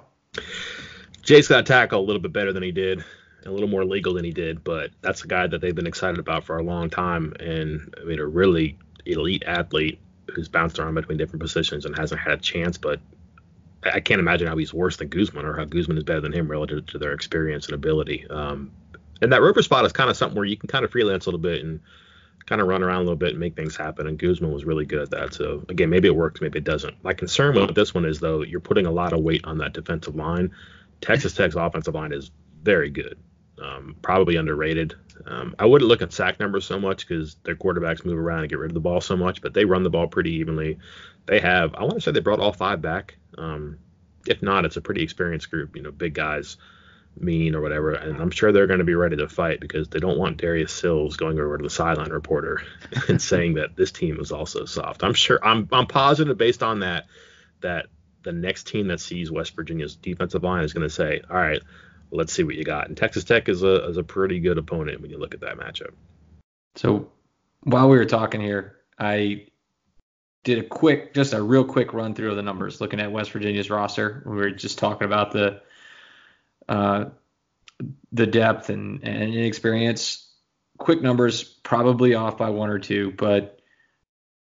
Jake's 1.23 1.47
got 1.47 1.57
to 1.57 1.63
tackle 1.63 1.99
a 1.99 2.05
little 2.05 2.21
bit 2.21 2.31
better 2.31 2.53
than 2.53 2.61
he 2.61 2.71
did, 2.71 3.03
a 3.47 3.49
little 3.49 3.67
more 3.67 3.83
legal 3.83 4.13
than 4.13 4.23
he 4.23 4.29
did, 4.29 4.63
but 4.63 4.91
that's 5.01 5.23
a 5.23 5.27
guy 5.27 5.47
that 5.47 5.59
they've 5.59 5.73
been 5.73 5.87
excited 5.87 6.19
about 6.19 6.43
for 6.43 6.59
a 6.59 6.63
long 6.63 6.87
time. 6.87 7.33
And 7.39 7.95
I 7.99 8.03
mean, 8.03 8.19
a 8.19 8.25
really 8.25 8.77
elite 9.07 9.43
athlete 9.47 9.99
who's 10.29 10.49
bounced 10.49 10.77
around 10.77 10.93
between 10.93 11.17
different 11.17 11.41
positions 11.41 11.85
and 11.85 11.97
hasn't 11.97 12.21
had 12.21 12.33
a 12.33 12.41
chance. 12.41 12.77
But 12.77 12.99
I 13.91 14.01
can't 14.01 14.19
imagine 14.19 14.47
how 14.47 14.57
he's 14.57 14.73
worse 14.73 14.97
than 14.97 15.07
Guzman 15.07 15.45
or 15.45 15.57
how 15.57 15.65
Guzman 15.65 15.97
is 15.97 16.03
better 16.03 16.21
than 16.21 16.31
him 16.31 16.47
relative 16.47 16.85
to 16.87 16.99
their 16.99 17.13
experience 17.13 17.65
and 17.65 17.73
ability. 17.73 18.27
Um, 18.29 18.71
and 19.19 19.33
that 19.33 19.41
rover 19.41 19.63
spot 19.63 19.83
is 19.85 19.93
kind 19.93 20.11
of 20.11 20.17
something 20.17 20.37
where 20.37 20.45
you 20.45 20.57
can 20.57 20.67
kind 20.67 20.85
of 20.85 20.91
freelance 20.91 21.25
a 21.25 21.29
little 21.29 21.39
bit 21.39 21.63
and 21.63 21.79
kind 22.45 22.61
of 22.61 22.67
run 22.67 22.83
around 22.83 22.97
a 22.97 23.03
little 23.03 23.15
bit 23.15 23.31
and 23.31 23.39
make 23.39 23.55
things 23.55 23.75
happen. 23.75 24.07
And 24.07 24.19
Guzman 24.19 24.51
was 24.51 24.65
really 24.65 24.85
good 24.85 25.01
at 25.01 25.11
that. 25.11 25.33
So 25.33 25.65
again, 25.69 25.89
maybe 25.89 26.07
it 26.07 26.15
works, 26.15 26.41
maybe 26.41 26.59
it 26.59 26.63
doesn't. 26.63 27.03
My 27.03 27.13
concern 27.13 27.55
with 27.55 27.75
this 27.75 27.93
one 27.93 28.05
is 28.05 28.19
though 28.19 28.43
you're 28.43 28.59
putting 28.59 28.85
a 28.85 28.91
lot 28.91 29.13
of 29.13 29.21
weight 29.21 29.45
on 29.45 29.57
that 29.59 29.73
defensive 29.73 30.15
line. 30.15 30.51
Texas 31.01 31.33
Tech's 31.33 31.55
offensive 31.55 31.95
line 31.95 32.13
is 32.13 32.31
very 32.61 32.89
good, 32.89 33.17
um, 33.61 33.95
probably 34.01 34.35
underrated. 34.35 34.95
Um, 35.25 35.55
I 35.57 35.65
wouldn't 35.65 35.89
look 35.89 36.01
at 36.01 36.13
sack 36.13 36.39
numbers 36.39 36.65
so 36.65 36.79
much 36.79 37.07
because 37.07 37.35
their 37.43 37.55
quarterbacks 37.55 38.05
move 38.05 38.19
around 38.19 38.41
and 38.41 38.49
get 38.49 38.59
rid 38.59 38.71
of 38.71 38.75
the 38.75 38.79
ball 38.79 39.01
so 39.01 39.17
much, 39.17 39.41
but 39.41 39.53
they 39.53 39.65
run 39.65 39.83
the 39.83 39.89
ball 39.89 40.07
pretty 40.07 40.33
evenly. 40.33 40.77
They 41.25 41.39
have, 41.39 41.73
I 41.75 41.81
want 41.81 41.95
to 41.95 42.01
say 42.01 42.11
they 42.11 42.19
brought 42.19 42.39
all 42.39 42.53
five 42.53 42.81
back. 42.81 43.17
Um, 43.37 43.79
if 44.27 44.41
not, 44.41 44.65
it's 44.65 44.77
a 44.77 44.81
pretty 44.81 45.01
experienced 45.03 45.49
group, 45.49 45.75
you 45.75 45.81
know, 45.81 45.91
big 45.91 46.13
guys, 46.13 46.57
mean 47.17 47.55
or 47.55 47.61
whatever. 47.61 47.91
And 47.91 48.21
I'm 48.21 48.31
sure 48.31 48.51
they're 48.51 48.67
going 48.67 48.79
to 48.79 48.85
be 48.85 48.95
ready 48.95 49.17
to 49.17 49.29
fight 49.29 49.59
because 49.59 49.87
they 49.89 49.99
don't 49.99 50.17
want 50.17 50.37
Darius 50.37 50.73
Stills 50.73 51.17
going 51.17 51.39
over 51.39 51.57
to 51.57 51.63
the 51.63 51.69
sideline 51.69 52.11
reporter 52.11 52.61
and 53.07 53.21
saying 53.21 53.55
that 53.55 53.75
this 53.75 53.91
team 53.91 54.19
is 54.19 54.31
also 54.31 54.65
soft. 54.65 55.03
I'm 55.03 55.13
sure, 55.13 55.39
I'm, 55.43 55.67
I'm 55.71 55.87
positive 55.87 56.37
based 56.37 56.63
on 56.63 56.81
that, 56.81 57.05
that 57.61 57.87
the 58.23 58.31
next 58.31 58.67
team 58.67 58.87
that 58.87 58.99
sees 58.99 59.31
West 59.31 59.55
Virginia's 59.55 59.95
defensive 59.95 60.43
line 60.43 60.63
is 60.63 60.73
going 60.73 60.87
to 60.87 60.93
say, 60.93 61.21
all 61.29 61.37
right, 61.37 61.61
let's 62.11 62.33
see 62.33 62.43
what 62.43 62.55
you 62.55 62.63
got. 62.63 62.87
And 62.87 62.97
Texas 62.97 63.23
Tech 63.23 63.47
is 63.49 63.63
a 63.63 63.87
is 63.87 63.97
a 63.97 64.03
pretty 64.03 64.39
good 64.39 64.57
opponent 64.57 65.01
when 65.01 65.11
you 65.11 65.17
look 65.17 65.33
at 65.33 65.41
that 65.41 65.57
matchup. 65.57 65.93
So 66.75 67.11
while 67.63 67.89
we 67.89 67.97
were 67.97 68.05
talking 68.05 68.41
here, 68.41 68.77
I 68.97 69.47
did 70.43 70.59
a 70.59 70.63
quick, 70.63 71.13
just 71.13 71.33
a 71.33 71.41
real 71.41 71.65
quick 71.65 71.93
run 71.93 72.13
through 72.13 72.31
of 72.31 72.35
the 72.35 72.43
numbers, 72.43 72.79
looking 72.79 72.99
at 72.99 73.11
West 73.11 73.31
Virginia's 73.31 73.69
roster. 73.69 74.23
We 74.25 74.35
were 74.35 74.51
just 74.51 74.77
talking 74.77 75.05
about 75.05 75.31
the 75.31 75.61
uh, 76.67 77.05
the 78.11 78.27
depth 78.27 78.69
and, 78.69 79.03
and 79.03 79.33
inexperience. 79.33 80.21
Quick 80.77 81.01
numbers, 81.01 81.43
probably 81.43 82.15
off 82.15 82.37
by 82.37 82.49
one 82.49 82.69
or 82.69 82.79
two, 82.79 83.11
but 83.11 83.59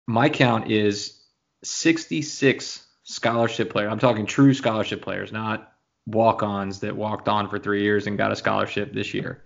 my 0.08 0.30
count 0.30 0.72
is 0.72 1.22
66 1.64 2.86
scholarship 3.04 3.70
players. 3.70 3.92
I'm 3.92 4.00
talking 4.00 4.26
true 4.26 4.54
scholarship 4.54 5.02
players, 5.02 5.32
not 5.32 5.74
walk-ons 6.06 6.82
that 6.82 6.96
walked 6.96 7.30
on 7.30 7.50
for 7.50 7.60
three 7.60 7.84
years 7.84 8.08
and 8.08 8.18
got 8.18 8.32
a 8.32 8.36
scholarship 8.36 8.94
this 8.94 9.14
year. 9.14 9.44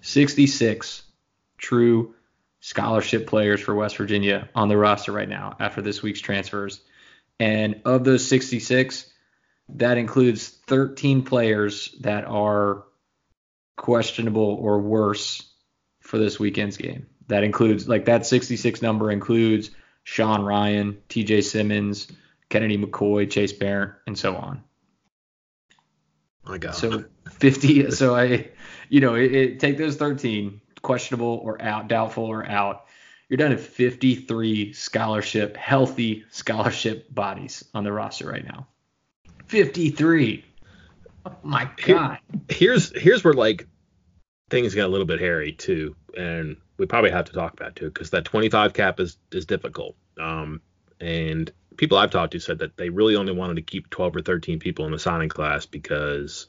66 0.00 1.02
true 1.58 2.14
scholarship 2.60 3.26
players 3.26 3.60
for 3.60 3.74
West 3.74 3.96
Virginia 3.96 4.48
on 4.54 4.68
the 4.68 4.76
roster 4.76 5.12
right 5.12 5.28
now 5.28 5.56
after 5.60 5.82
this 5.82 6.02
week's 6.02 6.20
transfers. 6.20 6.80
And 7.38 7.82
of 7.84 8.04
those 8.04 8.26
66, 8.28 9.11
that 9.76 9.98
includes 9.98 10.48
13 10.48 11.22
players 11.22 11.94
that 12.00 12.24
are 12.24 12.84
questionable 13.76 14.56
or 14.60 14.80
worse 14.80 15.50
for 16.00 16.18
this 16.18 16.38
weekend's 16.38 16.76
game. 16.76 17.06
That 17.28 17.44
includes, 17.44 17.88
like, 17.88 18.06
that 18.06 18.26
66 18.26 18.82
number 18.82 19.10
includes 19.10 19.70
Sean 20.04 20.42
Ryan, 20.42 20.98
TJ 21.08 21.44
Simmons, 21.44 22.08
Kennedy 22.48 22.76
McCoy, 22.76 23.30
Chase 23.30 23.52
Barrett, 23.52 23.92
and 24.06 24.18
so 24.18 24.36
on. 24.36 24.62
My 26.44 26.58
God. 26.58 26.74
So 26.74 27.04
50. 27.30 27.92
so 27.92 28.14
I, 28.14 28.50
you 28.88 29.00
know, 29.00 29.14
it, 29.14 29.34
it, 29.34 29.60
take 29.60 29.78
those 29.78 29.96
13 29.96 30.60
questionable 30.82 31.40
or 31.42 31.62
out, 31.62 31.88
doubtful 31.88 32.24
or 32.24 32.44
out. 32.44 32.86
You're 33.28 33.38
down 33.38 33.50
to 33.50 33.56
53 33.56 34.72
scholarship, 34.74 35.56
healthy 35.56 36.24
scholarship 36.30 37.12
bodies 37.14 37.64
on 37.72 37.84
the 37.84 37.92
roster 37.92 38.28
right 38.28 38.44
now. 38.44 38.66
53. 39.46 40.44
Oh 41.24 41.36
my 41.42 41.70
god. 41.84 42.18
here's 42.48 42.92
here's 43.00 43.22
where 43.22 43.34
like 43.34 43.66
things 44.50 44.74
get 44.74 44.86
a 44.86 44.88
little 44.88 45.06
bit 45.06 45.20
hairy 45.20 45.52
too, 45.52 45.96
and 46.16 46.56
we 46.78 46.86
probably 46.86 47.10
have 47.10 47.26
to 47.26 47.32
talk 47.32 47.52
about 47.52 47.76
too 47.76 47.86
because 47.86 48.10
that 48.10 48.24
25 48.24 48.72
cap 48.72 49.00
is 49.00 49.16
is 49.30 49.46
difficult. 49.46 49.96
Um, 50.20 50.60
and 51.00 51.50
people 51.76 51.98
I've 51.98 52.10
talked 52.10 52.32
to 52.32 52.40
said 52.40 52.58
that 52.58 52.76
they 52.76 52.88
really 52.88 53.16
only 53.16 53.32
wanted 53.32 53.56
to 53.56 53.62
keep 53.62 53.90
12 53.90 54.16
or 54.16 54.22
13 54.22 54.58
people 54.58 54.86
in 54.86 54.92
the 54.92 54.98
signing 54.98 55.28
class 55.28 55.66
because 55.66 56.48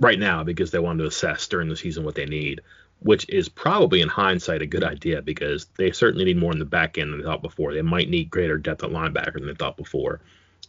right 0.00 0.18
now 0.18 0.42
because 0.44 0.70
they 0.70 0.78
wanted 0.78 1.02
to 1.02 1.08
assess 1.08 1.46
during 1.48 1.68
the 1.68 1.76
season 1.76 2.04
what 2.04 2.14
they 2.14 2.26
need, 2.26 2.60
which 3.00 3.28
is 3.28 3.48
probably 3.48 4.00
in 4.00 4.08
hindsight 4.08 4.62
a 4.62 4.66
good 4.66 4.84
idea 4.84 5.22
because 5.22 5.66
they 5.76 5.92
certainly 5.92 6.24
need 6.24 6.38
more 6.38 6.52
in 6.52 6.58
the 6.58 6.64
back 6.64 6.98
end 6.98 7.12
than 7.12 7.20
they 7.20 7.24
thought 7.24 7.42
before. 7.42 7.74
They 7.74 7.82
might 7.82 8.08
need 8.08 8.30
greater 8.30 8.58
depth 8.58 8.82
at 8.82 8.90
linebacker 8.90 9.34
than 9.34 9.46
they 9.46 9.54
thought 9.54 9.76
before. 9.76 10.20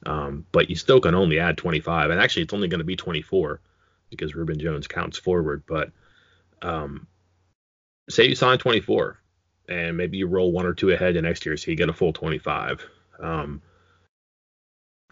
Um, 0.05 0.45
but 0.51 0.69
you 0.69 0.75
still 0.75 0.99
can 0.99 1.15
only 1.15 1.39
add 1.39 1.57
25, 1.57 2.09
and 2.09 2.19
actually 2.19 2.43
it's 2.43 2.53
only 2.53 2.67
going 2.67 2.79
to 2.79 2.85
be 2.85 2.95
24 2.95 3.61
because 4.09 4.35
Ruben 4.35 4.59
Jones 4.59 4.87
counts 4.87 5.17
forward. 5.17 5.63
But 5.67 5.91
um, 6.61 7.07
say 8.09 8.27
you 8.27 8.35
sign 8.35 8.57
24, 8.57 9.19
and 9.69 9.97
maybe 9.97 10.17
you 10.17 10.27
roll 10.27 10.51
one 10.51 10.65
or 10.65 10.73
two 10.73 10.91
ahead 10.91 11.15
the 11.15 11.21
next 11.21 11.45
year, 11.45 11.55
so 11.57 11.71
you 11.71 11.77
get 11.77 11.89
a 11.89 11.93
full 11.93 12.13
25. 12.13 12.83
Um, 13.19 13.61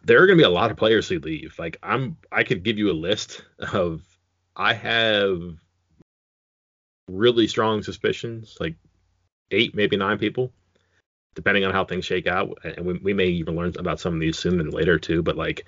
there 0.04 0.22
are 0.22 0.28
going 0.28 0.38
to 0.38 0.42
be 0.42 0.48
a 0.48 0.50
lot 0.50 0.72
of 0.72 0.78
players 0.78 1.08
who 1.08 1.20
leave. 1.20 1.56
Like 1.60 1.78
I'm, 1.84 2.18
I 2.32 2.44
could 2.44 2.64
give 2.64 2.78
you 2.78 2.92
a 2.92 2.94
list 2.94 3.44
of. 3.74 4.02
I 4.56 4.74
have 4.74 5.42
really 7.08 7.48
strong 7.48 7.82
suspicions, 7.84 8.58
like 8.60 8.76
eight, 9.52 9.76
maybe 9.76 9.98
nine 9.98 10.18
people, 10.18 10.52
depending 11.36 11.66
on 11.66 11.74
how 11.74 11.86
things 11.86 12.06
shake 12.06 12.28
out. 12.28 12.60
And 12.64 12.86
we, 12.86 12.94
we 12.94 13.14
may 13.14 13.28
even 13.28 13.56
learn 13.56 13.74
about 13.78 14.00
some 14.00 14.14
of 14.14 14.20
these 14.20 14.38
soon 14.38 14.60
and 14.60 14.74
later 14.74 15.00
too. 15.00 15.22
But 15.22 15.38
like, 15.38 15.66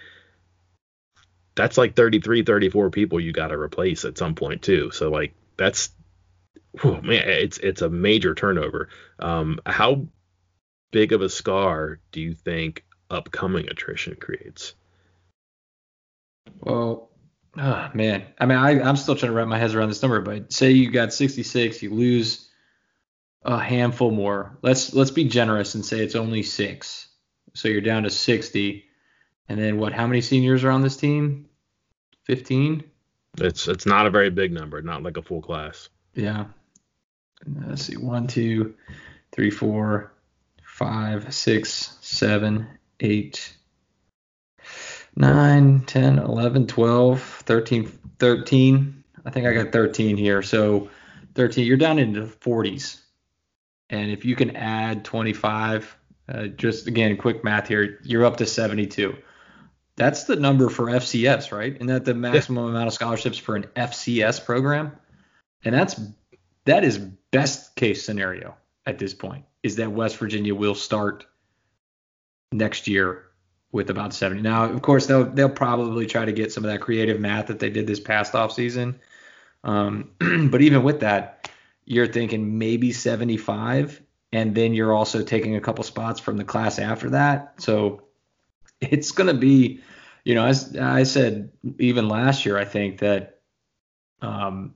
that's 1.56 1.78
like 1.78 1.96
33, 1.96 2.44
34 2.44 2.90
people 2.90 3.20
you 3.20 3.32
got 3.32 3.50
to 3.50 3.58
replace 3.58 4.06
at 4.06 4.18
some 4.18 4.36
point 4.36 4.62
too. 4.62 4.92
So 4.92 5.10
like, 5.10 5.34
that's, 5.58 5.90
whew, 6.80 7.02
man, 7.02 7.28
it's 7.28 7.58
it's 7.58 7.82
a 7.82 7.90
major 7.90 8.34
turnover. 8.34 8.90
Um, 9.20 9.60
how 9.66 10.08
big 10.92 11.14
of 11.14 11.22
a 11.22 11.30
scar 11.30 12.00
do 12.12 12.22
you 12.22 12.34
think 12.34 12.86
upcoming 13.10 13.68
attrition 13.70 14.16
creates? 14.16 14.74
Well, 16.60 17.10
oh, 17.58 17.90
man, 17.94 18.26
I 18.40 18.46
mean, 18.46 18.58
I, 18.58 18.82
I'm 18.82 18.96
still 18.96 19.16
trying 19.16 19.32
to 19.32 19.36
wrap 19.36 19.48
my 19.48 19.58
head 19.58 19.74
around 19.74 19.90
this 19.90 20.02
number, 20.02 20.22
but 20.22 20.52
say 20.52 20.72
you 20.72 20.92
got 20.92 21.14
66, 21.14 21.82
you 21.82 21.94
lose 21.94 22.50
a 23.44 23.60
handful 23.60 24.12
more. 24.12 24.58
Let's 24.62 24.94
let's 24.94 25.12
be 25.12 25.26
generous 25.26 25.76
and 25.76 25.86
say 25.86 26.00
it's 26.00 26.16
only 26.16 26.44
six, 26.44 27.08
so 27.54 27.68
you're 27.68 27.82
down 27.82 28.04
to 28.04 28.10
60. 28.10 28.86
And 29.50 29.60
then 29.60 29.78
what? 29.78 29.94
How 29.94 30.08
many 30.08 30.22
seniors 30.22 30.64
are 30.64 30.72
on 30.72 30.82
this 30.82 30.98
team? 30.98 31.50
15. 32.26 32.84
It's 33.40 33.68
it's 33.68 33.86
not 33.86 34.06
a 34.06 34.12
very 34.12 34.30
big 34.30 34.52
number, 34.52 34.82
not 34.82 35.04
like 35.04 35.18
a 35.18 35.22
full 35.22 35.42
class. 35.42 35.90
Yeah. 36.14 36.46
Uh, 37.46 37.68
let's 37.68 37.84
see, 37.84 37.98
one, 37.98 38.28
two, 38.28 38.76
three, 39.32 39.50
four, 39.50 40.12
five, 40.64 41.34
six, 41.34 41.98
seven, 42.02 42.68
8, 43.00 43.56
9, 45.16 45.80
10, 45.82 46.20
11, 46.20 46.68
12, 46.68 47.22
13, 47.22 48.00
13. 48.20 49.04
I 49.26 49.30
think 49.30 49.46
I 49.46 49.54
got 49.54 49.72
13 49.72 50.18
here. 50.18 50.42
So 50.42 50.90
13, 51.36 51.66
you're 51.66 51.78
down 51.78 52.00
into 52.00 52.26
the 52.26 52.34
40s. 52.34 53.00
And 53.92 54.10
if 54.10 54.26
you 54.26 54.36
can 54.36 54.56
add 54.56 55.06
25, 55.06 55.98
uh, 56.30 56.48
just 56.48 56.88
again, 56.88 57.18
quick 57.18 57.44
math 57.44 57.68
here, 57.68 58.00
you're 58.04 58.26
up 58.26 58.38
to 58.38 58.46
72. 58.46 59.16
That's 59.98 60.24
the 60.24 60.38
number 60.38 60.70
for 60.70 60.86
FCS, 60.86 61.52
right? 61.52 61.80
And 61.80 61.90
that 61.90 62.06
the 62.06 62.14
maximum 62.14 62.64
yeah. 62.64 62.72
amount 62.72 62.88
of 62.88 62.94
scholarships 62.94 63.38
for 63.38 63.56
an 63.56 63.66
FCS 63.76 64.44
program. 64.44 64.94
And 65.64 65.76
that's 65.76 66.00
that 66.66 66.84
is 66.84 66.98
best 66.98 67.76
case 67.76 68.04
scenario 68.04 68.56
at 68.86 68.98
this 68.98 69.14
point 69.14 69.46
is 69.62 69.76
that 69.76 69.92
West 69.92 70.18
Virginia 70.18 70.56
will 70.56 70.76
start 70.76 71.26
next 72.52 72.88
year 72.88 73.26
with 73.72 73.90
about 73.90 74.14
70. 74.14 74.42
Now, 74.42 74.66
of 74.66 74.82
course, 74.82 75.06
they'll 75.06 75.26
they'll 75.26 75.50
probably 75.50 76.06
try 76.06 76.26
to 76.26 76.32
get 76.32 76.52
some 76.52 76.64
of 76.64 76.72
that 76.72 76.82
creative 76.82 77.20
math 77.20 77.48
that 77.48 77.60
they 77.60 77.70
did 77.70 77.88
this 77.88 78.00
past 78.00 78.36
off 78.36 78.54
season. 78.54 79.00
Um, 79.64 80.12
but 80.50 80.62
even 80.62 80.84
with 80.84 81.02
that, 81.02 81.51
you're 81.86 82.08
thinking 82.08 82.58
maybe 82.58 82.92
75, 82.92 84.02
and 84.32 84.56
then 84.56 84.74
you're 84.74 84.94
also 84.94 85.24
taking 85.24 85.56
a 85.56 85.62
couple 85.62 85.84
spots 85.84 86.20
from 86.20 86.38
the 86.38 86.44
class 86.44 86.80
after 86.80 87.12
that. 87.12 87.56
So 87.58 88.04
it's 88.80 89.12
going 89.12 89.28
to 89.28 89.34
be, 89.34 89.82
you 90.24 90.36
know, 90.36 90.46
as 90.46 90.76
I 90.76 91.04
said 91.04 91.52
even 91.80 92.08
last 92.08 92.46
year, 92.46 92.58
I 92.58 92.66
think 92.66 93.00
that 93.00 93.40
um, 94.22 94.76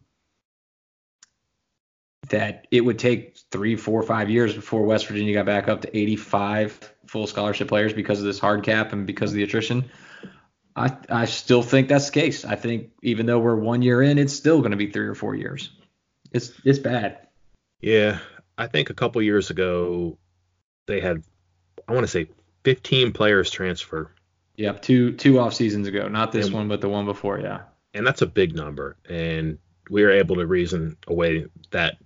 that 2.30 2.68
it 2.72 2.82
would 2.82 3.00
take 3.00 3.38
three, 3.52 3.76
four, 3.76 4.02
five 4.04 4.30
years 4.30 4.54
before 4.54 4.84
West 4.84 5.08
Virginia 5.08 5.34
got 5.34 5.46
back 5.46 5.68
up 5.68 5.82
to 5.82 5.98
85 5.98 6.94
full 7.08 7.28
scholarship 7.28 7.68
players 7.68 7.94
because 7.94 8.20
of 8.20 8.26
this 8.26 8.39
hard 8.39 8.63
cap 8.63 8.94
and 8.94 9.06
because 9.06 9.32
of 9.32 9.36
the 9.36 9.44
attrition. 9.44 9.86
I, 10.76 10.96
I 11.10 11.26
still 11.26 11.62
think 11.62 11.88
that's 11.88 12.08
the 12.08 12.20
case. 12.20 12.44
I 12.44 12.56
think 12.56 12.89
even 13.02 13.26
though 13.26 13.39
we're 13.39 13.56
one 13.56 13.82
year 13.82 14.02
in, 14.02 14.18
it's 14.18 14.34
still 14.34 14.60
going 14.60 14.72
to 14.72 14.78
be 14.78 14.91
three 14.91 15.08
or 15.08 15.15
four 15.15 15.36
years. 15.36 15.70
It's 16.36 16.52
it's 16.65 16.80
bad. 16.80 17.19
Yeah, 17.80 18.19
I 18.58 18.67
think 18.67 18.89
a 18.89 18.93
couple 18.93 19.21
years 19.21 19.52
ago 19.52 20.17
they 20.86 21.00
had 21.00 21.24
I 21.88 21.93
want 21.93 22.04
to 22.04 22.12
say 22.12 22.28
15 22.65 23.13
players 23.13 23.50
transfer. 23.50 24.12
Yep, 24.58 24.82
two 24.82 25.13
two 25.13 25.39
off 25.39 25.54
seasons 25.54 25.88
ago, 25.88 26.10
not 26.10 26.34
this 26.34 26.48
and, 26.48 26.56
one, 26.56 26.67
but 26.67 26.82
the 26.82 26.89
one 26.89 27.06
before. 27.06 27.39
Yeah, 27.39 27.62
and 27.93 28.06
that's 28.06 28.21
a 28.21 28.28
big 28.28 28.54
number, 28.54 28.98
and 29.08 29.58
we 29.89 30.04
were 30.04 30.12
able 30.12 30.36
to 30.36 30.45
reason 30.45 30.98
away 31.08 31.45
that 31.71 31.98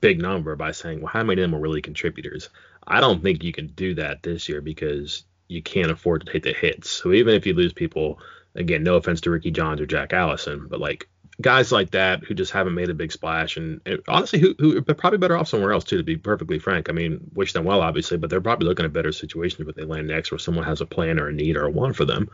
big 0.00 0.20
number 0.20 0.56
by 0.56 0.72
saying, 0.72 1.00
well, 1.00 1.12
how 1.12 1.22
many 1.22 1.40
of 1.40 1.48
them 1.48 1.56
are 1.56 1.62
really 1.62 1.82
contributors? 1.82 2.48
I 2.84 3.00
don't 3.00 3.22
think 3.22 3.44
you 3.44 3.52
can 3.52 3.68
do 3.68 3.94
that 3.94 4.24
this 4.24 4.48
year 4.48 4.60
because 4.60 5.24
you 5.46 5.62
can't 5.62 5.92
afford 5.92 6.26
to 6.26 6.32
take 6.32 6.42
the 6.42 6.52
hits. 6.52 6.90
So 6.90 7.12
even 7.12 7.34
if 7.34 7.46
you 7.46 7.54
lose 7.54 7.72
people, 7.72 8.18
again, 8.56 8.82
no 8.82 8.96
offense 8.96 9.20
to 9.22 9.30
Ricky 9.30 9.52
Johns 9.52 9.80
or 9.80 9.86
Jack 9.86 10.12
Allison, 10.12 10.66
but 10.68 10.80
like 10.80 11.08
guys 11.40 11.70
like 11.70 11.90
that 11.90 12.24
who 12.24 12.34
just 12.34 12.52
haven't 12.52 12.74
made 12.74 12.88
a 12.88 12.94
big 12.94 13.12
splash 13.12 13.56
and, 13.56 13.80
honestly 14.08 14.38
who 14.38 14.54
who 14.58 14.78
are 14.78 14.94
probably 14.94 15.18
better 15.18 15.36
off 15.36 15.48
somewhere 15.48 15.72
else 15.72 15.84
too 15.84 15.98
to 15.98 16.02
be 16.02 16.16
perfectly 16.16 16.58
frank 16.58 16.88
i 16.88 16.92
mean 16.92 17.20
wish 17.34 17.52
them 17.52 17.64
well 17.64 17.82
obviously 17.82 18.16
but 18.16 18.30
they're 18.30 18.40
probably 18.40 18.66
looking 18.66 18.86
at 18.86 18.92
better 18.92 19.12
situations 19.12 19.68
if 19.68 19.74
they 19.74 19.84
land 19.84 20.08
next 20.08 20.30
where 20.30 20.38
someone 20.38 20.64
has 20.64 20.80
a 20.80 20.86
plan 20.86 21.20
or 21.20 21.28
a 21.28 21.32
need 21.32 21.56
or 21.56 21.66
a 21.66 21.70
want 21.70 21.94
for 21.94 22.06
them 22.06 22.30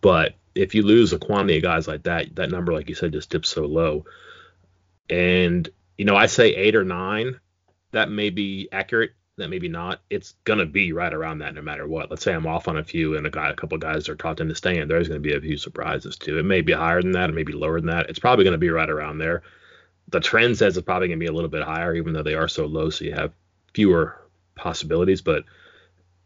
but 0.00 0.34
if 0.54 0.74
you 0.74 0.82
lose 0.82 1.12
a 1.12 1.18
quantity 1.18 1.56
of 1.56 1.62
guys 1.62 1.88
like 1.88 2.04
that 2.04 2.34
that 2.36 2.50
number 2.50 2.72
like 2.72 2.88
you 2.88 2.94
said 2.94 3.12
just 3.12 3.30
dips 3.30 3.48
so 3.48 3.66
low 3.66 4.04
and 5.08 5.68
you 6.00 6.06
know, 6.06 6.16
I 6.16 6.26
say 6.26 6.54
eight 6.54 6.76
or 6.76 6.84
nine. 6.84 7.38
That 7.92 8.10
may 8.10 8.30
be 8.30 8.70
accurate. 8.72 9.10
That 9.40 9.50
maybe 9.50 9.68
not. 9.68 10.00
It's 10.10 10.34
gonna 10.44 10.66
be 10.66 10.92
right 10.92 11.12
around 11.12 11.38
that 11.38 11.54
no 11.54 11.62
matter 11.62 11.86
what. 11.86 12.10
Let's 12.10 12.22
say 12.22 12.32
I'm 12.32 12.46
off 12.46 12.68
on 12.68 12.76
a 12.76 12.84
few 12.84 13.16
and 13.16 13.26
a 13.26 13.30
guy, 13.30 13.50
a 13.50 13.54
couple 13.54 13.78
guys 13.78 14.08
are 14.08 14.16
caught 14.16 14.40
into 14.40 14.54
staying. 14.54 14.88
There's 14.88 15.08
gonna 15.08 15.20
be 15.20 15.34
a 15.34 15.40
few 15.40 15.56
surprises 15.56 16.16
too. 16.16 16.38
It 16.38 16.44
may 16.44 16.60
be 16.60 16.72
higher 16.72 17.02
than 17.02 17.12
that. 17.12 17.30
It 17.30 17.34
may 17.34 17.42
be 17.42 17.52
lower 17.52 17.80
than 17.80 17.90
that. 17.90 18.08
It's 18.08 18.18
probably 18.18 18.44
gonna 18.44 18.58
be 18.58 18.70
right 18.70 18.88
around 18.88 19.18
there. 19.18 19.42
The 20.08 20.20
trend 20.20 20.56
says 20.58 20.76
it's 20.76 20.84
probably 20.84 21.08
gonna 21.08 21.18
be 21.18 21.26
a 21.26 21.32
little 21.32 21.50
bit 21.50 21.62
higher, 21.62 21.94
even 21.94 22.12
though 22.12 22.22
they 22.22 22.34
are 22.34 22.48
so 22.48 22.66
low, 22.66 22.90
so 22.90 23.04
you 23.04 23.12
have 23.12 23.32
fewer 23.74 24.20
possibilities. 24.54 25.22
But 25.22 25.44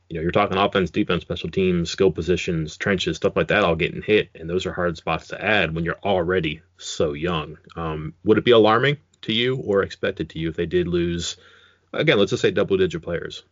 you 0.09 0.17
know, 0.17 0.23
you're 0.23 0.33
talking 0.33 0.59
offense, 0.59 0.91
defense, 0.91 1.23
special 1.23 1.51
teams, 1.51 1.91
skill 1.91 2.11
positions, 2.11 2.77
trenches, 2.77 3.17
stuff 3.17 3.37
like 3.37 3.49
that, 3.49 3.65
all 3.65 3.75
getting 3.75 4.03
hit, 4.03 4.31
and 4.35 4.49
those 4.51 4.67
are 4.67 4.73
hard 4.73 4.97
spots 4.97 5.29
to 5.29 5.43
add 5.43 5.75
when 5.75 5.85
you're 5.85 6.01
already 6.05 6.61
so 6.77 7.13
young. 7.13 7.59
Um, 7.75 8.15
would 8.25 8.39
it 8.39 8.45
be 8.45 8.51
alarming? 8.51 8.99
to 9.25 9.33
you 9.33 9.57
or 9.57 9.83
expected 9.83 10.31
to 10.31 10.39
you 10.39 10.49
if 10.49 10.57
they 10.57 10.67
did 10.67 10.87
lose 10.87 11.37
again 11.95 12.19
let's 12.19 12.31
just 12.31 12.43
say 12.43 12.51
double 12.51 12.77
digit 12.77 13.03
players 13.03 13.45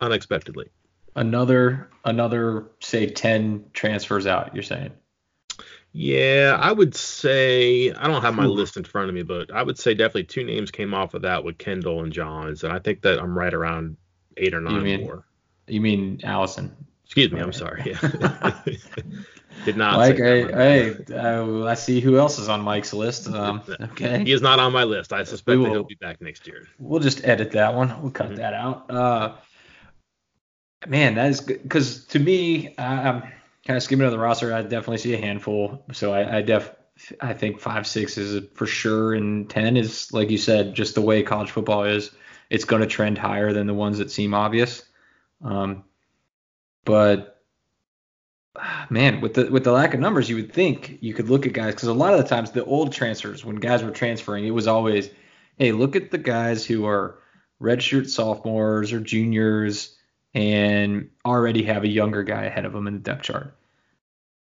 unexpectedly. 0.00 0.70
Another 1.14 1.88
another 2.04 2.66
say 2.80 3.06
10 3.06 3.66
transfers 3.72 4.26
out 4.26 4.54
you're 4.54 4.62
saying? 4.62 4.92
Yeah 5.92 6.58
i 6.60 6.70
would 6.70 6.94
say 6.94 7.90
i 7.92 8.06
don't 8.06 8.20
have 8.20 8.34
my 8.34 8.44
list 8.44 8.76
in 8.76 8.84
front 8.84 9.08
of 9.08 9.14
me 9.14 9.22
but 9.22 9.50
i 9.50 9.62
would 9.62 9.78
say 9.78 9.94
definitely 9.94 10.24
two 10.24 10.44
names 10.44 10.70
came 10.70 10.92
off 10.92 11.14
of 11.14 11.22
that 11.22 11.42
with 11.42 11.56
kendall 11.56 12.02
and 12.02 12.12
johns 12.12 12.64
and 12.64 12.72
i 12.72 12.78
think 12.78 13.00
that 13.00 13.18
i'm 13.18 13.36
right 13.36 13.54
around 13.54 13.96
eight 14.36 14.52
or 14.52 14.60
nine 14.60 14.74
you 14.74 14.80
mean, 14.82 15.00
more. 15.00 15.26
You 15.66 15.80
mean 15.80 16.20
allison. 16.22 16.76
Excuse 17.06 17.32
me 17.32 17.40
i'm 17.40 17.52
sorry 17.54 17.82
yeah 17.86 18.60
Did 19.64 19.76
not. 19.76 19.96
Mike, 19.96 20.16
hey, 20.16 20.42
hey 20.42 20.96
uh, 21.12 21.64
I 21.64 21.74
see 21.74 22.00
who 22.00 22.18
else 22.18 22.38
is 22.38 22.48
on 22.48 22.60
Mike's 22.60 22.92
list. 22.92 23.28
Um, 23.28 23.62
okay. 23.80 24.22
He 24.24 24.32
is 24.32 24.42
not 24.42 24.60
on 24.60 24.72
my 24.72 24.84
list. 24.84 25.12
I 25.12 25.24
suspect 25.24 25.58
will, 25.58 25.64
that 25.64 25.70
he'll 25.72 25.84
be 25.84 25.96
back 25.96 26.20
next 26.20 26.46
year. 26.46 26.68
We'll 26.78 27.00
just 27.00 27.24
edit 27.24 27.52
that 27.52 27.74
one. 27.74 28.00
We'll 28.00 28.12
cut 28.12 28.28
mm-hmm. 28.28 28.36
that 28.36 28.54
out. 28.54 28.90
Uh, 28.90 29.32
man, 30.86 31.14
that 31.16 31.30
is 31.30 31.40
good 31.40 31.62
because 31.62 32.04
to 32.06 32.18
me, 32.18 32.74
I'm 32.78 33.22
kind 33.66 33.76
of 33.76 33.82
skimming 33.82 34.06
on 34.06 34.12
the 34.12 34.18
roster. 34.18 34.54
I 34.54 34.62
definitely 34.62 34.98
see 34.98 35.14
a 35.14 35.18
handful. 35.18 35.84
So 35.92 36.12
I, 36.12 36.38
I 36.38 36.42
def 36.42 36.70
I 37.20 37.34
think 37.34 37.60
five 37.60 37.86
six 37.86 38.16
is 38.16 38.48
for 38.54 38.66
sure, 38.66 39.14
and 39.14 39.48
ten 39.50 39.76
is 39.76 40.12
like 40.12 40.30
you 40.30 40.38
said, 40.38 40.74
just 40.74 40.94
the 40.94 41.02
way 41.02 41.22
college 41.22 41.50
football 41.50 41.84
is. 41.84 42.10
It's 42.48 42.64
going 42.64 42.82
to 42.82 42.86
trend 42.88 43.18
higher 43.18 43.52
than 43.52 43.66
the 43.66 43.74
ones 43.74 43.98
that 43.98 44.10
seem 44.10 44.32
obvious. 44.32 44.84
Um, 45.42 45.84
but 46.84 47.35
man, 48.90 49.20
with 49.20 49.34
the 49.34 49.50
with 49.50 49.64
the 49.64 49.72
lack 49.72 49.94
of 49.94 50.00
numbers, 50.00 50.28
you 50.28 50.36
would 50.36 50.52
think 50.52 50.98
you 51.00 51.14
could 51.14 51.28
look 51.28 51.46
at 51.46 51.52
guys 51.52 51.74
because 51.74 51.88
a 51.88 51.94
lot 51.94 52.14
of 52.14 52.18
the 52.18 52.28
times 52.28 52.50
the 52.50 52.64
old 52.64 52.92
transfers, 52.92 53.44
when 53.44 53.56
guys 53.56 53.82
were 53.82 53.90
transferring, 53.90 54.46
it 54.46 54.50
was 54.50 54.66
always, 54.66 55.10
hey, 55.58 55.72
look 55.72 55.96
at 55.96 56.10
the 56.10 56.18
guys 56.18 56.64
who 56.64 56.86
are 56.86 57.18
redshirt 57.60 58.08
sophomores 58.08 58.92
or 58.92 59.00
juniors 59.00 59.96
and 60.34 61.10
already 61.24 61.62
have 61.62 61.84
a 61.84 61.88
younger 61.88 62.22
guy 62.22 62.44
ahead 62.44 62.66
of 62.66 62.72
them 62.72 62.86
in 62.86 62.94
the 62.94 63.00
depth 63.00 63.22
chart. 63.22 63.56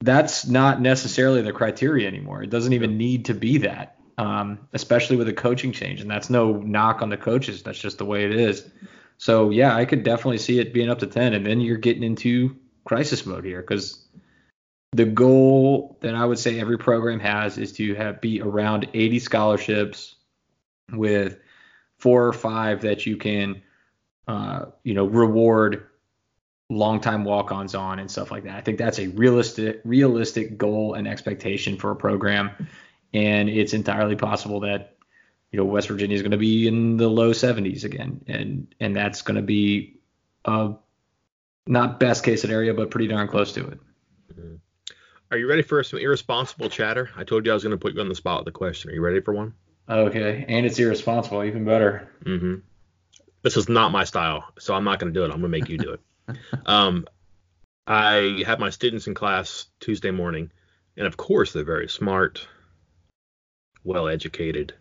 That's 0.01 0.47
not 0.47 0.81
necessarily 0.81 1.43
the 1.43 1.53
criteria 1.53 2.09
anymore. 2.09 2.43
It 2.43 2.51
doesn't 2.51 2.73
even 2.73 2.97
need 2.97 3.27
to 3.27 3.35
be 3.35 3.59
that, 3.59 3.99
um, 4.17 4.59
especially 4.73 5.17
with 5.17 5.29
a 5.29 5.35
coaching 5.35 5.73
change. 5.73 6.01
And 6.01 6.11
that's 6.11 6.31
no 6.31 6.55
knock 6.55 7.03
on 7.03 7.11
the 7.11 7.17
coaches. 7.17 7.63
That's 7.63 7.79
just 7.79 7.99
the 7.99 8.05
way 8.05 8.25
it 8.25 8.35
is. 8.35 8.71
So 9.19 9.51
yeah, 9.51 9.75
I 9.75 9.85
could 9.85 10.03
definitely 10.03 10.39
see 10.39 10.59
it 10.59 10.75
being 10.75 10.91
up 10.91 10.99
to 11.01 11.07
10, 11.07 11.35
and 11.35 11.45
then 11.45 11.61
you're 11.61 11.77
getting 11.77 12.03
into 12.03 12.57
crisis 12.87 13.27
mode 13.27 13.44
here 13.44 13.61
because 13.61 14.07
the 14.92 15.05
goal 15.05 15.99
that 16.01 16.14
I 16.14 16.25
would 16.25 16.38
say 16.38 16.59
every 16.59 16.79
program 16.79 17.20
has 17.20 17.59
is 17.59 17.72
to 17.75 17.94
have 17.96 18.20
be 18.20 18.40
around 18.40 18.88
80 18.94 19.18
scholarships 19.18 20.14
with 20.90 21.38
four 21.99 22.27
or 22.27 22.33
five 22.33 22.83
that 22.83 23.05
you 23.05 23.16
can, 23.16 23.62
uh, 24.27 24.66
you 24.85 24.94
know, 24.94 25.05
reward 25.05 25.88
longtime 26.70 27.25
walk-ons 27.25 27.75
on 27.75 27.99
and 27.99 28.11
stuff 28.11 28.31
like 28.31 28.44
that. 28.44 28.57
I 28.57 28.61
think 28.61 28.79
that's 28.79 28.99
a 28.99 29.09
realistic 29.09 29.81
realistic 29.85 30.57
goal 30.57 30.94
and 30.94 31.07
expectation 31.07 31.77
for 31.77 31.90
a 31.90 31.96
program, 31.96 32.51
and 33.12 33.49
it's 33.49 33.75
entirely 33.75 34.16
possible 34.16 34.61
that 34.61 34.96
you 35.53 35.59
know 35.59 35.64
West 35.64 35.88
Virginia 35.88 36.14
is 36.14 36.22
going 36.22 36.33
to 36.33 36.38
be 36.38 36.66
in 36.66 36.96
the 36.96 37.09
low 37.09 37.33
70s 37.33 37.85
again, 37.85 38.25
and 38.27 38.75
and 38.81 38.96
that's 38.96 39.22
going 39.22 39.37
to 39.37 39.42
be 39.42 39.99
a 40.44 40.75
not 41.66 42.00
best 42.00 42.24
case 42.24 42.40
scenario, 42.40 42.74
but 42.74 42.90
pretty 42.90 43.09
darn 43.09 43.29
close 43.29 43.52
to 43.55 43.66
it. 43.66 43.81
Mm-hmm. 44.33 44.55
Are 45.31 45.38
you 45.38 45.48
ready 45.48 45.62
for 45.62 45.83
some 45.83 45.98
irresponsible 45.98 46.70
chatter? 46.70 47.11
I 47.16 47.24
told 47.24 47.44
you 47.44 47.52
I 47.52 47.55
was 47.55 47.64
going 47.64 47.72
to 47.72 47.79
put 47.79 47.94
you 47.94 48.00
on 48.00 48.09
the 48.09 48.14
spot 48.14 48.44
with 48.44 48.55
a 48.55 48.57
question. 48.57 48.90
Are 48.90 48.94
you 48.94 49.00
ready 49.00 49.20
for 49.20 49.35
one? 49.35 49.55
Okay, 49.88 50.44
and 50.48 50.66
it's 50.66 50.79
irresponsible, 50.79 51.44
even 51.44 51.64
better. 51.64 52.09
Mm-hmm. 52.24 52.57
This 53.42 53.57
is 53.57 53.68
not 53.68 53.92
my 53.92 54.05
style, 54.05 54.44
so 54.59 54.74
I'm 54.74 54.85
not 54.85 54.98
going 54.98 55.12
to 55.12 55.18
do 55.18 55.24
it. 55.24 55.26
I'm 55.26 55.40
going 55.40 55.42
to 55.42 55.48
make 55.48 55.68
you 55.68 55.79
do 55.79 55.92
it. 55.92 56.00
um, 56.66 57.07
I 57.87 58.42
had 58.44 58.59
my 58.59 58.70
students 58.70 59.07
in 59.07 59.14
class 59.14 59.66
Tuesday 59.79 60.11
morning, 60.11 60.50
and 60.96 61.07
of 61.07 61.16
course 61.16 61.52
they're 61.52 61.64
very 61.64 61.88
smart, 61.88 62.46
well 63.85 64.09
educated, 64.09 64.74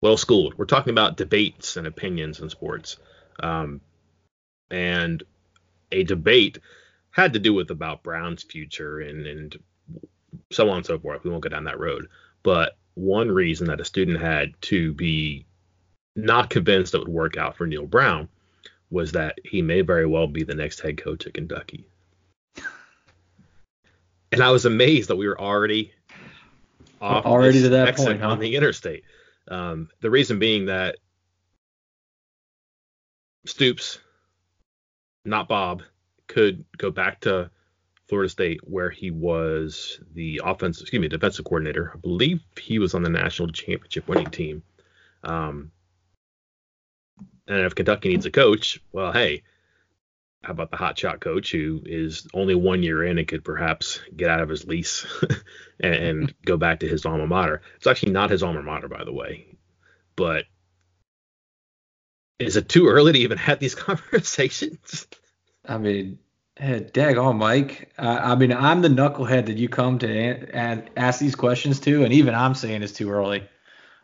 well 0.00 0.16
schooled. 0.16 0.54
We're 0.56 0.66
talking 0.66 0.92
about 0.92 1.16
debates 1.16 1.76
and 1.76 1.88
opinions 1.88 2.38
in 2.38 2.50
sports, 2.50 2.98
um, 3.40 3.80
and 4.70 5.22
a 5.92 6.04
debate 6.04 6.58
had 7.10 7.32
to 7.32 7.38
do 7.38 7.52
with 7.52 7.70
about 7.70 8.02
Brown's 8.02 8.42
future 8.42 9.00
and 9.00 9.26
and 9.26 9.56
so 10.50 10.70
on 10.70 10.78
and 10.78 10.86
so 10.86 10.98
forth. 10.98 11.24
We 11.24 11.30
won't 11.30 11.42
go 11.42 11.48
down 11.48 11.64
that 11.64 11.80
road, 11.80 12.08
but 12.42 12.76
one 12.94 13.30
reason 13.30 13.66
that 13.68 13.80
a 13.80 13.84
student 13.84 14.20
had 14.20 14.52
to 14.62 14.92
be 14.94 15.46
not 16.16 16.50
convinced 16.50 16.94
it 16.94 16.98
would 16.98 17.08
work 17.08 17.36
out 17.36 17.56
for 17.56 17.66
Neal 17.66 17.86
Brown 17.86 18.28
was 18.90 19.12
that 19.12 19.38
he 19.44 19.62
may 19.62 19.80
very 19.80 20.06
well 20.06 20.26
be 20.26 20.42
the 20.42 20.54
next 20.54 20.80
head 20.80 20.98
coach 20.98 21.26
at 21.26 21.34
Kentucky. 21.34 21.86
And 24.32 24.42
I 24.42 24.50
was 24.50 24.64
amazed 24.64 25.08
that 25.10 25.16
we 25.16 25.26
were 25.26 25.40
already 25.40 25.92
off 27.00 27.24
already 27.24 27.62
to 27.62 27.68
that 27.70 27.96
point 27.96 28.20
huh? 28.20 28.28
on 28.28 28.38
the 28.38 28.54
interstate. 28.56 29.04
Um, 29.48 29.88
the 30.00 30.10
reason 30.10 30.38
being 30.38 30.66
that 30.66 30.96
Stoops, 33.46 33.98
not 35.24 35.48
Bob, 35.48 35.82
could 36.26 36.64
go 36.76 36.90
back 36.90 37.20
to 37.20 37.50
Florida 38.08 38.28
State, 38.28 38.60
where 38.64 38.90
he 38.90 39.10
was 39.10 40.00
the 40.14 40.40
offensive, 40.44 40.82
excuse 40.82 41.00
me, 41.00 41.08
defensive 41.08 41.44
coordinator. 41.44 41.92
I 41.94 41.98
believe 41.98 42.42
he 42.60 42.78
was 42.78 42.94
on 42.94 43.02
the 43.02 43.10
national 43.10 43.52
championship 43.52 44.08
winning 44.08 44.30
team. 44.30 44.62
Um, 45.22 45.70
and 47.46 47.60
if 47.60 47.74
Kentucky 47.74 48.08
needs 48.08 48.26
a 48.26 48.30
coach, 48.30 48.80
well, 48.92 49.12
hey, 49.12 49.42
how 50.42 50.52
about 50.52 50.70
the 50.70 50.76
hot 50.76 50.98
shot 50.98 51.20
coach 51.20 51.52
who 51.52 51.82
is 51.84 52.26
only 52.32 52.54
one 52.54 52.82
year 52.82 53.04
in 53.04 53.18
and 53.18 53.28
could 53.28 53.44
perhaps 53.44 54.00
get 54.16 54.30
out 54.30 54.40
of 54.40 54.48
his 54.48 54.66
lease 54.66 55.06
and, 55.80 55.94
and 55.94 56.34
go 56.44 56.56
back 56.56 56.80
to 56.80 56.88
his 56.88 57.04
alma 57.04 57.26
mater? 57.26 57.60
It's 57.76 57.86
actually 57.86 58.12
not 58.12 58.30
his 58.30 58.42
alma 58.42 58.62
mater, 58.62 58.88
by 58.88 59.04
the 59.04 59.12
way. 59.12 59.46
But 60.16 60.46
is 62.40 62.56
it 62.56 62.68
too 62.68 62.88
early 62.88 63.12
to 63.12 63.18
even 63.18 63.38
have 63.38 63.58
these 63.58 63.74
conversations? 63.76 65.06
I 65.64 65.78
mean, 65.78 66.18
Hey, 66.60 66.80
daggone, 66.80 67.38
Mike. 67.38 67.90
Uh, 67.96 68.20
I 68.22 68.34
mean, 68.34 68.52
I'm 68.52 68.82
the 68.82 68.88
knucklehead 68.88 69.46
that 69.46 69.56
you 69.56 69.70
come 69.70 69.98
to 70.00 70.06
a- 70.06 70.84
ask 70.94 71.18
these 71.18 71.34
questions 71.34 71.80
to, 71.80 72.04
and 72.04 72.12
even 72.12 72.34
I'm 72.34 72.54
saying 72.54 72.82
it's 72.82 72.92
too 72.92 73.10
early. 73.10 73.48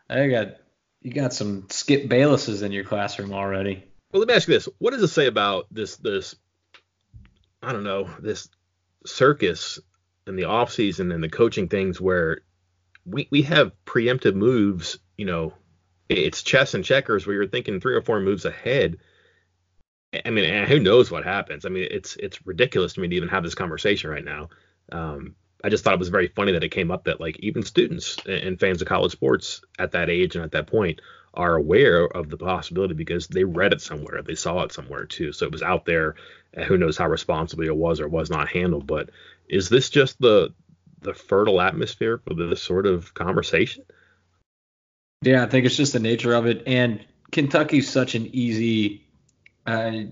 I 0.09 0.27
got 0.27 0.55
you 1.03 1.13
got 1.13 1.33
some 1.33 1.67
Skip 1.69 2.09
Baylesses 2.09 2.63
in 2.63 2.71
your 2.71 2.83
classroom 2.83 3.31
already. 3.31 3.83
Well, 4.11 4.21
let 4.21 4.27
me 4.27 4.33
ask 4.33 4.47
you 4.47 4.55
this: 4.55 4.67
What 4.79 4.91
does 4.91 5.03
it 5.03 5.09
say 5.09 5.27
about 5.27 5.67
this 5.69 5.97
this 5.97 6.35
I 7.61 7.73
don't 7.73 7.83
know 7.83 8.09
this 8.19 8.49
circus 9.05 9.77
in 10.25 10.35
the 10.35 10.45
off 10.45 10.71
season 10.71 11.11
and 11.11 11.23
the 11.23 11.29
coaching 11.29 11.67
things 11.67 12.01
where 12.01 12.39
we 13.05 13.27
we 13.29 13.43
have 13.43 13.73
preemptive 13.85 14.33
moves? 14.33 14.97
You 15.15 15.25
know, 15.25 15.53
it's 16.09 16.43
chess 16.43 16.73
and 16.73 16.85
checkers 16.85 17.25
where 17.25 17.35
you're 17.35 17.47
thinking 17.47 17.79
three 17.79 17.95
or 17.95 18.01
four 18.01 18.19
moves 18.19 18.45
ahead 18.45 18.97
I 20.25 20.29
mean, 20.29 20.65
who 20.65 20.79
knows 20.79 21.11
what 21.11 21.23
happens? 21.23 21.65
I 21.65 21.69
mean, 21.69 21.87
it's 21.91 22.15
it's 22.15 22.45
ridiculous 22.45 22.93
to 22.93 23.01
me 23.01 23.07
to 23.09 23.15
even 23.15 23.29
have 23.29 23.43
this 23.43 23.55
conversation 23.55 24.09
right 24.09 24.23
now. 24.23 24.49
Um, 24.91 25.35
I 25.63 25.69
just 25.69 25.83
thought 25.83 25.93
it 25.93 25.99
was 25.99 26.09
very 26.09 26.27
funny 26.27 26.53
that 26.53 26.63
it 26.63 26.69
came 26.69 26.91
up 26.91 27.05
that 27.05 27.19
like 27.19 27.37
even 27.39 27.63
students 27.63 28.17
and 28.25 28.59
fans 28.59 28.81
of 28.81 28.87
college 28.87 29.11
sports 29.11 29.61
at 29.79 29.91
that 29.91 30.09
age 30.09 30.35
and 30.35 30.45
at 30.45 30.51
that 30.51 30.67
point 30.67 31.01
are 31.33 31.55
aware 31.55 32.05
of 32.05 32.29
the 32.29 32.37
possibility 32.37 32.93
because 32.93 33.27
they 33.27 33.43
read 33.43 33.73
it 33.73 33.81
somewhere, 33.81 34.21
they 34.23 34.35
saw 34.35 34.63
it 34.63 34.71
somewhere 34.71 35.05
too. 35.05 35.33
So 35.33 35.45
it 35.45 35.51
was 35.51 35.61
out 35.61 35.85
there. 35.85 36.15
who 36.67 36.77
knows 36.77 36.97
how 36.97 37.07
responsibly 37.09 37.67
it 37.67 37.75
was 37.75 37.99
or 37.99 38.07
was 38.07 38.29
not 38.29 38.47
handled? 38.47 38.87
But 38.87 39.09
is 39.49 39.69
this 39.69 39.89
just 39.89 40.19
the 40.21 40.53
the 41.01 41.13
fertile 41.13 41.61
atmosphere 41.61 42.17
for 42.17 42.33
this 42.33 42.61
sort 42.61 42.85
of 42.87 43.13
conversation? 43.13 43.83
Yeah, 45.21 45.43
I 45.43 45.47
think 45.47 45.65
it's 45.65 45.75
just 45.75 45.93
the 45.93 45.99
nature 45.99 46.33
of 46.33 46.45
it. 46.45 46.63
And 46.67 47.05
Kentucky's 47.31 47.89
such 47.89 48.15
an 48.15 48.27
easy 48.33 49.07
uh, 49.65 50.03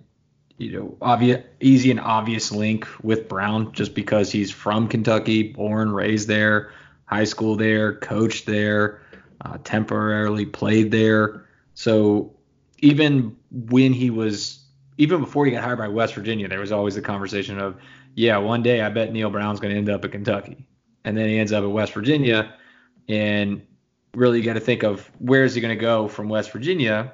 you 0.58 0.72
know, 0.72 0.98
obvious, 1.02 1.44
easy 1.60 1.91
and 1.91 2.00
obvious 2.00 2.52
link 2.52 2.88
with 3.04 3.28
Brown 3.28 3.74
just 3.74 3.94
because 3.94 4.32
he's 4.32 4.52
from 4.52 4.88
Kentucky, 4.88 5.52
born, 5.52 5.91
raised 5.91 6.28
there, 6.28 6.72
high 7.06 7.26
school 7.26 7.56
there, 7.56 7.96
coached 7.96 8.46
there, 8.46 9.02
uh, 9.41 9.58
temporarily 9.63 10.46
played 10.46 10.91
there. 10.91 11.46
So 11.74 12.34
even 12.80 13.36
when 13.52 13.91
he 13.91 14.10
was, 14.10 14.63
even 14.98 15.20
before 15.20 15.46
he 15.46 15.52
got 15.52 15.63
hired 15.63 15.78
by 15.78 15.89
West 15.89 16.15
Virginia, 16.15 16.48
there 16.48 16.60
was 16.60 16.72
always 16.72 16.96
the 16.96 17.02
conversation 17.02 17.60
of, 17.60 17.76
yeah, 18.13 18.38
one 18.38 18.63
day 18.63 18.82
I 18.82 18.89
bet 18.89 19.12
Neal 19.12 19.30
Brown's 19.30 19.60
going 19.60 19.74
to 19.74 19.78
end 19.78 19.89
up 19.89 20.06
at 20.06 20.12
Kentucky. 20.13 20.65
And 21.04 21.18
then 21.18 21.28
he 21.28 21.38
ends 21.38 21.52
up 21.52 21.63
at 21.63 21.70
West 21.70 21.91
Virginia. 21.94 22.54
And 23.10 23.62
really, 24.15 24.39
you 24.39 24.45
got 24.45 24.54
to 24.54 24.60
think 24.60 24.84
of 24.84 25.10
where 25.19 25.43
is 25.43 25.56
he 25.56 25.62
going 25.62 25.78
to 25.78 25.82
go 25.82 26.08
from 26.08 26.30
West 26.30 26.51
Virginia 26.51 27.13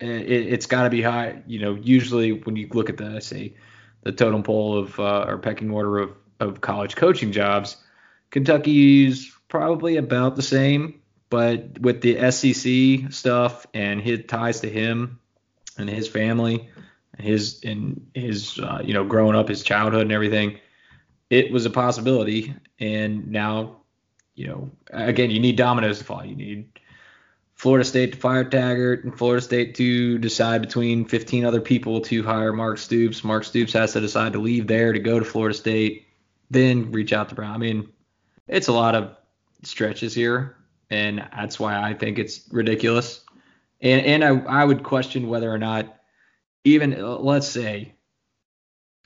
it, 0.00 0.50
has 0.50 0.66
got 0.66 0.84
to 0.84 0.90
be 0.90 1.02
high. 1.02 1.42
You 1.46 1.60
know, 1.60 1.74
usually 1.74 2.32
when 2.32 2.56
you 2.56 2.68
look 2.72 2.90
at 2.90 2.96
the 2.96 3.20
say 3.20 3.54
the 4.02 4.12
totem 4.12 4.42
pole 4.42 4.78
of 4.78 4.98
uh, 5.00 5.24
or 5.26 5.38
pecking 5.38 5.70
order 5.70 5.98
of 5.98 6.16
of 6.40 6.60
college 6.60 6.96
coaching 6.96 7.32
jobs, 7.32 7.76
Kentucky's 8.30 9.32
probably 9.48 9.96
about 9.96 10.36
the 10.36 10.42
same. 10.42 11.00
But 11.28 11.80
with 11.80 12.02
the 12.02 12.30
SEC 12.30 13.12
stuff 13.12 13.66
and 13.74 14.00
his 14.00 14.26
ties 14.28 14.60
to 14.60 14.70
him 14.70 15.18
and 15.76 15.90
his 15.90 16.06
family, 16.06 16.68
his 17.18 17.60
and 17.64 18.06
his 18.14 18.58
uh, 18.58 18.80
you 18.84 18.94
know 18.94 19.04
growing 19.04 19.36
up, 19.36 19.48
his 19.48 19.62
childhood 19.62 20.02
and 20.02 20.12
everything, 20.12 20.58
it 21.30 21.50
was 21.50 21.66
a 21.66 21.70
possibility. 21.70 22.54
And 22.78 23.28
now, 23.28 23.78
you 24.36 24.46
know, 24.46 24.70
again, 24.90 25.30
you 25.30 25.40
need 25.40 25.56
dominoes 25.56 25.98
to 25.98 26.04
fall. 26.04 26.24
You 26.24 26.36
need 26.36 26.68
Florida 27.54 27.84
State 27.84 28.12
to 28.12 28.18
fire 28.18 28.44
Taggart 28.44 29.02
and 29.02 29.16
Florida 29.16 29.40
State 29.40 29.74
to 29.76 30.18
decide 30.18 30.60
between 30.60 31.06
15 31.06 31.46
other 31.46 31.60
people 31.60 32.02
to 32.02 32.22
hire 32.22 32.52
Mark 32.52 32.76
Stoops. 32.76 33.24
Mark 33.24 33.44
Stoops 33.44 33.72
has 33.72 33.94
to 33.94 34.00
decide 34.00 34.34
to 34.34 34.38
leave 34.38 34.66
there 34.66 34.92
to 34.92 34.98
go 34.98 35.18
to 35.18 35.24
Florida 35.24 35.56
State, 35.56 36.06
then 36.50 36.92
reach 36.92 37.14
out 37.14 37.30
to 37.30 37.34
Brown. 37.34 37.54
I 37.54 37.58
mean, 37.58 37.88
it's 38.46 38.68
a 38.68 38.72
lot 38.72 38.94
of 38.94 39.16
stretches 39.62 40.14
here, 40.14 40.56
and 40.90 41.26
that's 41.34 41.58
why 41.58 41.82
I 41.82 41.94
think 41.94 42.18
it's 42.18 42.42
ridiculous. 42.52 43.24
And 43.80 44.04
and 44.04 44.24
I, 44.24 44.60
I 44.60 44.64
would 44.64 44.82
question 44.82 45.28
whether 45.28 45.50
or 45.50 45.58
not 45.58 45.96
even 46.64 47.00
let's 47.22 47.48
say 47.48 47.94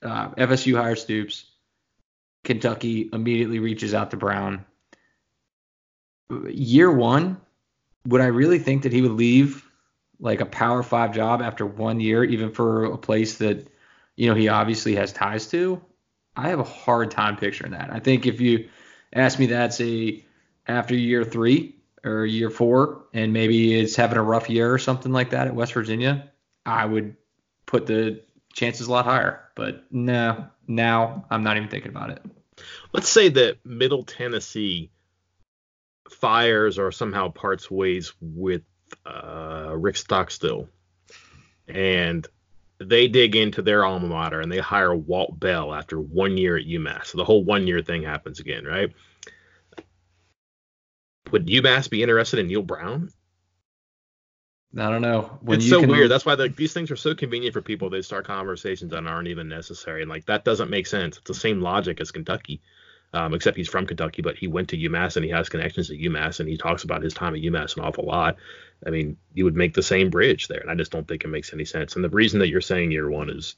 uh, 0.03 0.31
FSU 0.31 0.77
hires 0.77 1.03
Stoops, 1.03 1.47
Kentucky 2.43 3.11
immediately 3.13 3.61
reaches 3.61 3.95
out 3.95 4.11
to 4.11 4.17
Brown 4.17 4.65
year 6.49 6.91
one, 6.91 7.41
would 8.07 8.21
I 8.21 8.27
really 8.27 8.59
think 8.59 8.83
that 8.83 8.93
he 8.93 9.03
would 9.03 9.13
leave 9.13 9.69
like 10.19 10.41
a 10.41 10.47
Power 10.47 10.83
Five 10.83 11.15
job 11.15 11.43
after 11.43 11.67
one 11.67 12.01
year, 12.01 12.25
even 12.25 12.53
for 12.53 12.85
a 12.85 12.99
place 12.99 13.39
that 13.39 13.69
you 14.17 14.29
know 14.29 14.35
he 14.35 14.49
obviously 14.49 14.97
has 14.97 15.13
ties 15.13 15.47
to? 15.49 15.83
I 16.37 16.49
have 16.49 16.61
a 16.61 16.65
hard 16.65 17.11
time 17.11 17.37
picturing 17.37 17.73
that. 17.73 17.93
I 17.93 17.99
think 17.99 18.27
if 18.27 18.41
you 18.41 18.69
ask 19.13 19.39
me 19.39 19.47
that, 19.47 19.75
say 19.75 20.25
after 20.67 20.95
year 20.95 21.25
three 21.25 21.77
or 22.05 22.25
year 22.25 22.51
four, 22.51 23.07
and 23.13 23.33
maybe 23.33 23.79
it's 23.79 23.97
having 23.97 24.19
a 24.19 24.23
rough 24.23 24.49
year 24.49 24.73
or 24.73 24.79
something 24.79 25.13
like 25.13 25.31
that 25.31 25.49
at 25.49 25.55
West 25.55 25.73
Virginia, 25.75 26.31
I 26.65 26.85
would 26.85 27.17
put 27.67 27.87
the 27.87 28.23
chances 28.53 28.87
a 28.87 28.91
lot 28.91 29.05
higher. 29.05 29.41
But 29.55 29.85
no, 29.91 30.47
now 30.67 31.27
I'm 31.31 31.43
not 31.43 31.57
even 31.57 31.69
thinking 31.69 31.91
about 31.91 32.11
it. 32.11 32.23
Let's 32.93 33.09
say 33.09 33.29
that 33.31 33.65
Middle 33.65 34.05
Tennessee 34.05 34.91
fires 36.13 36.79
or 36.79 36.93
somehow 36.93 37.29
parts 37.29 37.71
ways 37.71 38.13
with 38.21 38.63
uh, 39.07 39.73
Rick 39.77 39.97
Stockstill, 39.97 40.69
and 41.69 42.27
they 42.79 43.09
dig 43.09 43.37
into 43.37 43.63
their 43.63 43.85
alma 43.85 44.09
mater 44.09 44.41
and 44.41 44.51
they 44.51 44.59
hire 44.59 44.95
Walt 44.95 45.39
Bell 45.39 45.75
after 45.75 46.01
one 46.01 46.39
year 46.39 46.57
at 46.57 46.65
UMass. 46.65 47.07
So 47.07 47.19
the 47.19 47.25
whole 47.25 47.45
one 47.45 47.67
year 47.67 47.83
thing 47.83 48.03
happens 48.03 48.41
again, 48.41 48.65
right? 48.65 48.91
Would 51.31 51.47
UMass 51.47 51.91
be 51.91 52.03
interested 52.03 52.39
in 52.39 52.47
Neal 52.47 52.63
Brown? 52.63 53.11
I 54.77 54.89
don't 54.89 55.03
know. 55.03 55.39
When 55.43 55.59
it's 55.59 55.69
so 55.69 55.81
can... 55.81 55.91
weird. 55.91 56.11
That's 56.11 56.25
why 56.25 56.37
the, 56.37 56.49
these 56.49 56.73
things 56.73 56.91
are 56.91 56.97
so 56.97 57.15
convenient 57.15 57.53
for 57.53 57.61
people. 57.61 57.91
They 57.91 58.03
start 58.03 58.27
conversations 58.27 58.93
that 58.93 59.05
aren't 59.05 59.29
even 59.29 59.49
necessary, 59.49 60.03
and 60.03 60.11
like 60.11 60.27
that 60.27 60.45
doesn't 60.45 60.71
make 60.71 60.87
sense. 60.87 61.19
It's 61.19 61.27
the 61.27 61.35
same 61.35 61.61
logic 61.61 62.01
as 62.01 62.13
Kentucky, 62.13 62.63
um, 63.13 63.35
except 63.35 63.57
he's 63.57 63.69
from 63.69 63.87
Kentucky, 63.87 64.23
but 64.23 64.37
he 64.37 64.47
went 64.47 64.69
to 64.69 64.79
UMass 64.79 65.17
and 65.17 65.25
he 65.25 65.31
has 65.31 65.49
connections 65.49 65.91
at 65.91 65.99
UMass, 65.99 66.41
and 66.41 66.49
he 66.49 66.57
talks 66.57 66.85
about 66.85 67.03
his 67.03 67.15
time 67.15 67.35
at 67.35 67.43
UMass 67.43 67.77
an 67.77 67.83
awful 67.83 68.05
lot. 68.05 68.37
I 68.87 68.91
mean, 68.91 69.17
you 69.35 69.45
would 69.45 69.57
make 69.57 69.75
the 69.75 69.83
same 69.83 70.11
bridge 70.11 70.49
there, 70.49 70.61
and 70.61 70.71
I 70.71 70.75
just 70.75 70.93
don't 70.93 71.07
think 71.07 71.25
it 71.25 71.29
makes 71.29 71.53
any 71.53 71.65
sense. 71.65 71.97
And 71.97 72.05
the 72.05 72.09
reason 72.11 72.41
that 72.41 72.49
you're 72.49 72.61
saying 72.61 72.93
year 72.93 73.11
one 73.11 73.31
is 73.31 73.57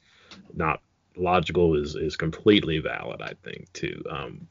not 0.53 0.81
logical 1.15 1.75
is 1.75 1.95
is 1.95 2.15
completely 2.15 2.79
valid, 2.79 3.21
I 3.21 3.33
think, 3.43 3.71
too. 3.73 4.03
Um, 4.09 4.47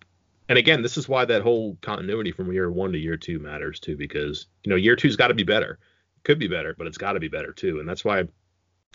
and 0.48 0.58
again, 0.58 0.82
this 0.82 0.96
is 0.96 1.08
why 1.08 1.24
that 1.24 1.42
whole 1.42 1.76
continuity 1.82 2.32
from 2.32 2.52
year 2.52 2.70
one 2.70 2.92
to 2.92 2.98
year 2.98 3.16
two 3.16 3.38
matters 3.38 3.80
too, 3.80 3.96
because 3.96 4.46
you 4.64 4.70
know 4.70 4.76
year 4.76 4.96
two's 4.96 5.16
got 5.16 5.28
to 5.28 5.34
be 5.34 5.44
better 5.44 5.78
could 6.24 6.38
be 6.38 6.48
better, 6.48 6.74
but 6.76 6.86
it's 6.86 6.98
got 6.98 7.12
to 7.12 7.20
be 7.20 7.28
better 7.28 7.52
too. 7.52 7.80
And 7.80 7.88
that's 7.88 8.04
why, 8.04 8.24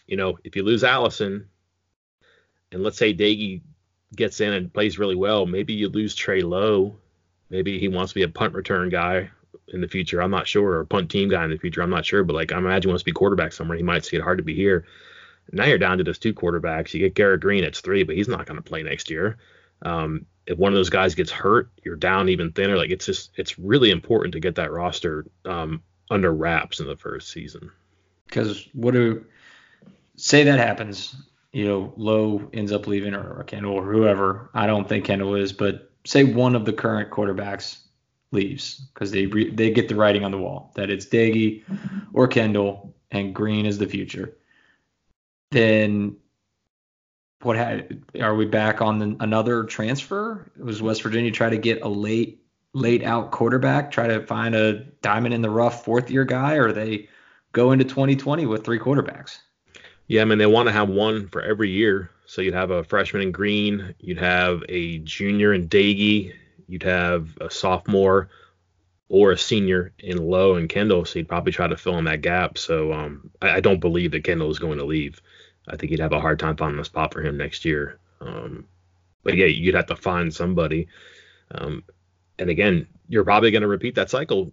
you 0.07 0.17
know, 0.17 0.37
if 0.43 0.55
you 0.55 0.63
lose 0.63 0.83
Allison, 0.83 1.47
and 2.71 2.83
let's 2.83 2.97
say 2.97 3.13
Doege 3.13 3.61
gets 4.15 4.41
in 4.41 4.53
and 4.53 4.73
plays 4.73 4.99
really 4.99 5.15
well, 5.15 5.45
maybe 5.45 5.73
you 5.73 5.89
lose 5.89 6.15
Trey 6.15 6.41
Lowe. 6.41 6.95
Maybe 7.49 7.79
he 7.79 7.87
wants 7.87 8.11
to 8.11 8.15
be 8.15 8.23
a 8.23 8.29
punt 8.29 8.53
return 8.53 8.89
guy 8.89 9.29
in 9.69 9.81
the 9.81 9.87
future. 9.87 10.21
I'm 10.21 10.31
not 10.31 10.47
sure, 10.47 10.69
or 10.69 10.79
a 10.81 10.85
punt 10.85 11.09
team 11.09 11.29
guy 11.29 11.43
in 11.43 11.49
the 11.49 11.57
future. 11.57 11.81
I'm 11.81 11.89
not 11.89 12.05
sure, 12.05 12.23
but 12.23 12.33
like 12.35 12.51
I 12.51 12.57
imagine 12.57 12.89
he 12.89 12.91
wants 12.91 13.03
to 13.03 13.05
be 13.05 13.11
quarterback 13.11 13.53
somewhere. 13.53 13.77
He 13.77 13.83
might 13.83 14.05
see 14.05 14.17
it 14.17 14.23
hard 14.23 14.37
to 14.37 14.43
be 14.43 14.55
here. 14.55 14.85
Now 15.51 15.65
you're 15.65 15.77
down 15.77 15.97
to 15.97 16.03
just 16.03 16.21
two 16.21 16.33
quarterbacks. 16.33 16.93
You 16.93 16.99
get 16.99 17.15
Garrett 17.15 17.41
Greene, 17.41 17.63
it's 17.63 17.79
three, 17.79 18.03
but 18.03 18.15
he's 18.15 18.27
not 18.27 18.45
going 18.45 18.57
to 18.57 18.61
play 18.61 18.83
next 18.83 19.09
year. 19.09 19.37
Um, 19.81 20.25
if 20.45 20.57
one 20.57 20.71
of 20.71 20.77
those 20.77 20.89
guys 20.89 21.15
gets 21.15 21.31
hurt, 21.31 21.69
you're 21.83 21.95
down 21.95 22.29
even 22.29 22.51
thinner. 22.51 22.77
Like 22.77 22.89
it's 22.89 23.05
just 23.05 23.31
it's 23.37 23.59
really 23.59 23.91
important 23.91 24.33
to 24.33 24.39
get 24.39 24.55
that 24.55 24.71
roster 24.71 25.25
um, 25.45 25.81
under 26.09 26.33
wraps 26.33 26.79
in 26.79 26.87
the 26.87 26.95
first 26.95 27.29
season. 27.29 27.71
Because 28.27 28.67
what 28.73 28.93
do 28.93 29.25
say 30.15 30.43
that 30.43 30.59
happens? 30.59 31.15
You 31.53 31.65
know, 31.65 31.93
Lowe 31.95 32.49
ends 32.53 32.71
up 32.71 32.87
leaving 32.87 33.13
or, 33.13 33.39
or 33.39 33.43
Kendall 33.43 33.73
or 33.73 33.91
whoever. 33.91 34.49
I 34.53 34.67
don't 34.67 34.87
think 34.87 35.05
Kendall 35.05 35.35
is, 35.35 35.53
but 35.53 35.91
say 36.05 36.23
one 36.23 36.55
of 36.55 36.65
the 36.65 36.73
current 36.73 37.09
quarterbacks 37.09 37.79
leaves 38.31 38.81
because 38.93 39.11
they 39.11 39.25
re, 39.25 39.49
they 39.49 39.71
get 39.71 39.87
the 39.87 39.95
writing 39.95 40.23
on 40.23 40.31
the 40.31 40.37
wall 40.37 40.71
that 40.75 40.89
it's 40.89 41.05
Doege 41.05 41.63
or 42.13 42.27
Kendall 42.27 42.93
and 43.11 43.33
Greene 43.33 43.65
is 43.65 43.77
the 43.77 43.87
future. 43.87 44.37
Then 45.51 46.17
what 47.41 47.55
are 48.19 48.35
we 48.35 48.45
back 48.45 48.81
on 48.81 48.99
the, 48.99 49.15
another 49.19 49.63
transfer? 49.63 50.51
Was 50.57 50.81
West 50.81 51.03
Virginia 51.03 51.31
try 51.31 51.49
to 51.49 51.57
get 51.57 51.81
a 51.81 51.87
late 51.87 52.43
late 52.73 53.03
out 53.03 53.31
quarterback, 53.31 53.91
try 53.91 54.07
to 54.07 54.25
find 54.25 54.53
a 54.53 54.83
diamond 55.01 55.33
in 55.33 55.41
the 55.41 55.49
rough 55.49 55.83
fourth 55.83 56.11
year 56.11 56.25
guy, 56.25 56.55
or 56.55 56.71
they 56.71 57.07
go 57.51 57.71
into 57.71 57.85
2020 57.85 58.45
with 58.45 58.63
three 58.63 58.79
quarterbacks? 58.79 59.39
Yeah, 60.07 60.21
I 60.21 60.25
mean, 60.25 60.37
they 60.37 60.45
want 60.45 60.67
to 60.67 60.73
have 60.73 60.89
one 60.89 61.27
for 61.27 61.41
every 61.41 61.69
year. 61.69 62.09
So 62.25 62.41
you'd 62.41 62.53
have 62.53 62.71
a 62.71 62.83
freshman 62.83 63.21
in 63.21 63.31
Greene, 63.31 63.95
you'd 63.99 64.19
have 64.19 64.61
a 64.67 64.99
junior 64.99 65.53
in 65.53 65.69
Doege, 65.69 66.33
you'd 66.67 66.83
have 66.83 67.37
a 67.39 67.49
sophomore 67.49 68.29
or 69.07 69.31
a 69.31 69.37
senior 69.37 69.93
in 69.99 70.17
Lowe 70.17 70.55
and 70.55 70.67
Kendall. 70.67 71.05
So 71.05 71.19
you'd 71.19 71.29
probably 71.29 71.53
try 71.53 71.67
to 71.67 71.77
fill 71.77 71.97
in 71.97 72.05
that 72.05 72.21
gap. 72.21 72.57
So 72.57 72.91
um, 72.91 73.31
I, 73.41 73.51
I, 73.51 73.59
don't 73.61 73.79
believe 73.79 74.11
that 74.11 74.25
Kendall 74.25 74.51
is 74.51 74.59
going 74.59 74.77
to 74.79 74.83
leave. 74.83 75.21
I 75.69 75.77
think 75.77 75.91
you'd 75.91 76.01
have 76.01 76.11
a 76.11 76.19
hard 76.19 76.39
time 76.39 76.57
finding 76.57 76.81
a 76.81 76.85
spot 76.85 77.13
for 77.13 77.21
him 77.21 77.37
next 77.37 77.63
year. 77.63 77.97
Um, 78.19 78.65
but 79.23 79.37
yeah, 79.37 79.45
you'd 79.45 79.75
have 79.75 79.87
to 79.87 79.95
find 79.95 80.33
somebody. 80.33 80.89
Um, 81.51 81.85
and 82.37 82.49
again, 82.49 82.87
you're 83.07 83.23
probably 83.23 83.51
going 83.51 83.61
to 83.61 83.67
repeat 83.67 83.95
that 83.95 84.09
cycle 84.09 84.51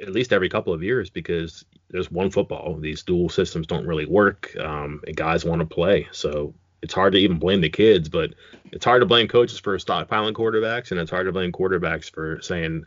at 0.00 0.12
least 0.12 0.32
every 0.32 0.48
couple 0.48 0.72
of 0.72 0.82
years 0.82 1.10
because 1.10 1.64
there's 1.90 2.10
one 2.10 2.30
football. 2.30 2.76
These 2.78 3.02
dual 3.02 3.28
systems 3.28 3.66
don't 3.66 3.86
really 3.86 4.06
work, 4.06 4.54
um, 4.58 5.02
and 5.06 5.16
guys 5.16 5.44
want 5.44 5.60
to 5.60 5.66
play. 5.66 6.08
So 6.12 6.54
it's 6.82 6.94
hard 6.94 7.12
to 7.14 7.18
even 7.18 7.38
blame 7.38 7.60
the 7.60 7.70
kids, 7.70 8.08
but 8.08 8.34
it's 8.72 8.84
hard 8.84 9.02
to 9.02 9.06
blame 9.06 9.28
coaches 9.28 9.58
for 9.58 9.76
stockpiling 9.78 10.34
quarterbacks, 10.34 10.90
and 10.90 11.00
it's 11.00 11.10
hard 11.10 11.26
to 11.26 11.32
blame 11.32 11.52
quarterbacks 11.52 12.10
for 12.10 12.40
saying 12.42 12.84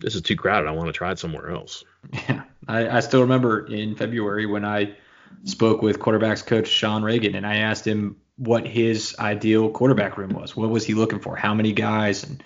this 0.00 0.14
is 0.14 0.22
too 0.22 0.36
crowded. 0.36 0.68
I 0.68 0.72
want 0.72 0.88
to 0.88 0.92
try 0.92 1.12
it 1.12 1.18
somewhere 1.18 1.50
else. 1.50 1.84
Yeah, 2.28 2.44
I, 2.68 2.88
I 2.88 3.00
still 3.00 3.22
remember 3.22 3.66
in 3.66 3.96
February 3.96 4.46
when 4.46 4.64
I 4.64 4.96
spoke 5.44 5.82
with 5.82 5.98
quarterbacks 5.98 6.44
coach 6.44 6.68
Sean 6.68 7.02
Reagan, 7.02 7.34
and 7.34 7.46
I 7.46 7.56
asked 7.56 7.86
him 7.86 8.16
what 8.36 8.66
his 8.66 9.16
ideal 9.18 9.70
quarterback 9.70 10.18
room 10.18 10.30
was. 10.30 10.56
What 10.56 10.70
was 10.70 10.84
he 10.84 10.94
looking 10.94 11.20
for? 11.20 11.36
How 11.36 11.54
many 11.54 11.72
guys? 11.72 12.22
And 12.22 12.42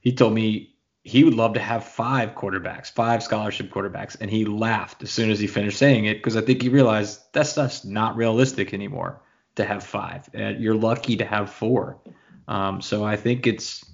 he 0.00 0.12
told 0.12 0.34
me 0.34 0.69
he 1.02 1.24
would 1.24 1.34
love 1.34 1.54
to 1.54 1.60
have 1.60 1.84
five 1.84 2.34
quarterbacks, 2.34 2.90
five 2.90 3.22
scholarship 3.22 3.70
quarterbacks, 3.70 4.16
and 4.20 4.30
he 4.30 4.44
laughed 4.44 5.02
as 5.02 5.10
soon 5.10 5.30
as 5.30 5.40
he 5.40 5.46
finished 5.46 5.78
saying 5.78 6.04
it 6.04 6.18
because 6.18 6.36
I 6.36 6.42
think 6.42 6.60
he 6.60 6.68
realized 6.68 7.20
that 7.32 7.46
stuff's 7.46 7.84
not 7.84 8.16
realistic 8.16 8.74
anymore 8.74 9.22
to 9.56 9.64
have 9.64 9.82
five. 9.82 10.28
Uh, 10.34 10.48
you're 10.58 10.74
lucky 10.74 11.16
to 11.16 11.24
have 11.24 11.50
four. 11.50 11.98
Um, 12.48 12.82
so 12.82 13.04
I 13.04 13.16
think 13.16 13.46
it's, 13.46 13.84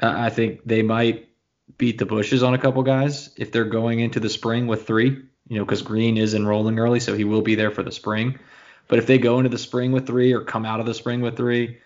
I 0.00 0.30
think 0.30 0.60
they 0.64 0.82
might 0.82 1.28
beat 1.76 1.98
the 1.98 2.06
bushes 2.06 2.42
on 2.42 2.54
a 2.54 2.58
couple 2.58 2.82
guys 2.82 3.30
if 3.36 3.50
they're 3.50 3.64
going 3.64 4.00
into 4.00 4.20
the 4.20 4.28
spring 4.28 4.66
with 4.66 4.86
three. 4.86 5.24
You 5.48 5.58
know, 5.58 5.64
because 5.64 5.82
Greene 5.82 6.18
is 6.18 6.34
enrolling 6.34 6.78
early, 6.78 7.00
so 7.00 7.14
he 7.14 7.24
will 7.24 7.42
be 7.42 7.56
there 7.56 7.72
for 7.72 7.82
the 7.82 7.90
spring. 7.90 8.38
But 8.86 8.98
if 8.98 9.06
they 9.06 9.18
go 9.18 9.38
into 9.38 9.48
the 9.48 9.58
spring 9.58 9.90
with 9.90 10.06
three 10.06 10.32
or 10.32 10.44
come 10.44 10.64
out 10.64 10.80
of 10.80 10.86
the 10.86 10.94
spring 10.94 11.20
with 11.20 11.36
three, 11.36 11.78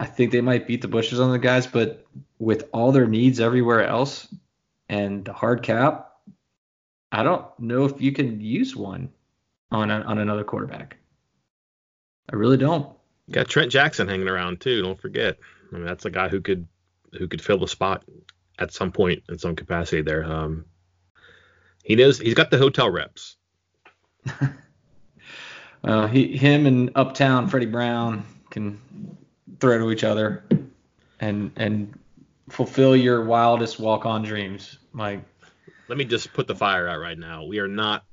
I 0.00 0.06
think 0.06 0.32
they 0.32 0.40
might 0.40 0.66
beat 0.66 0.80
the 0.80 0.88
bushes 0.88 1.20
on 1.20 1.30
the 1.30 1.38
guys, 1.38 1.66
but 1.66 2.06
with 2.38 2.70
all 2.72 2.90
their 2.90 3.06
needs 3.06 3.38
everywhere 3.38 3.86
else 3.86 4.26
and 4.88 5.26
the 5.26 5.34
hard 5.34 5.62
cap, 5.62 6.14
I 7.12 7.22
don't 7.22 7.46
know 7.58 7.84
if 7.84 8.00
you 8.00 8.10
can 8.10 8.40
use 8.40 8.74
one 8.74 9.10
on 9.70 9.90
a, 9.90 10.00
on 10.00 10.16
another 10.16 10.42
quarterback. 10.42 10.96
I 12.32 12.36
really 12.36 12.56
don't. 12.56 12.90
You 13.26 13.34
got 13.34 13.48
Trent 13.48 13.70
Jackson 13.70 14.08
hanging 14.08 14.26
around 14.26 14.62
too. 14.62 14.80
Don't 14.80 14.98
forget. 14.98 15.36
I 15.70 15.76
mean, 15.76 15.84
that's 15.84 16.06
a 16.06 16.10
guy 16.10 16.30
who 16.30 16.40
could 16.40 16.66
who 17.12 17.28
could 17.28 17.42
fill 17.42 17.58
the 17.58 17.68
spot 17.68 18.02
at 18.58 18.72
some 18.72 18.92
point 18.92 19.24
in 19.28 19.38
some 19.38 19.54
capacity 19.54 20.00
there. 20.00 20.24
Um, 20.24 20.64
he 21.84 21.94
knows 21.94 22.18
he's 22.18 22.34
got 22.34 22.50
the 22.50 22.56
hotel 22.56 22.88
reps. 22.88 23.36
uh, 25.84 26.06
he, 26.06 26.38
him 26.38 26.64
and 26.64 26.92
Uptown 26.94 27.48
Freddie 27.48 27.66
Brown 27.66 28.24
can 28.48 28.80
throw 29.58 29.78
to 29.78 29.90
each 29.90 30.04
other 30.04 30.44
and 31.20 31.50
and 31.56 31.98
fulfill 32.48 32.96
your 32.96 33.24
wildest 33.24 33.78
walk 33.78 34.06
on 34.06 34.22
dreams. 34.22 34.78
Like 34.94 35.20
let 35.88 35.98
me 35.98 36.04
just 36.04 36.32
put 36.32 36.46
the 36.46 36.54
fire 36.54 36.88
out 36.88 37.00
right 37.00 37.18
now. 37.18 37.44
We 37.44 37.58
are 37.58 37.68
not 37.68 38.04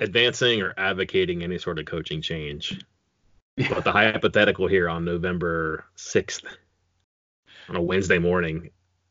advancing 0.00 0.62
or 0.62 0.74
advocating 0.76 1.42
any 1.42 1.58
sort 1.58 1.78
of 1.78 1.86
coaching 1.86 2.22
change. 2.22 2.80
Yeah. 3.56 3.68
But 3.70 3.84
the 3.84 3.92
hypothetical 3.92 4.66
here 4.66 4.88
on 4.88 5.04
November 5.04 5.84
6th 5.96 6.44
on 7.68 7.76
a 7.76 7.82
Wednesday 7.82 8.18
morning 8.18 8.70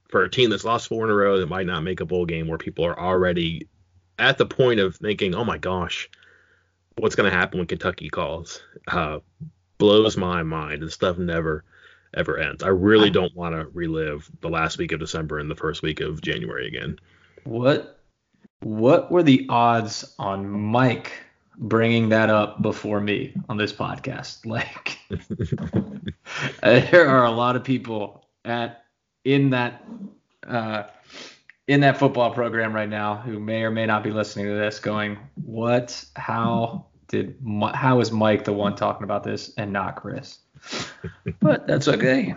for 0.09 0.23
a 0.23 0.29
team 0.29 0.49
that's 0.49 0.63
lost 0.63 0.87
four 0.87 1.03
in 1.03 1.11
a 1.11 1.15
row 1.15 1.39
that 1.39 1.49
might 1.49 1.65
not 1.65 1.81
make 1.81 1.99
a 1.99 2.05
bowl 2.05 2.25
game 2.25 2.47
where 2.47 2.57
people 2.57 2.85
are 2.85 2.99
already 2.99 3.67
at 4.19 4.37
the 4.37 4.45
point 4.45 4.79
of 4.79 4.95
thinking, 4.95 5.35
oh 5.35 5.43
my 5.43 5.57
gosh, 5.57 6.09
what's 6.97 7.15
going 7.15 7.29
to 7.29 7.35
happen 7.35 7.59
when 7.59 7.67
Kentucky 7.67 8.09
calls? 8.09 8.61
Uh, 8.87 9.19
blows 9.77 10.17
my 10.17 10.43
mind 10.43 10.81
and 10.81 10.91
stuff 10.91 11.17
never 11.17 11.63
ever 12.15 12.37
ends. 12.37 12.63
I 12.63 12.69
really 12.69 13.09
don't 13.09 13.35
want 13.35 13.55
to 13.55 13.65
relive 13.73 14.29
the 14.41 14.49
last 14.49 14.77
week 14.77 14.91
of 14.93 14.99
December 14.99 15.39
and 15.39 15.51
the 15.51 15.55
first 15.55 15.81
week 15.81 15.99
of 15.99 16.21
January 16.21 16.67
again. 16.67 16.97
What 17.43 17.99
what 18.61 19.11
were 19.11 19.23
the 19.23 19.45
odds 19.49 20.15
on 20.17 20.49
Mike 20.49 21.11
bringing 21.57 22.09
that 22.09 22.29
up 22.29 22.61
before 22.61 22.99
me 22.99 23.33
on 23.49 23.57
this 23.57 23.73
podcast? 23.73 24.45
Like 24.45 24.97
there 26.61 27.07
are 27.07 27.25
a 27.25 27.31
lot 27.31 27.55
of 27.55 27.63
people 27.63 28.25
at 28.43 28.83
in 29.23 29.51
that 29.51 29.85
uh, 30.47 30.83
in 31.67 31.81
that 31.81 31.97
football 31.97 32.31
program 32.31 32.73
right 32.73 32.89
now 32.89 33.15
who 33.15 33.39
may 33.39 33.63
or 33.63 33.71
may 33.71 33.85
not 33.85 34.03
be 34.03 34.11
listening 34.11 34.45
to 34.45 34.53
this 34.53 34.79
going, 34.79 35.17
what, 35.35 36.03
how 36.15 36.85
did, 37.15 37.37
how 37.73 37.99
is 37.99 38.11
Mike 38.11 38.43
the 38.43 38.53
one 38.53 38.75
talking 38.75 39.03
about 39.03 39.23
this 39.23 39.53
and 39.57 39.71
not 39.73 39.95
Chris? 39.95 40.39
but 41.39 41.67
that's 41.67 41.87
okay. 41.87 42.35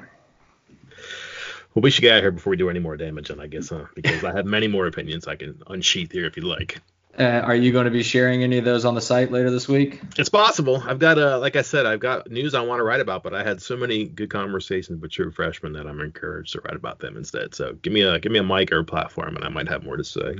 Well, 1.75 1.83
we 1.83 1.91
should 1.91 2.03
get 2.03 2.13
out 2.13 2.19
of 2.19 2.23
here 2.25 2.31
before 2.33 2.51
we 2.51 2.57
do 2.57 2.71
any 2.71 2.81
more 2.81 2.97
damage, 2.97 3.31
and 3.31 3.41
I 3.41 3.47
guess, 3.47 3.69
huh? 3.69 3.85
Because 3.95 4.25
I 4.25 4.35
have 4.35 4.47
many 4.47 4.69
more 4.69 4.87
opinions 4.87 5.29
I 5.29 5.37
can 5.37 5.63
unsheath 5.67 6.13
here 6.13 6.27
if 6.27 6.37
you'd 6.37 6.45
like. 6.47 6.81
Uh, 7.19 7.43
are 7.45 7.55
you 7.55 7.73
going 7.73 7.85
to 7.85 7.91
be 7.91 8.05
sharing 8.05 8.45
any 8.45 8.59
of 8.59 8.65
those 8.65 8.85
on 8.85 8.95
the 8.95 9.01
site 9.01 9.33
later 9.33 9.51
this 9.51 9.67
week? 9.67 10.01
It's 10.17 10.29
possible. 10.29 10.81
I've 10.87 11.01
got, 11.01 11.19
uh, 11.19 11.41
like 11.41 11.57
I 11.57 11.63
said, 11.63 11.85
I've 11.85 11.99
got 11.99 12.31
news 12.31 12.55
I 12.55 12.61
want 12.61 12.79
to 12.79 12.85
write 12.85 13.01
about, 13.01 13.25
but 13.25 13.35
I 13.35 13.43
had 13.43 13.61
so 13.61 13.77
many 13.77 14.05
good 14.05 14.31
conversations 14.31 15.01
with 15.01 15.11
true 15.11 15.33
freshmen 15.33 15.73
that 15.73 15.87
I'm 15.89 16.01
encouraged 16.01 16.53
to 16.53 16.61
write 16.61 16.77
about 16.77 17.01
them 17.01 17.17
instead. 17.17 17.57
So 17.57 17.73
give 17.75 17.93
me 17.93 18.03
a 18.03 18.21
give 18.21 18.31
me 18.31 18.39
a 18.39 18.45
mic 18.45 18.71
or 18.71 18.79
a 18.79 18.85
platform, 18.85 19.35
and 19.35 19.45
I 19.45 19.49
might 19.49 19.69
have 19.69 19.83
more 19.83 19.97
to 19.97 20.05
say. 20.05 20.37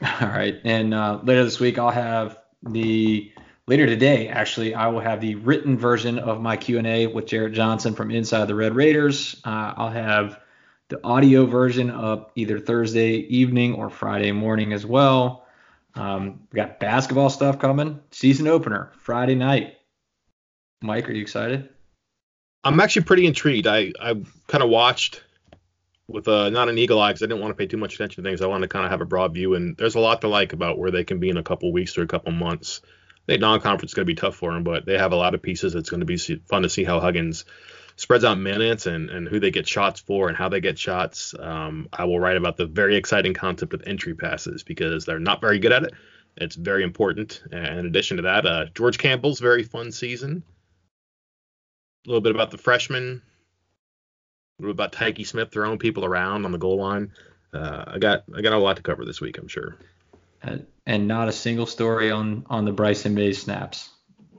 All 0.20 0.28
right, 0.28 0.58
and 0.64 0.94
uh, 0.94 1.20
later 1.22 1.44
this 1.44 1.60
week 1.60 1.78
I'll 1.78 1.90
have 1.90 2.38
the 2.62 3.30
later 3.68 3.86
today 3.86 4.28
actually 4.28 4.74
I 4.74 4.88
will 4.88 5.00
have 5.00 5.20
the 5.20 5.34
written 5.36 5.76
version 5.76 6.18
of 6.18 6.40
my 6.40 6.56
Q 6.56 6.78
and 6.78 6.86
A 6.86 7.06
with 7.06 7.26
Jarrett 7.26 7.52
Johnson 7.52 7.94
from 7.94 8.10
Inside 8.10 8.46
the 8.46 8.54
Red 8.54 8.74
Raiders. 8.74 9.40
Uh, 9.44 9.74
I'll 9.76 9.90
have 9.90 10.40
the 10.88 11.04
audio 11.04 11.46
version 11.46 11.90
up 11.90 12.32
either 12.36 12.60
Thursday 12.60 13.14
evening 13.14 13.74
or 13.74 13.90
Friday 13.90 14.32
morning 14.32 14.72
as 14.72 14.86
well. 14.86 15.44
Um, 15.94 16.46
we 16.52 16.56
got 16.56 16.78
basketball 16.78 17.30
stuff 17.30 17.58
coming. 17.58 18.00
Season 18.10 18.46
opener 18.46 18.92
Friday 18.98 19.34
night. 19.34 19.76
Mike, 20.82 21.08
are 21.08 21.12
you 21.12 21.22
excited? 21.22 21.68
I'm 22.62 22.78
actually 22.80 23.04
pretty 23.04 23.26
intrigued. 23.26 23.66
I 23.66 23.92
I 24.00 24.14
kind 24.46 24.62
of 24.62 24.68
watched 24.68 25.22
with 26.08 26.28
uh, 26.28 26.50
not 26.50 26.68
an 26.68 26.78
eagle 26.78 27.00
eye 27.00 27.10
because 27.10 27.22
I 27.22 27.26
didn't 27.26 27.40
want 27.40 27.50
to 27.50 27.56
pay 27.56 27.66
too 27.66 27.78
much 27.78 27.94
attention 27.94 28.22
to 28.22 28.28
things. 28.28 28.42
I 28.42 28.46
wanted 28.46 28.66
to 28.66 28.68
kind 28.68 28.84
of 28.84 28.90
have 28.90 29.00
a 29.00 29.06
broad 29.06 29.34
view, 29.34 29.54
and 29.54 29.76
there's 29.76 29.94
a 29.94 30.00
lot 30.00 30.20
to 30.20 30.28
like 30.28 30.52
about 30.52 30.78
where 30.78 30.90
they 30.90 31.02
can 31.02 31.18
be 31.18 31.30
in 31.30 31.36
a 31.36 31.42
couple 31.42 31.72
weeks 31.72 31.96
or 31.98 32.02
a 32.02 32.06
couple 32.06 32.30
months. 32.32 32.80
I 33.26 33.32
think 33.32 33.40
non-conference 33.40 33.90
is 33.90 33.94
going 33.94 34.06
to 34.06 34.12
be 34.12 34.14
tough 34.14 34.36
for 34.36 34.52
them, 34.52 34.62
but 34.62 34.86
they 34.86 34.96
have 34.96 35.12
a 35.12 35.16
lot 35.16 35.34
of 35.34 35.42
pieces. 35.42 35.74
It's 35.74 35.90
going 35.90 36.00
to 36.00 36.06
be 36.06 36.16
fun 36.16 36.62
to 36.62 36.68
see 36.68 36.84
how 36.84 37.00
Huggins 37.00 37.44
spreads 37.96 38.24
out 38.24 38.38
minutes 38.38 38.86
and, 38.86 39.10
and 39.10 39.26
who 39.26 39.40
they 39.40 39.50
get 39.50 39.66
shots 39.66 40.00
for 40.00 40.28
and 40.28 40.36
how 40.36 40.48
they 40.48 40.60
get 40.60 40.78
shots. 40.78 41.34
Um, 41.38 41.88
I 41.92 42.04
will 42.04 42.20
write 42.20 42.36
about 42.36 42.56
the 42.56 42.66
very 42.66 42.94
exciting 42.94 43.34
concept 43.34 43.74
of 43.74 43.82
entry 43.86 44.14
passes 44.14 44.62
because 44.62 45.04
they're 45.04 45.18
not 45.18 45.40
very 45.40 45.58
good 45.58 45.72
at 45.72 45.82
it. 45.82 45.94
It's 46.36 46.54
very 46.54 46.84
important. 46.84 47.42
And 47.50 47.80
in 47.80 47.86
addition 47.86 48.18
to 48.18 48.24
that, 48.24 48.46
uh, 48.46 48.66
George 48.74 48.98
Campbell's 48.98 49.40
very 49.40 49.64
fun 49.64 49.90
season. 49.90 50.44
A 52.06 52.08
little 52.08 52.20
bit 52.20 52.34
about 52.34 52.50
the 52.50 52.58
freshmen. 52.58 53.22
A 54.58 54.62
little 54.62 54.72
about 54.72 54.92
Tykee 54.92 55.26
Smith 55.26 55.50
throwing 55.50 55.78
people 55.78 56.04
around 56.04 56.44
on 56.44 56.52
the 56.52 56.58
goal 56.58 56.76
line. 56.76 57.12
Uh, 57.52 57.84
I 57.88 57.98
got 57.98 58.24
I 58.34 58.42
got 58.42 58.52
a 58.52 58.58
lot 58.58 58.76
to 58.76 58.82
cover 58.82 59.04
this 59.04 59.20
week, 59.20 59.38
I'm 59.38 59.48
sure. 59.48 59.76
And, 60.42 60.66
and 60.86 61.08
not 61.08 61.28
a 61.28 61.32
single 61.32 61.66
story 61.66 62.10
on 62.10 62.46
on 62.48 62.64
the 62.64 62.72
Bryson 62.72 63.14
Mays 63.14 63.42
snaps. 63.42 63.90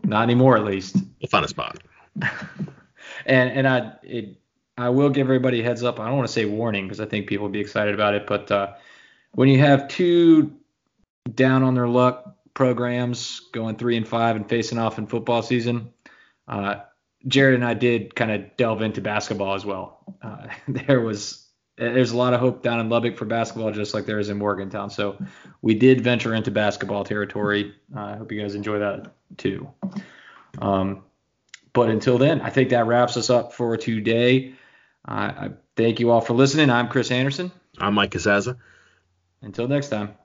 Not 0.03 0.23
anymore, 0.23 0.57
at 0.57 0.63
least. 0.63 0.95
We'll 0.95 1.29
find 1.29 1.43
a 1.43 1.47
spot. 1.47 1.79
and 2.21 3.51
and 3.51 3.67
I 3.67 3.93
it, 4.03 4.37
I 4.77 4.89
will 4.89 5.09
give 5.09 5.27
everybody 5.27 5.61
a 5.61 5.63
heads 5.63 5.83
up. 5.83 5.99
I 5.99 6.07
don't 6.07 6.17
want 6.17 6.27
to 6.27 6.33
say 6.33 6.45
warning 6.45 6.85
because 6.85 7.01
I 7.01 7.05
think 7.05 7.27
people 7.27 7.45
will 7.45 7.51
be 7.51 7.59
excited 7.59 7.93
about 7.93 8.13
it, 8.13 8.27
but 8.27 8.51
uh, 8.51 8.73
when 9.31 9.49
you 9.49 9.59
have 9.59 9.87
two 9.87 10.55
down 11.33 11.63
on 11.63 11.73
their 11.73 11.87
luck 11.87 12.35
programs 12.53 13.41
going 13.51 13.75
three 13.75 13.97
and 13.97 14.07
five 14.07 14.35
and 14.35 14.47
facing 14.47 14.77
off 14.77 14.97
in 14.97 15.07
football 15.07 15.41
season, 15.41 15.91
uh, 16.47 16.75
Jared 17.27 17.55
and 17.55 17.65
I 17.65 17.73
did 17.73 18.15
kind 18.15 18.31
of 18.31 18.55
delve 18.55 18.81
into 18.81 19.01
basketball 19.01 19.55
as 19.55 19.65
well. 19.65 20.03
Uh, 20.21 20.47
there 20.67 21.01
was 21.01 21.46
there's 21.77 22.11
a 22.11 22.17
lot 22.17 22.33
of 22.33 22.39
hope 22.39 22.63
down 22.63 22.79
in 22.79 22.89
Lubbock 22.89 23.17
for 23.17 23.25
basketball, 23.25 23.71
just 23.71 23.93
like 23.93 24.05
there 24.05 24.19
is 24.19 24.29
in 24.29 24.37
Morgantown. 24.37 24.89
So 24.89 25.17
we 25.61 25.75
did 25.75 26.01
venture 26.01 26.33
into 26.33 26.51
basketball 26.51 27.03
territory. 27.03 27.75
Uh, 27.95 28.01
I 28.01 28.15
hope 28.17 28.31
you 28.31 28.41
guys 28.41 28.55
enjoy 28.55 28.79
that 28.79 29.13
too. 29.37 29.69
Um, 30.59 31.03
but 31.73 31.89
until 31.89 32.17
then, 32.17 32.41
I 32.41 32.49
think 32.49 32.69
that 32.69 32.87
wraps 32.87 33.17
us 33.17 33.29
up 33.29 33.53
for 33.53 33.77
today. 33.77 34.55
Uh, 35.07 35.11
I 35.11 35.49
thank 35.75 35.99
you 35.99 36.09
all 36.09 36.21
for 36.21 36.33
listening. 36.33 36.69
I'm 36.71 36.87
Chris 36.87 37.11
Anderson. 37.11 37.51
I'm 37.77 37.93
Mike 37.93 38.11
Casazza. 38.11 38.57
Until 39.41 39.67
next 39.67 39.89
time. 39.89 40.15